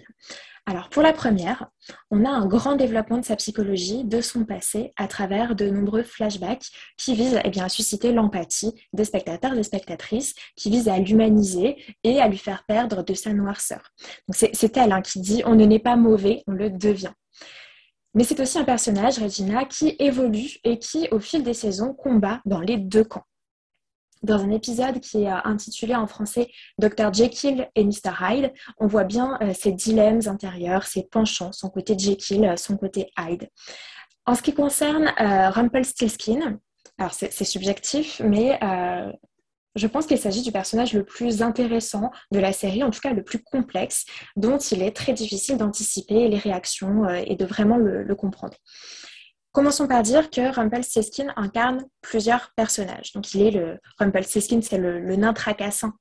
Alors 0.65 0.89
pour 0.89 1.03
la 1.03 1.13
première, 1.13 1.67
on 2.09 2.25
a 2.25 2.29
un 2.29 2.47
grand 2.47 2.75
développement 2.75 3.19
de 3.19 3.25
sa 3.25 3.35
psychologie, 3.35 4.03
de 4.03 4.19
son 4.19 4.45
passé, 4.45 4.91
à 4.97 5.07
travers 5.07 5.55
de 5.55 5.69
nombreux 5.69 6.03
flashbacks 6.03 6.71
qui 6.97 7.13
visent 7.13 7.39
eh 7.45 7.59
à 7.61 7.69
susciter 7.69 8.11
l'empathie 8.11 8.73
des 8.91 9.05
spectateurs 9.05 9.53
des 9.53 9.63
spectatrices, 9.63 10.33
qui 10.55 10.71
visent 10.71 10.89
à 10.89 10.97
l'humaniser 10.97 11.77
et 12.03 12.19
à 12.19 12.27
lui 12.27 12.39
faire 12.39 12.65
perdre 12.67 13.03
de 13.03 13.13
sa 13.13 13.31
noirceur. 13.31 13.91
C'est 14.31 14.75
elle 14.75 14.91
hein, 14.91 15.01
qui 15.01 15.21
dit 15.21 15.43
on 15.45 15.55
ne 15.55 15.65
n'est 15.65 15.79
pas 15.79 15.95
mauvais, 15.95 16.43
on 16.47 16.51
le 16.51 16.69
devient. 16.71 17.13
Mais 18.15 18.23
c'est 18.23 18.39
aussi 18.39 18.57
un 18.57 18.63
personnage, 18.63 19.19
Regina, 19.19 19.65
qui 19.65 19.95
évolue 19.99 20.57
et 20.63 20.79
qui, 20.79 21.07
au 21.11 21.19
fil 21.19 21.43
des 21.43 21.53
saisons, 21.53 21.93
combat 21.93 22.41
dans 22.45 22.61
les 22.61 22.77
deux 22.77 23.03
camps. 23.03 23.25
Dans 24.23 24.41
un 24.41 24.49
épisode 24.49 25.01
qui 25.01 25.23
est 25.23 25.29
intitulé 25.29 25.93
en 25.93 26.07
français 26.07 26.49
Dr. 26.79 27.13
Jekyll 27.13 27.69
et 27.75 27.83
Mr. 27.83 28.11
Hyde, 28.21 28.53
on 28.79 28.87
voit 28.87 29.03
bien 29.03 29.37
euh, 29.41 29.53
ses 29.53 29.73
dilemmes 29.73 30.21
intérieurs, 30.25 30.85
ses 30.87 31.03
penchants, 31.03 31.51
son 31.51 31.69
côté 31.69 31.95
Jekyll, 31.97 32.55
son 32.57 32.77
côté 32.77 33.11
Hyde. 33.19 33.49
En 34.25 34.33
ce 34.33 34.41
qui 34.41 34.53
concerne 34.53 35.13
euh, 35.19 35.49
Rumpelstiltskin, 35.49 36.59
alors 36.97 37.13
c'est 37.13 37.43
subjectif, 37.43 38.21
mais 38.23 38.57
euh, 38.63 39.11
je 39.75 39.87
pense 39.87 40.05
qu'il 40.05 40.17
s'agit 40.17 40.41
du 40.41 40.51
personnage 40.51 40.93
le 40.93 41.03
plus 41.03 41.41
intéressant 41.41 42.11
de 42.31 42.39
la 42.39 42.53
série, 42.53 42.83
en 42.83 42.91
tout 42.91 43.01
cas 43.01 43.13
le 43.13 43.23
plus 43.23 43.39
complexe, 43.39 44.05
dont 44.35 44.57
il 44.57 44.81
est 44.81 44.95
très 44.95 45.13
difficile 45.13 45.57
d'anticiper 45.57 46.27
les 46.29 46.37
réactions 46.37 47.05
euh, 47.05 47.21
et 47.25 47.35
de 47.35 47.45
vraiment 47.45 47.77
le, 47.77 48.15
comprendre. 48.15 48.55
Commençons 49.51 49.87
par 49.87 50.01
dire 50.01 50.29
que 50.29 50.53
Rumpelstiltskin 50.53 51.33
incarne 51.35 51.85
plusieurs 52.01 52.51
personnages. 52.55 53.11
Donc 53.13 53.33
il 53.33 53.41
est 53.41 53.51
le 53.51 53.79
Rumpelstiltskin, 53.99 54.61
c'est 54.61 54.77
le, 54.77 55.15
nain 55.15 55.33
tracassant 55.33 55.91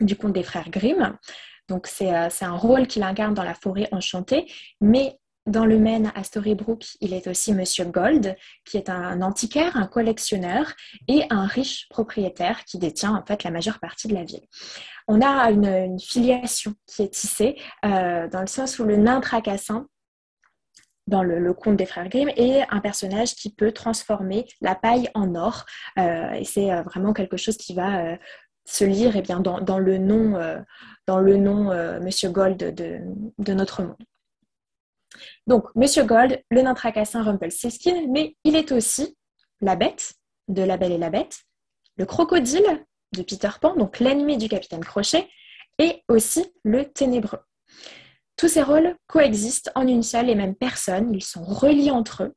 du 0.00 0.16
conte 0.16 0.32
des 0.32 0.42
frères 0.42 0.70
Grimm. 0.70 1.16
Donc 1.68 1.86
c'est 1.86 2.12
euh, 2.12 2.28
un 2.40 2.56
rôle 2.56 2.88
qu'il 2.88 3.02
incarne 3.04 3.34
dans 3.34 3.44
la 3.44 3.54
forêt 3.54 3.88
enchantée, 3.92 4.50
mais 4.80 5.18
dans 5.48 5.64
le 5.64 5.78
Maine, 5.78 6.12
à 6.14 6.24
Storybrooke, 6.24 6.84
il 7.00 7.14
est 7.14 7.26
aussi 7.26 7.52
Monsieur 7.54 7.84
Gold, 7.84 8.36
qui 8.64 8.76
est 8.76 8.88
un 8.88 9.22
antiquaire, 9.22 9.76
un 9.76 9.86
collectionneur 9.86 10.72
et 11.08 11.24
un 11.30 11.46
riche 11.46 11.88
propriétaire 11.88 12.64
qui 12.64 12.78
détient 12.78 13.14
en 13.14 13.24
fait 13.24 13.44
la 13.44 13.50
majeure 13.50 13.80
partie 13.80 14.08
de 14.08 14.14
la 14.14 14.24
ville. 14.24 14.46
On 15.06 15.20
a 15.22 15.50
une, 15.50 15.98
filiation 15.98 16.74
qui 16.86 17.02
est 17.02 17.14
tissée 17.14 17.56
euh, 17.84 18.28
dans 18.28 18.40
le 18.40 18.46
sens 18.46 18.78
où 18.78 18.84
le 18.84 18.96
nain 18.96 19.20
tracassin 19.20 19.86
dans 21.06 21.22
le, 21.22 21.54
conte 21.54 21.76
des 21.76 21.86
frères 21.86 22.08
Grimm 22.08 22.28
est 22.36 22.66
un 22.68 22.80
personnage 22.80 23.34
qui 23.34 23.52
peut 23.52 23.72
transformer 23.72 24.46
la 24.60 24.74
paille 24.74 25.08
en 25.14 25.34
or. 25.34 25.64
Euh, 25.98 26.32
et 26.32 26.44
c'est 26.44 26.70
euh, 26.70 26.82
vraiment 26.82 27.14
quelque 27.14 27.38
chose 27.38 27.56
qui 27.56 27.74
va 27.74 28.18
se 28.66 28.84
lire 28.84 29.16
eh 29.16 29.22
bien, 29.22 29.40
dans, 29.40 29.78
le 29.78 29.96
nom, 29.96 30.38
dans 31.06 31.20
le 31.20 31.36
nom 31.38 31.72
Monsieur 32.00 32.28
Gold 32.28 32.58
de 32.58 33.52
notre 33.54 33.82
monde. 33.82 33.96
Donc, 35.46 35.64
Monsieur 35.74 36.04
Gold, 36.04 36.42
le 36.50 36.62
nain 36.62 36.74
tracassin 36.74 37.22
Rumpelstiltskin, 37.22 38.06
mais 38.08 38.36
il 38.44 38.56
est 38.56 38.72
aussi 38.72 39.16
la 39.60 39.76
bête 39.76 40.14
de 40.48 40.62
La 40.62 40.76
Belle 40.76 40.92
et 40.92 40.98
la 40.98 41.10
Bête, 41.10 41.40
le 41.96 42.06
crocodile 42.06 42.84
de 43.16 43.22
Peter 43.22 43.50
Pan, 43.60 43.74
donc 43.76 43.98
l'ennemi 43.98 44.36
du 44.36 44.48
capitaine 44.48 44.84
Crochet, 44.84 45.28
et 45.78 46.02
aussi 46.08 46.52
le 46.64 46.84
ténébreux. 46.90 47.40
Tous 48.36 48.48
ces 48.48 48.62
rôles 48.62 48.96
coexistent 49.06 49.70
en 49.74 49.86
une 49.86 50.02
seule 50.02 50.30
et 50.30 50.34
même 50.34 50.54
personne, 50.54 51.12
ils 51.12 51.24
sont 51.24 51.42
reliés 51.42 51.90
entre 51.90 52.24
eux, 52.24 52.34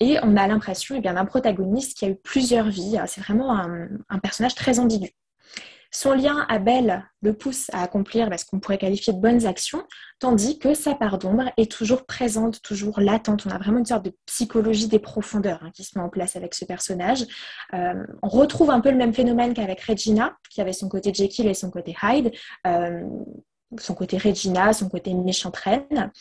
et 0.00 0.18
on 0.22 0.36
a 0.36 0.46
l'impression 0.46 0.96
eh 0.96 1.00
d'un 1.00 1.24
protagoniste 1.24 1.96
qui 1.96 2.04
a 2.04 2.08
eu 2.08 2.16
plusieurs 2.16 2.68
vies. 2.68 2.98
C'est 3.06 3.20
vraiment 3.22 3.56
un 3.56 4.18
personnage 4.18 4.54
très 4.54 4.78
ambigu. 4.78 5.10
Son 5.98 6.12
lien 6.12 6.44
à 6.50 6.58
Belle 6.58 7.08
le 7.22 7.32
pousse 7.32 7.70
à 7.72 7.82
accomplir 7.82 8.28
ce 8.38 8.44
qu'on 8.44 8.60
pourrait 8.60 8.76
qualifier 8.76 9.14
de 9.14 9.18
bonnes 9.18 9.46
actions, 9.46 9.82
tandis 10.18 10.58
que 10.58 10.74
sa 10.74 10.94
part 10.94 11.16
d'ombre 11.16 11.44
est 11.56 11.72
toujours 11.72 12.04
présente, 12.04 12.60
toujours 12.60 13.00
latente. 13.00 13.46
On 13.46 13.50
a 13.50 13.56
vraiment 13.56 13.78
une 13.78 13.86
sorte 13.86 14.04
de 14.04 14.12
psychologie 14.26 14.88
des 14.88 14.98
profondeurs 14.98 15.60
hein, 15.62 15.70
qui 15.72 15.84
se 15.84 15.98
met 15.98 16.04
en 16.04 16.10
place 16.10 16.36
avec 16.36 16.52
ce 16.52 16.66
personnage. 16.66 17.24
Euh, 17.72 17.94
on 18.22 18.28
retrouve 18.28 18.68
un 18.68 18.80
peu 18.80 18.90
le 18.90 18.98
même 18.98 19.14
phénomène 19.14 19.54
qu'avec 19.54 19.80
Regina, 19.80 20.36
qui 20.50 20.60
avait 20.60 20.74
son 20.74 20.90
côté 20.90 21.14
Jekyll 21.14 21.46
et 21.46 21.54
son 21.54 21.70
côté 21.70 21.96
Hyde. 22.02 22.30
Euh, 22.66 23.00
son 23.78 23.94
côté 23.94 24.18
Regina, 24.18 24.74
son 24.74 24.90
côté 24.90 25.14
méchante 25.14 25.56
reine 25.56 26.12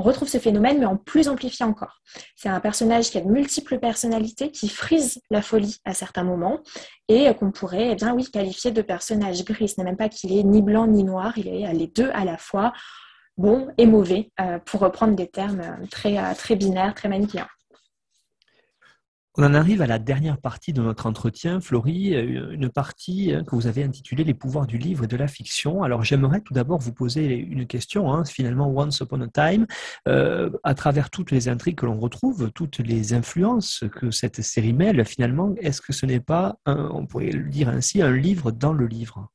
on 0.00 0.02
retrouve 0.02 0.28
ce 0.28 0.38
phénomène, 0.38 0.78
mais 0.78 0.86
en 0.86 0.96
plus 0.96 1.28
amplifié 1.28 1.66
encore. 1.66 2.00
C'est 2.34 2.48
un 2.48 2.58
personnage 2.60 3.10
qui 3.10 3.18
a 3.18 3.20
de 3.20 3.28
multiples 3.28 3.78
personnalités, 3.78 4.50
qui 4.50 4.70
frise 4.70 5.20
la 5.30 5.42
folie 5.42 5.76
à 5.84 5.92
certains 5.92 6.24
moments, 6.24 6.60
et 7.08 7.32
qu'on 7.34 7.50
pourrait, 7.50 7.90
eh 7.92 7.94
bien 7.96 8.14
oui, 8.14 8.24
qualifier 8.24 8.70
de 8.70 8.80
personnage 8.80 9.44
gris. 9.44 9.68
Ce 9.68 9.74
n'est 9.76 9.84
même 9.84 9.98
pas 9.98 10.08
qu'il 10.08 10.32
est 10.32 10.42
ni 10.42 10.62
blanc 10.62 10.86
ni 10.86 11.04
noir, 11.04 11.36
il 11.36 11.48
est 11.48 11.70
les 11.74 11.86
deux 11.86 12.08
à 12.14 12.24
la 12.24 12.38
fois, 12.38 12.72
bon 13.36 13.68
et 13.76 13.84
mauvais, 13.84 14.30
euh, 14.40 14.58
pour 14.64 14.80
reprendre 14.80 15.14
des 15.14 15.28
termes 15.28 15.60
euh, 15.60 15.86
très, 15.90 16.16
euh, 16.16 16.34
très 16.34 16.56
binaires, 16.56 16.94
très 16.94 17.10
manichéens. 17.10 17.48
On 19.38 19.44
en 19.44 19.54
arrive 19.54 19.80
à 19.80 19.86
la 19.86 20.00
dernière 20.00 20.38
partie 20.38 20.72
de 20.72 20.82
notre 20.82 21.06
entretien, 21.06 21.60
Florie, 21.60 22.16
euh, 22.16 22.50
une 22.50 22.68
partie 22.68 23.32
hein, 23.32 23.44
que 23.44 23.54
vous 23.54 23.68
avez 23.68 23.84
intitulée 23.84 24.24
Les 24.24 24.34
pouvoirs 24.34 24.66
du 24.66 24.76
livre 24.76 25.04
et 25.04 25.06
de 25.06 25.16
la 25.16 25.28
fiction. 25.28 25.84
Alors 25.84 26.02
j'aimerais 26.02 26.40
tout 26.40 26.52
d'abord 26.52 26.80
vous 26.80 26.92
poser 26.92 27.36
une 27.36 27.66
question, 27.66 28.12
hein, 28.12 28.24
finalement 28.24 28.68
Once 28.68 28.98
Upon 28.98 29.20
a 29.20 29.28
Time, 29.28 29.66
euh, 30.08 30.50
à 30.64 30.74
travers 30.74 31.10
toutes 31.10 31.30
les 31.30 31.48
intrigues 31.48 31.76
que 31.76 31.86
l'on 31.86 32.00
retrouve, 32.00 32.50
toutes 32.50 32.78
les 32.78 33.14
influences 33.14 33.84
que 33.94 34.10
cette 34.10 34.42
série 34.42 34.72
mêle, 34.72 35.04
finalement, 35.04 35.54
est-ce 35.58 35.80
que 35.80 35.92
ce 35.92 36.06
n'est 36.06 36.20
pas, 36.20 36.58
on 36.66 37.06
pourrait 37.06 37.30
le 37.30 37.48
dire 37.48 37.68
ainsi, 37.68 38.02
un 38.02 38.16
livre 38.16 38.50
dans 38.50 38.72
le 38.72 38.86
livre? 38.86 39.28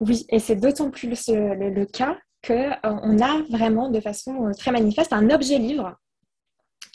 Oui, 0.00 0.26
et 0.28 0.40
c'est 0.40 0.56
d'autant 0.56 0.90
plus 0.90 1.08
le, 1.28 1.70
le 1.70 1.86
cas 1.86 2.18
qu'on 2.46 2.54
euh, 2.54 3.22
a 3.22 3.42
vraiment 3.50 3.90
de 3.90 4.00
façon 4.00 4.50
très 4.56 4.72
manifeste 4.72 5.12
un 5.12 5.30
objet 5.30 5.58
livre 5.58 5.96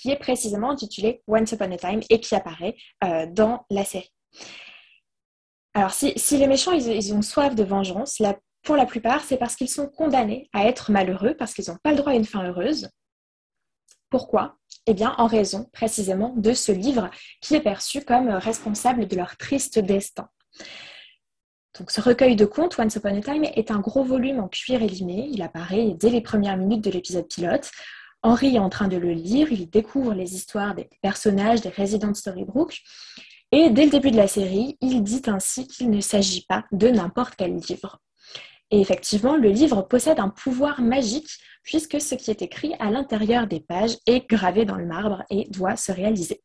qui 0.01 0.09
est 0.09 0.17
précisément 0.17 0.71
intitulé 0.71 1.21
Once 1.27 1.51
Upon 1.51 1.71
a 1.71 1.77
Time 1.77 2.01
et 2.09 2.19
qui 2.19 2.33
apparaît 2.33 2.75
euh, 3.03 3.27
dans 3.27 3.65
la 3.69 3.85
série. 3.85 4.11
Alors, 5.73 5.91
si, 5.91 6.15
les 6.37 6.47
méchants, 6.47 6.73
ils, 6.73 7.13
ont 7.13 7.21
soif 7.21 7.55
de 7.55 7.63
vengeance, 7.63 8.21
pour 8.63 8.75
la 8.75 8.85
plupart, 8.85 9.23
c'est 9.23 9.37
parce 9.37 9.55
qu'ils 9.55 9.69
sont 9.69 9.87
condamnés 9.87 10.49
à 10.53 10.65
être 10.65 10.91
malheureux, 10.91 11.35
parce 11.37 11.53
qu'ils 11.53 11.69
n'ont 11.69 11.77
pas 11.83 11.91
le 11.91 11.97
droit 11.97 12.11
à 12.11 12.15
une 12.15 12.25
fin 12.25 12.43
heureuse. 12.43 12.89
Pourquoi? 14.09 14.57
Eh 14.87 14.93
bien, 14.93 15.15
en 15.17 15.27
raison 15.27 15.69
précisément 15.71 16.33
de 16.35 16.53
ce 16.53 16.71
livre 16.71 17.09
qui 17.41 17.55
est 17.55 17.61
perçu 17.61 18.03
comme 18.03 18.29
responsable 18.29 19.07
de 19.07 19.15
leur 19.15 19.37
triste 19.37 19.79
destin. 19.79 20.27
Donc, 21.79 21.91
ce 21.91 22.01
recueil 22.01 22.35
de 22.35 22.45
contes, 22.45 22.77
Once 22.77 22.95
Upon 22.95 23.17
a 23.17 23.21
Time, 23.21 23.45
est 23.45 23.71
un 23.71 23.79
gros 23.79 24.03
volume 24.03 24.39
en 24.39 24.49
cuir 24.49 24.81
élimé. 24.81 25.29
Il 25.31 25.41
apparaît 25.41 25.93
dès 25.97 26.09
les 26.09 26.21
premières 26.21 26.57
minutes 26.57 26.83
de 26.83 26.91
l'épisode 26.91 27.27
pilote. 27.27 27.71
Henry 28.23 28.55
est 28.55 28.59
en 28.59 28.69
train 28.69 28.87
de 28.87 28.97
le 28.97 29.11
lire, 29.11 29.51
il 29.51 29.69
découvre 29.69 30.13
les 30.13 30.35
histoires 30.35 30.75
des 30.75 30.87
personnages, 31.01 31.61
des 31.61 31.69
résidents 31.69 32.11
de 32.11 32.15
Storybrooke. 32.15 32.79
Et 33.51 33.69
dès 33.69 33.85
le 33.85 33.91
début 33.91 34.11
de 34.11 34.17
la 34.17 34.27
série, 34.27 34.77
il 34.79 35.03
dit 35.03 35.23
ainsi 35.27 35.67
qu'il 35.67 35.89
ne 35.89 36.01
s'agit 36.01 36.45
pas 36.47 36.65
de 36.71 36.87
n'importe 36.87 37.35
quel 37.35 37.55
livre. 37.55 37.99
Et 38.69 38.79
effectivement, 38.79 39.35
le 39.35 39.49
livre 39.49 39.81
possède 39.81 40.19
un 40.19 40.29
pouvoir 40.29 40.81
magique 40.81 41.29
puisque 41.63 41.99
ce 41.99 42.15
qui 42.15 42.31
est 42.31 42.41
écrit 42.41 42.73
à 42.79 42.89
l'intérieur 42.89 43.47
des 43.47 43.59
pages 43.59 43.97
est 44.05 44.29
gravé 44.29 44.65
dans 44.65 44.77
le 44.77 44.85
marbre 44.85 45.23
et 45.29 45.47
doit 45.49 45.75
se 45.75 45.91
réaliser. 45.91 46.41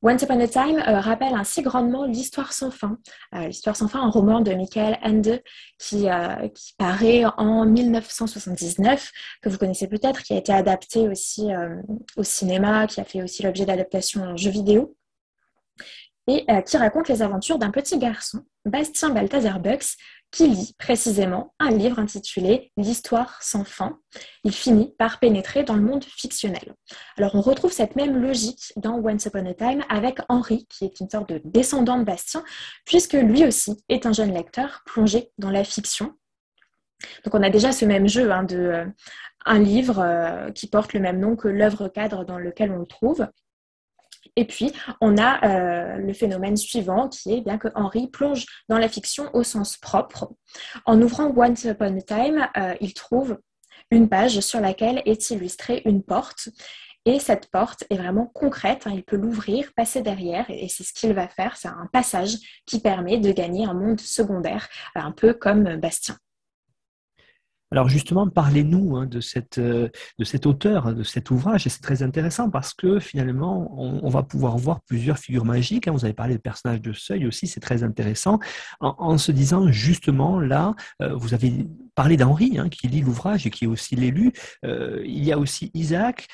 Once 0.00 0.22
Upon 0.22 0.38
a 0.38 0.46
Time 0.46 0.78
euh, 0.86 1.00
rappelle 1.00 1.34
ainsi 1.34 1.60
grandement 1.60 2.04
l'histoire 2.04 2.52
sans 2.52 2.70
fin. 2.70 2.98
Euh, 3.34 3.48
l'histoire 3.48 3.74
sans 3.74 3.88
fin, 3.88 4.00
un 4.00 4.10
roman 4.10 4.40
de 4.40 4.52
Michael 4.54 4.96
Ende 5.02 5.42
qui, 5.76 6.08
euh, 6.08 6.48
qui, 6.50 6.74
paraît 6.78 7.24
en 7.36 7.66
1979, 7.66 9.10
que 9.42 9.48
vous 9.48 9.58
connaissez 9.58 9.88
peut-être, 9.88 10.22
qui 10.22 10.34
a 10.34 10.36
été 10.36 10.52
adapté 10.52 11.08
aussi 11.08 11.48
au 12.16 12.22
cinéma, 12.22 12.86
qui 12.86 13.00
a 13.00 13.04
fait 13.04 13.22
aussi 13.22 13.42
l'objet 13.42 13.66
d'adaptation 13.66 14.22
en 14.22 14.36
jeu 14.36 14.50
vidéo. 14.50 14.94
et 16.28 16.44
qui 16.66 16.76
raconte 16.76 17.08
les 17.08 17.22
aventures 17.22 17.58
d'un 17.58 17.70
petit 17.70 17.98
garçon, 17.98 18.44
Bastien 18.66 19.10
Balthazar 19.10 19.60
Bux, 19.60 19.96
qui 20.30 20.46
lit 20.46 20.74
précisément 20.78 21.54
un 21.58 21.70
livre 21.70 21.98
intitulé 21.98 22.70
L'histoire 22.76 23.42
sans 23.42 23.64
fin. 23.64 23.98
Il 24.44 24.52
finit 24.52 24.94
par 24.98 25.18
pénétrer 25.18 25.64
dans 25.64 25.74
le 25.74 25.82
monde 25.82 26.04
fictionnel. 26.04 26.74
Alors 27.16 27.34
on 27.34 27.40
retrouve 27.40 27.72
cette 27.72 27.96
même 27.96 28.20
logique 28.20 28.72
dans 28.76 28.98
Once 28.98 29.24
Upon 29.26 29.46
a 29.46 29.54
Time 29.54 29.84
avec 29.88 30.18
Henri, 30.28 30.66
qui 30.68 30.84
est 30.84 31.00
une 31.00 31.08
sorte 31.08 31.30
de 31.30 31.40
descendant 31.44 31.98
de 31.98 32.04
Bastien, 32.04 32.44
puisque 32.84 33.14
lui 33.14 33.44
aussi 33.44 33.82
est 33.88 34.06
un 34.06 34.12
jeune 34.12 34.32
lecteur 34.32 34.82
plongé 34.84 35.30
dans 35.38 35.50
la 35.50 35.64
fiction. 35.64 36.14
Donc 37.24 37.34
on 37.34 37.42
a 37.42 37.50
déjà 37.50 37.72
ce 37.72 37.84
même 37.84 38.08
jeu 38.08 38.30
hein, 38.32 38.42
de 38.42 38.56
euh, 38.56 38.84
un 39.46 39.58
livre 39.58 40.00
euh, 40.00 40.50
qui 40.50 40.66
porte 40.66 40.92
le 40.92 41.00
même 41.00 41.20
nom 41.20 41.36
que 41.36 41.48
l'œuvre 41.48 41.88
cadre 41.88 42.24
dans 42.24 42.38
lequel 42.38 42.72
on 42.72 42.78
le 42.78 42.86
trouve. 42.86 43.26
Et 44.38 44.44
puis, 44.44 44.72
on 45.00 45.18
a 45.18 45.44
euh, 45.44 45.96
le 45.96 46.12
phénomène 46.12 46.56
suivant 46.56 47.08
qui 47.08 47.34
est 47.34 47.40
bien 47.40 47.58
que 47.58 47.66
Henry 47.74 48.06
plonge 48.06 48.46
dans 48.68 48.78
la 48.78 48.88
fiction 48.88 49.28
au 49.34 49.42
sens 49.42 49.76
propre. 49.76 50.30
En 50.84 51.02
ouvrant 51.02 51.34
Once 51.36 51.64
Upon 51.64 51.98
a 51.98 52.02
Time, 52.02 52.48
euh, 52.56 52.76
il 52.80 52.94
trouve 52.94 53.40
une 53.90 54.08
page 54.08 54.38
sur 54.38 54.60
laquelle 54.60 55.02
est 55.06 55.30
illustrée 55.30 55.82
une 55.86 56.04
porte. 56.04 56.50
Et 57.04 57.18
cette 57.18 57.50
porte 57.50 57.82
est 57.90 57.96
vraiment 57.96 58.26
concrète, 58.26 58.86
hein. 58.86 58.92
il 58.94 59.02
peut 59.02 59.16
l'ouvrir, 59.16 59.72
passer 59.74 60.02
derrière, 60.02 60.46
et 60.50 60.68
c'est 60.68 60.84
ce 60.84 60.92
qu'il 60.92 61.14
va 61.14 61.26
faire. 61.26 61.56
C'est 61.56 61.66
un 61.66 61.88
passage 61.92 62.36
qui 62.64 62.78
permet 62.78 63.18
de 63.18 63.32
gagner 63.32 63.66
un 63.66 63.74
monde 63.74 63.98
secondaire, 63.98 64.68
un 64.94 65.10
peu 65.10 65.34
comme 65.34 65.78
Bastien. 65.78 66.16
Alors 67.70 67.88
justement, 67.88 68.28
parlez-nous 68.28 68.96
hein, 68.96 69.08
euh, 69.58 69.88
de 70.18 70.24
cet 70.24 70.46
auteur, 70.46 70.94
de 70.94 71.02
cet 71.02 71.30
ouvrage, 71.30 71.66
et 71.66 71.70
c'est 71.70 71.82
très 71.82 72.02
intéressant 72.02 72.48
parce 72.48 72.72
que 72.72 72.98
finalement, 72.98 73.74
on, 73.78 74.08
va 74.08 74.22
pouvoir 74.22 74.56
voir 74.56 74.80
plusieurs 74.82 75.18
figures 75.18 75.44
magiques. 75.44 75.86
Hein. 75.86 75.92
Vous 75.92 76.04
avez 76.04 76.14
parlé 76.14 76.34
de 76.34 76.40
personnage 76.40 76.80
de 76.80 76.94
seuil 76.94 77.26
aussi, 77.26 77.46
c'est 77.46 77.60
très 77.60 77.82
intéressant, 77.82 78.38
en, 78.80 79.18
se 79.18 79.32
disant 79.32 79.70
justement 79.70 80.40
là, 80.40 80.74
euh, 81.02 81.14
vous 81.14 81.34
avez 81.34 81.66
parlé 81.94 82.16
d'Henri, 82.16 82.58
hein, 82.58 82.70
qui 82.70 82.88
lit 82.88 83.02
l'ouvrage 83.02 83.46
et 83.46 83.50
qui 83.50 83.64
est 83.64 83.68
aussi 83.68 83.96
l'élu. 83.96 84.32
Euh, 84.64 85.02
il 85.04 85.24
y 85.24 85.32
a 85.32 85.38
aussi 85.38 85.70
Isaac, 85.74 86.26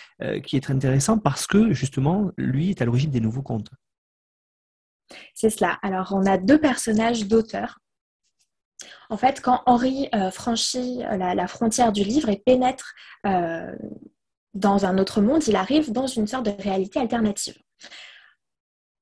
qui 0.44 0.56
est 0.56 0.60
très 0.60 0.74
intéressant 0.74 1.18
parce 1.18 1.46
que 1.46 1.72
justement, 1.72 2.30
lui 2.36 2.70
est 2.70 2.80
à 2.80 2.84
l'origine 2.84 3.10
des 3.10 3.20
nouveaux 3.20 3.42
contes. 3.42 3.70
C'est 5.34 5.50
cela. 5.50 5.78
Alors, 5.82 6.12
on 6.12 6.24
a 6.26 6.38
deux 6.38 6.60
personnages 6.60 7.26
d'auteurs 7.26 7.78
en 9.10 9.16
fait, 9.16 9.40
quand 9.40 9.62
Henri 9.66 10.08
euh, 10.14 10.30
franchit 10.30 11.02
euh, 11.04 11.16
la, 11.16 11.46
frontière 11.46 11.92
du 11.92 12.04
livre 12.04 12.28
et 12.28 12.42
pénètre 12.44 12.94
euh, 13.26 13.72
dans 14.54 14.86
un 14.86 14.98
autre 14.98 15.20
monde, 15.20 15.46
il 15.46 15.56
arrive 15.56 15.92
dans 15.92 16.06
une 16.06 16.26
sorte 16.26 16.46
de 16.46 16.62
réalité 16.62 17.00
alternative. 17.00 17.56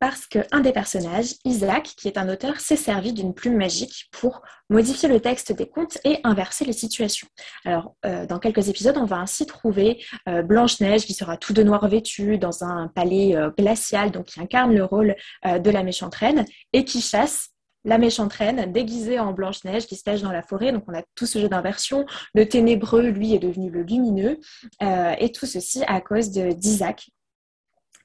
Parce 0.00 0.26
qu'un 0.26 0.60
des 0.60 0.72
personnages, 0.72 1.34
Isaac, 1.44 1.94
qui 1.96 2.08
est 2.08 2.18
un 2.18 2.28
auteur, 2.28 2.58
s'est 2.58 2.74
servi 2.74 3.12
d'une 3.12 3.34
plume 3.34 3.56
magique 3.56 4.08
pour 4.10 4.42
modifier 4.68 5.08
le 5.08 5.20
texte 5.20 5.52
des 5.52 5.68
contes 5.68 5.98
et 6.04 6.18
inverser 6.24 6.64
les 6.64 6.72
situations. 6.72 7.28
Alors, 7.64 7.94
dans 8.02 8.40
quelques 8.40 8.68
épisodes, 8.68 8.96
on 8.96 9.04
va 9.04 9.18
ainsi 9.18 9.46
trouver 9.46 10.04
Blanche-Neige 10.26 11.06
qui 11.06 11.14
sera 11.14 11.36
tout 11.36 11.52
de 11.52 11.62
noir 11.62 11.86
vêtue 11.86 12.36
dans 12.36 12.64
un 12.64 12.88
palais 12.88 13.36
glacial, 13.56 14.10
donc 14.10 14.24
qui 14.24 14.40
incarne 14.40 14.74
le 14.74 14.82
rôle 14.82 15.14
de 15.44 15.70
la 15.70 15.84
méchante 15.84 16.16
reine, 16.16 16.46
et 16.72 16.84
qui 16.84 17.00
chasse 17.00 17.51
la 17.84 17.98
méchante 17.98 18.32
reine 18.32 18.72
déguisée 18.72 19.18
en 19.18 19.32
Blanche-Neige 19.32 19.86
qui 19.86 19.96
se 19.96 20.22
dans 20.22 20.32
la 20.32 20.42
forêt. 20.42 20.72
Donc 20.72 20.84
on 20.88 20.94
a 20.94 21.02
tout 21.14 21.26
ce 21.26 21.38
jeu 21.38 21.48
d'inversion. 21.48 22.06
Le 22.34 22.48
ténébreux, 22.48 23.08
lui, 23.08 23.34
est 23.34 23.38
devenu 23.38 23.70
le 23.70 23.82
lumineux. 23.82 24.38
Euh, 24.82 25.14
et 25.18 25.32
tout 25.32 25.46
ceci 25.46 25.82
à 25.86 26.00
cause 26.00 26.30
d'Isaac, 26.30 27.08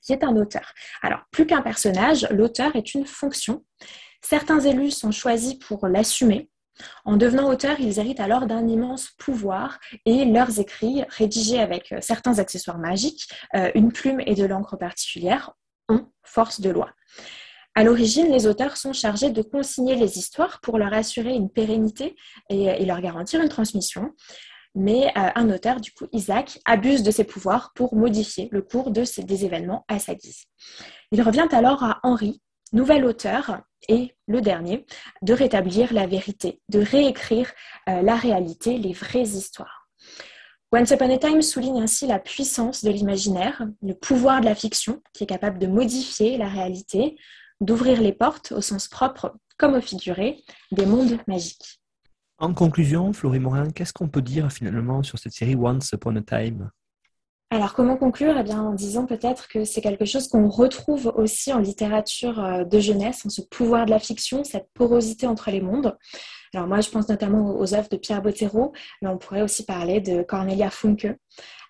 qui 0.01 0.13
est 0.13 0.23
un 0.23 0.35
auteur. 0.35 0.73
Alors, 1.01 1.21
plus 1.31 1.45
qu'un 1.45 1.61
personnage, 1.61 2.27
l'auteur 2.31 2.75
est 2.75 2.93
une 2.93 3.05
fonction. 3.05 3.63
Certains 4.21 4.59
élus 4.59 4.91
sont 4.91 5.11
choisis 5.11 5.55
pour 5.55 5.87
l'assumer. 5.87 6.49
En 7.05 7.17
devenant 7.17 7.49
auteur, 7.49 7.79
ils 7.79 7.99
héritent 7.99 8.19
alors 8.19 8.45
d'un 8.45 8.67
immense 8.67 9.09
pouvoir 9.17 9.79
et 10.05 10.25
leurs 10.25 10.59
écrits, 10.59 11.03
rédigés 11.09 11.59
avec 11.59 11.93
certains 12.01 12.37
accessoires 12.37 12.77
magiques, 12.77 13.27
euh, 13.55 13.71
une 13.73 13.91
plume 13.91 14.21
et 14.25 14.35
de 14.35 14.45
l'encre 14.45 14.77
particulière, 14.77 15.53
ont 15.89 16.05
force 16.23 16.61
de 16.61 16.69
loi. 16.69 16.89
À 17.77 17.83
l'origine, 17.83 18.31
les 18.31 18.47
auteurs 18.47 18.75
sont 18.75 18.91
chargés 18.91 19.29
de 19.29 19.43
consigner 19.43 19.95
les 19.95 20.17
histoires 20.17 20.61
pour 20.61 20.79
leur 20.79 20.93
assurer 20.93 21.35
une 21.35 21.47
pérennité 21.47 22.15
et, 22.49 22.83
leur 22.85 23.01
garantir 23.01 23.39
une 23.39 23.49
transmission. 23.49 24.15
Mais 24.73 25.09
euh, 25.15 25.29
un 25.35 25.51
auteur, 25.51 25.79
du 25.79 25.91
coup 25.91 26.07
Isaac, 26.11 26.59
abuse 26.65 27.03
de 27.03 27.11
ses 27.11 27.23
pouvoirs 27.23 27.73
pour 27.75 27.95
modifier 27.95 28.49
le 28.51 28.63
cours 28.63 28.89
de 28.89 29.03
ces, 29.03 29.21
des 29.21 29.45
événements 29.45 29.85
à 29.89 29.99
sa 29.99 30.15
guise. 30.15 30.45
Il 31.11 31.21
revient 31.21 31.47
alors 31.51 31.83
à 31.83 31.99
Henri, 32.01 32.41
nouvel 32.73 33.05
auteur 33.05 33.61
et 33.87 34.15
le 34.27 34.41
dernier, 34.41 34.87
de 35.21 35.33
rétablir 35.33 35.93
la 35.93 36.07
vérité, 36.07 36.59
de 36.69 36.79
réécrire 36.79 37.51
euh, 37.89 38.01
la 38.01 38.15
réalité, 38.15 38.79
les 38.79 38.93
vraies 38.93 39.21
histoires. 39.21 39.87
Once 40.71 40.89
Upon 40.89 41.13
a 41.13 41.17
Time 41.19 41.43
souligne 41.43 41.83
ainsi 41.83 42.07
la 42.07 42.17
puissance 42.17 42.83
de 42.83 42.89
l'imaginaire, 42.89 43.67
le 43.83 43.93
pouvoir 43.93 44.41
de 44.41 44.45
la 44.45 44.55
fiction 44.55 45.03
qui 45.13 45.25
est 45.25 45.27
capable 45.27 45.59
de 45.59 45.67
modifier 45.67 46.39
la 46.39 46.49
réalité, 46.49 47.17
d'ouvrir 47.61 48.01
les 48.01 48.13
portes, 48.13 48.51
au 48.51 48.61
sens 48.61 48.87
propre 48.87 49.35
comme 49.57 49.73
au 49.73 49.81
figuré, 49.81 50.43
des 50.71 50.85
mondes 50.85 51.17
magiques. 51.27 51.81
En 52.37 52.53
conclusion, 52.53 53.13
Florie 53.13 53.39
Morin, 53.39 53.71
qu'est-ce 53.71 53.93
qu'on 53.93 54.09
peut 54.09 54.21
dire 54.21 54.51
finalement 54.51 55.01
sur 55.01 55.17
cette 55.17 55.33
série 55.33 55.55
Once 55.55 55.91
Upon 55.91 56.15
a 56.15 56.21
Time? 56.21 56.69
Alors, 57.49 57.73
comment 57.73 57.95
conclure? 57.95 58.37
Eh 58.37 58.43
bien, 58.43 58.61
En 58.61 58.73
disant 58.73 59.05
peut-être 59.05 59.47
que 59.47 59.63
c'est 59.63 59.81
quelque 59.81 60.05
chose 60.05 60.27
qu'on 60.27 60.49
retrouve 60.49 61.11
aussi 61.15 61.53
en 61.53 61.59
littérature 61.59 62.43
euh, 62.43 62.63
de 62.65 62.79
jeunesse, 62.79 63.25
en 63.25 63.29
ce 63.29 63.41
pouvoir 63.41 63.85
de 63.85 63.91
la 63.91 63.99
fiction, 63.99 64.43
cette 64.43 64.67
porosité 64.73 65.25
entre 65.25 65.49
les 65.49 65.61
mondes. 65.61 65.97
Alors 66.53 66.67
moi, 66.67 66.81
je 66.81 66.89
pense 66.89 67.09
notamment 67.09 67.57
aux 67.57 67.73
œuvres 67.73 67.89
de 67.89 67.97
Pierre 67.97 68.21
Bottero, 68.21 68.73
mais 69.01 69.09
on 69.09 69.17
pourrait 69.17 69.41
aussi 69.41 69.65
parler 69.65 69.99
de 69.99 70.23
Cornelia 70.23 70.69
Funke. 70.69 71.05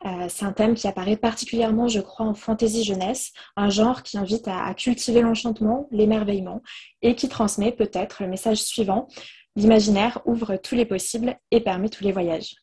Euh, 0.05 0.25
c'est 0.30 0.45
un 0.45 0.53
thème 0.53 0.75
qui 0.75 0.88
apparaît 0.88 1.17
particulièrement, 1.17 1.88
je 1.88 1.99
crois, 1.99 2.25
en 2.25 2.34
fantaisie 2.34 2.84
jeunesse, 2.84 3.32
un 3.55 3.69
genre 3.69 4.03
qui 4.03 4.17
invite 4.17 4.47
à 4.47 4.73
cultiver 4.73 5.21
l'enchantement, 5.21 5.88
l'émerveillement, 5.91 6.61
et 7.01 7.15
qui 7.15 7.30
transmet 7.30 7.71
peut-être 7.71 8.21
le 8.21 8.30
message 8.30 8.57
suivant. 8.57 9.07
L'imaginaire 9.55 10.21
ouvre 10.25 10.55
tous 10.57 10.75
les 10.75 10.86
possibles 10.86 11.36
et 11.49 11.61
permet 11.61 11.89
tous 11.89 12.03
les 12.03 12.11
voyages. 12.11 12.55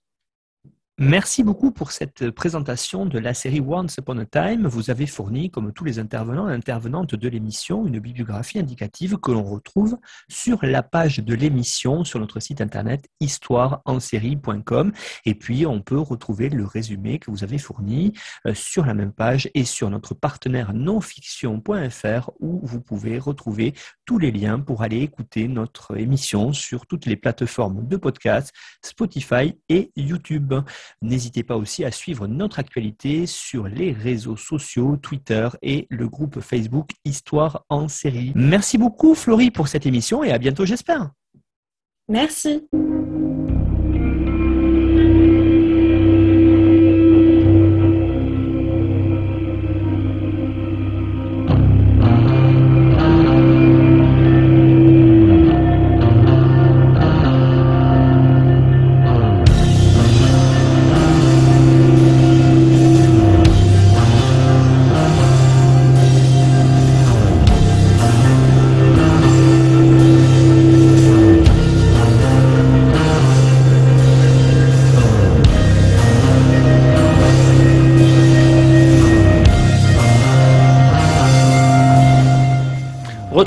Merci 1.00 1.42
beaucoup 1.42 1.72
pour 1.72 1.90
cette 1.90 2.30
présentation 2.30 3.04
de 3.04 3.18
la 3.18 3.34
série 3.34 3.58
Once 3.58 3.96
Upon 3.96 4.16
a 4.18 4.26
Time. 4.26 4.68
Vous 4.68 4.90
avez 4.90 5.08
fourni, 5.08 5.50
comme 5.50 5.72
tous 5.72 5.82
les 5.82 5.98
intervenants 5.98 6.48
et 6.48 6.52
intervenantes 6.52 7.16
de 7.16 7.28
l'émission, 7.28 7.84
une 7.84 7.98
bibliographie 7.98 8.60
indicative 8.60 9.16
que 9.16 9.32
l'on 9.32 9.42
retrouve 9.42 9.98
sur 10.28 10.64
la 10.64 10.84
page 10.84 11.18
de 11.18 11.34
l'émission 11.34 12.04
sur 12.04 12.20
notre 12.20 12.38
site 12.38 12.60
internet 12.60 13.08
histoireensérie.com. 13.18 14.92
Et 15.24 15.34
puis, 15.34 15.66
on 15.66 15.80
peut 15.80 15.98
retrouver 15.98 16.48
le 16.48 16.64
résumé 16.64 17.18
que 17.18 17.28
vous 17.28 17.42
avez 17.42 17.58
fourni 17.58 18.12
euh, 18.46 18.54
sur 18.54 18.86
la 18.86 18.94
même 18.94 19.12
page 19.12 19.50
et 19.54 19.64
sur 19.64 19.90
notre 19.90 20.14
partenaire 20.14 20.74
nonfiction.fr 20.74 22.30
où 22.38 22.60
vous 22.64 22.80
pouvez 22.80 23.18
retrouver 23.18 23.74
tous 24.04 24.18
les 24.18 24.30
liens 24.30 24.60
pour 24.60 24.82
aller 24.82 25.00
écouter 25.00 25.48
notre 25.48 25.98
émission 25.98 26.52
sur 26.52 26.86
toutes 26.86 27.06
les 27.06 27.16
plateformes 27.16 27.88
de 27.88 27.96
podcast, 27.96 28.54
Spotify 28.80 29.58
et 29.68 29.90
YouTube. 29.96 30.54
N'hésitez 31.02 31.42
pas 31.42 31.56
aussi 31.56 31.84
à 31.84 31.90
suivre 31.90 32.26
notre 32.26 32.58
actualité 32.58 33.26
sur 33.26 33.68
les 33.68 33.92
réseaux 33.92 34.36
sociaux, 34.36 34.96
Twitter 34.96 35.48
et 35.62 35.86
le 35.90 36.08
groupe 36.08 36.40
Facebook 36.40 36.90
Histoire 37.04 37.64
en 37.68 37.88
série. 37.88 38.32
Merci 38.34 38.78
beaucoup 38.78 39.14
Florie 39.14 39.50
pour 39.50 39.68
cette 39.68 39.86
émission 39.86 40.24
et 40.24 40.32
à 40.32 40.38
bientôt 40.38 40.64
j'espère. 40.64 41.10
Merci. 42.08 42.68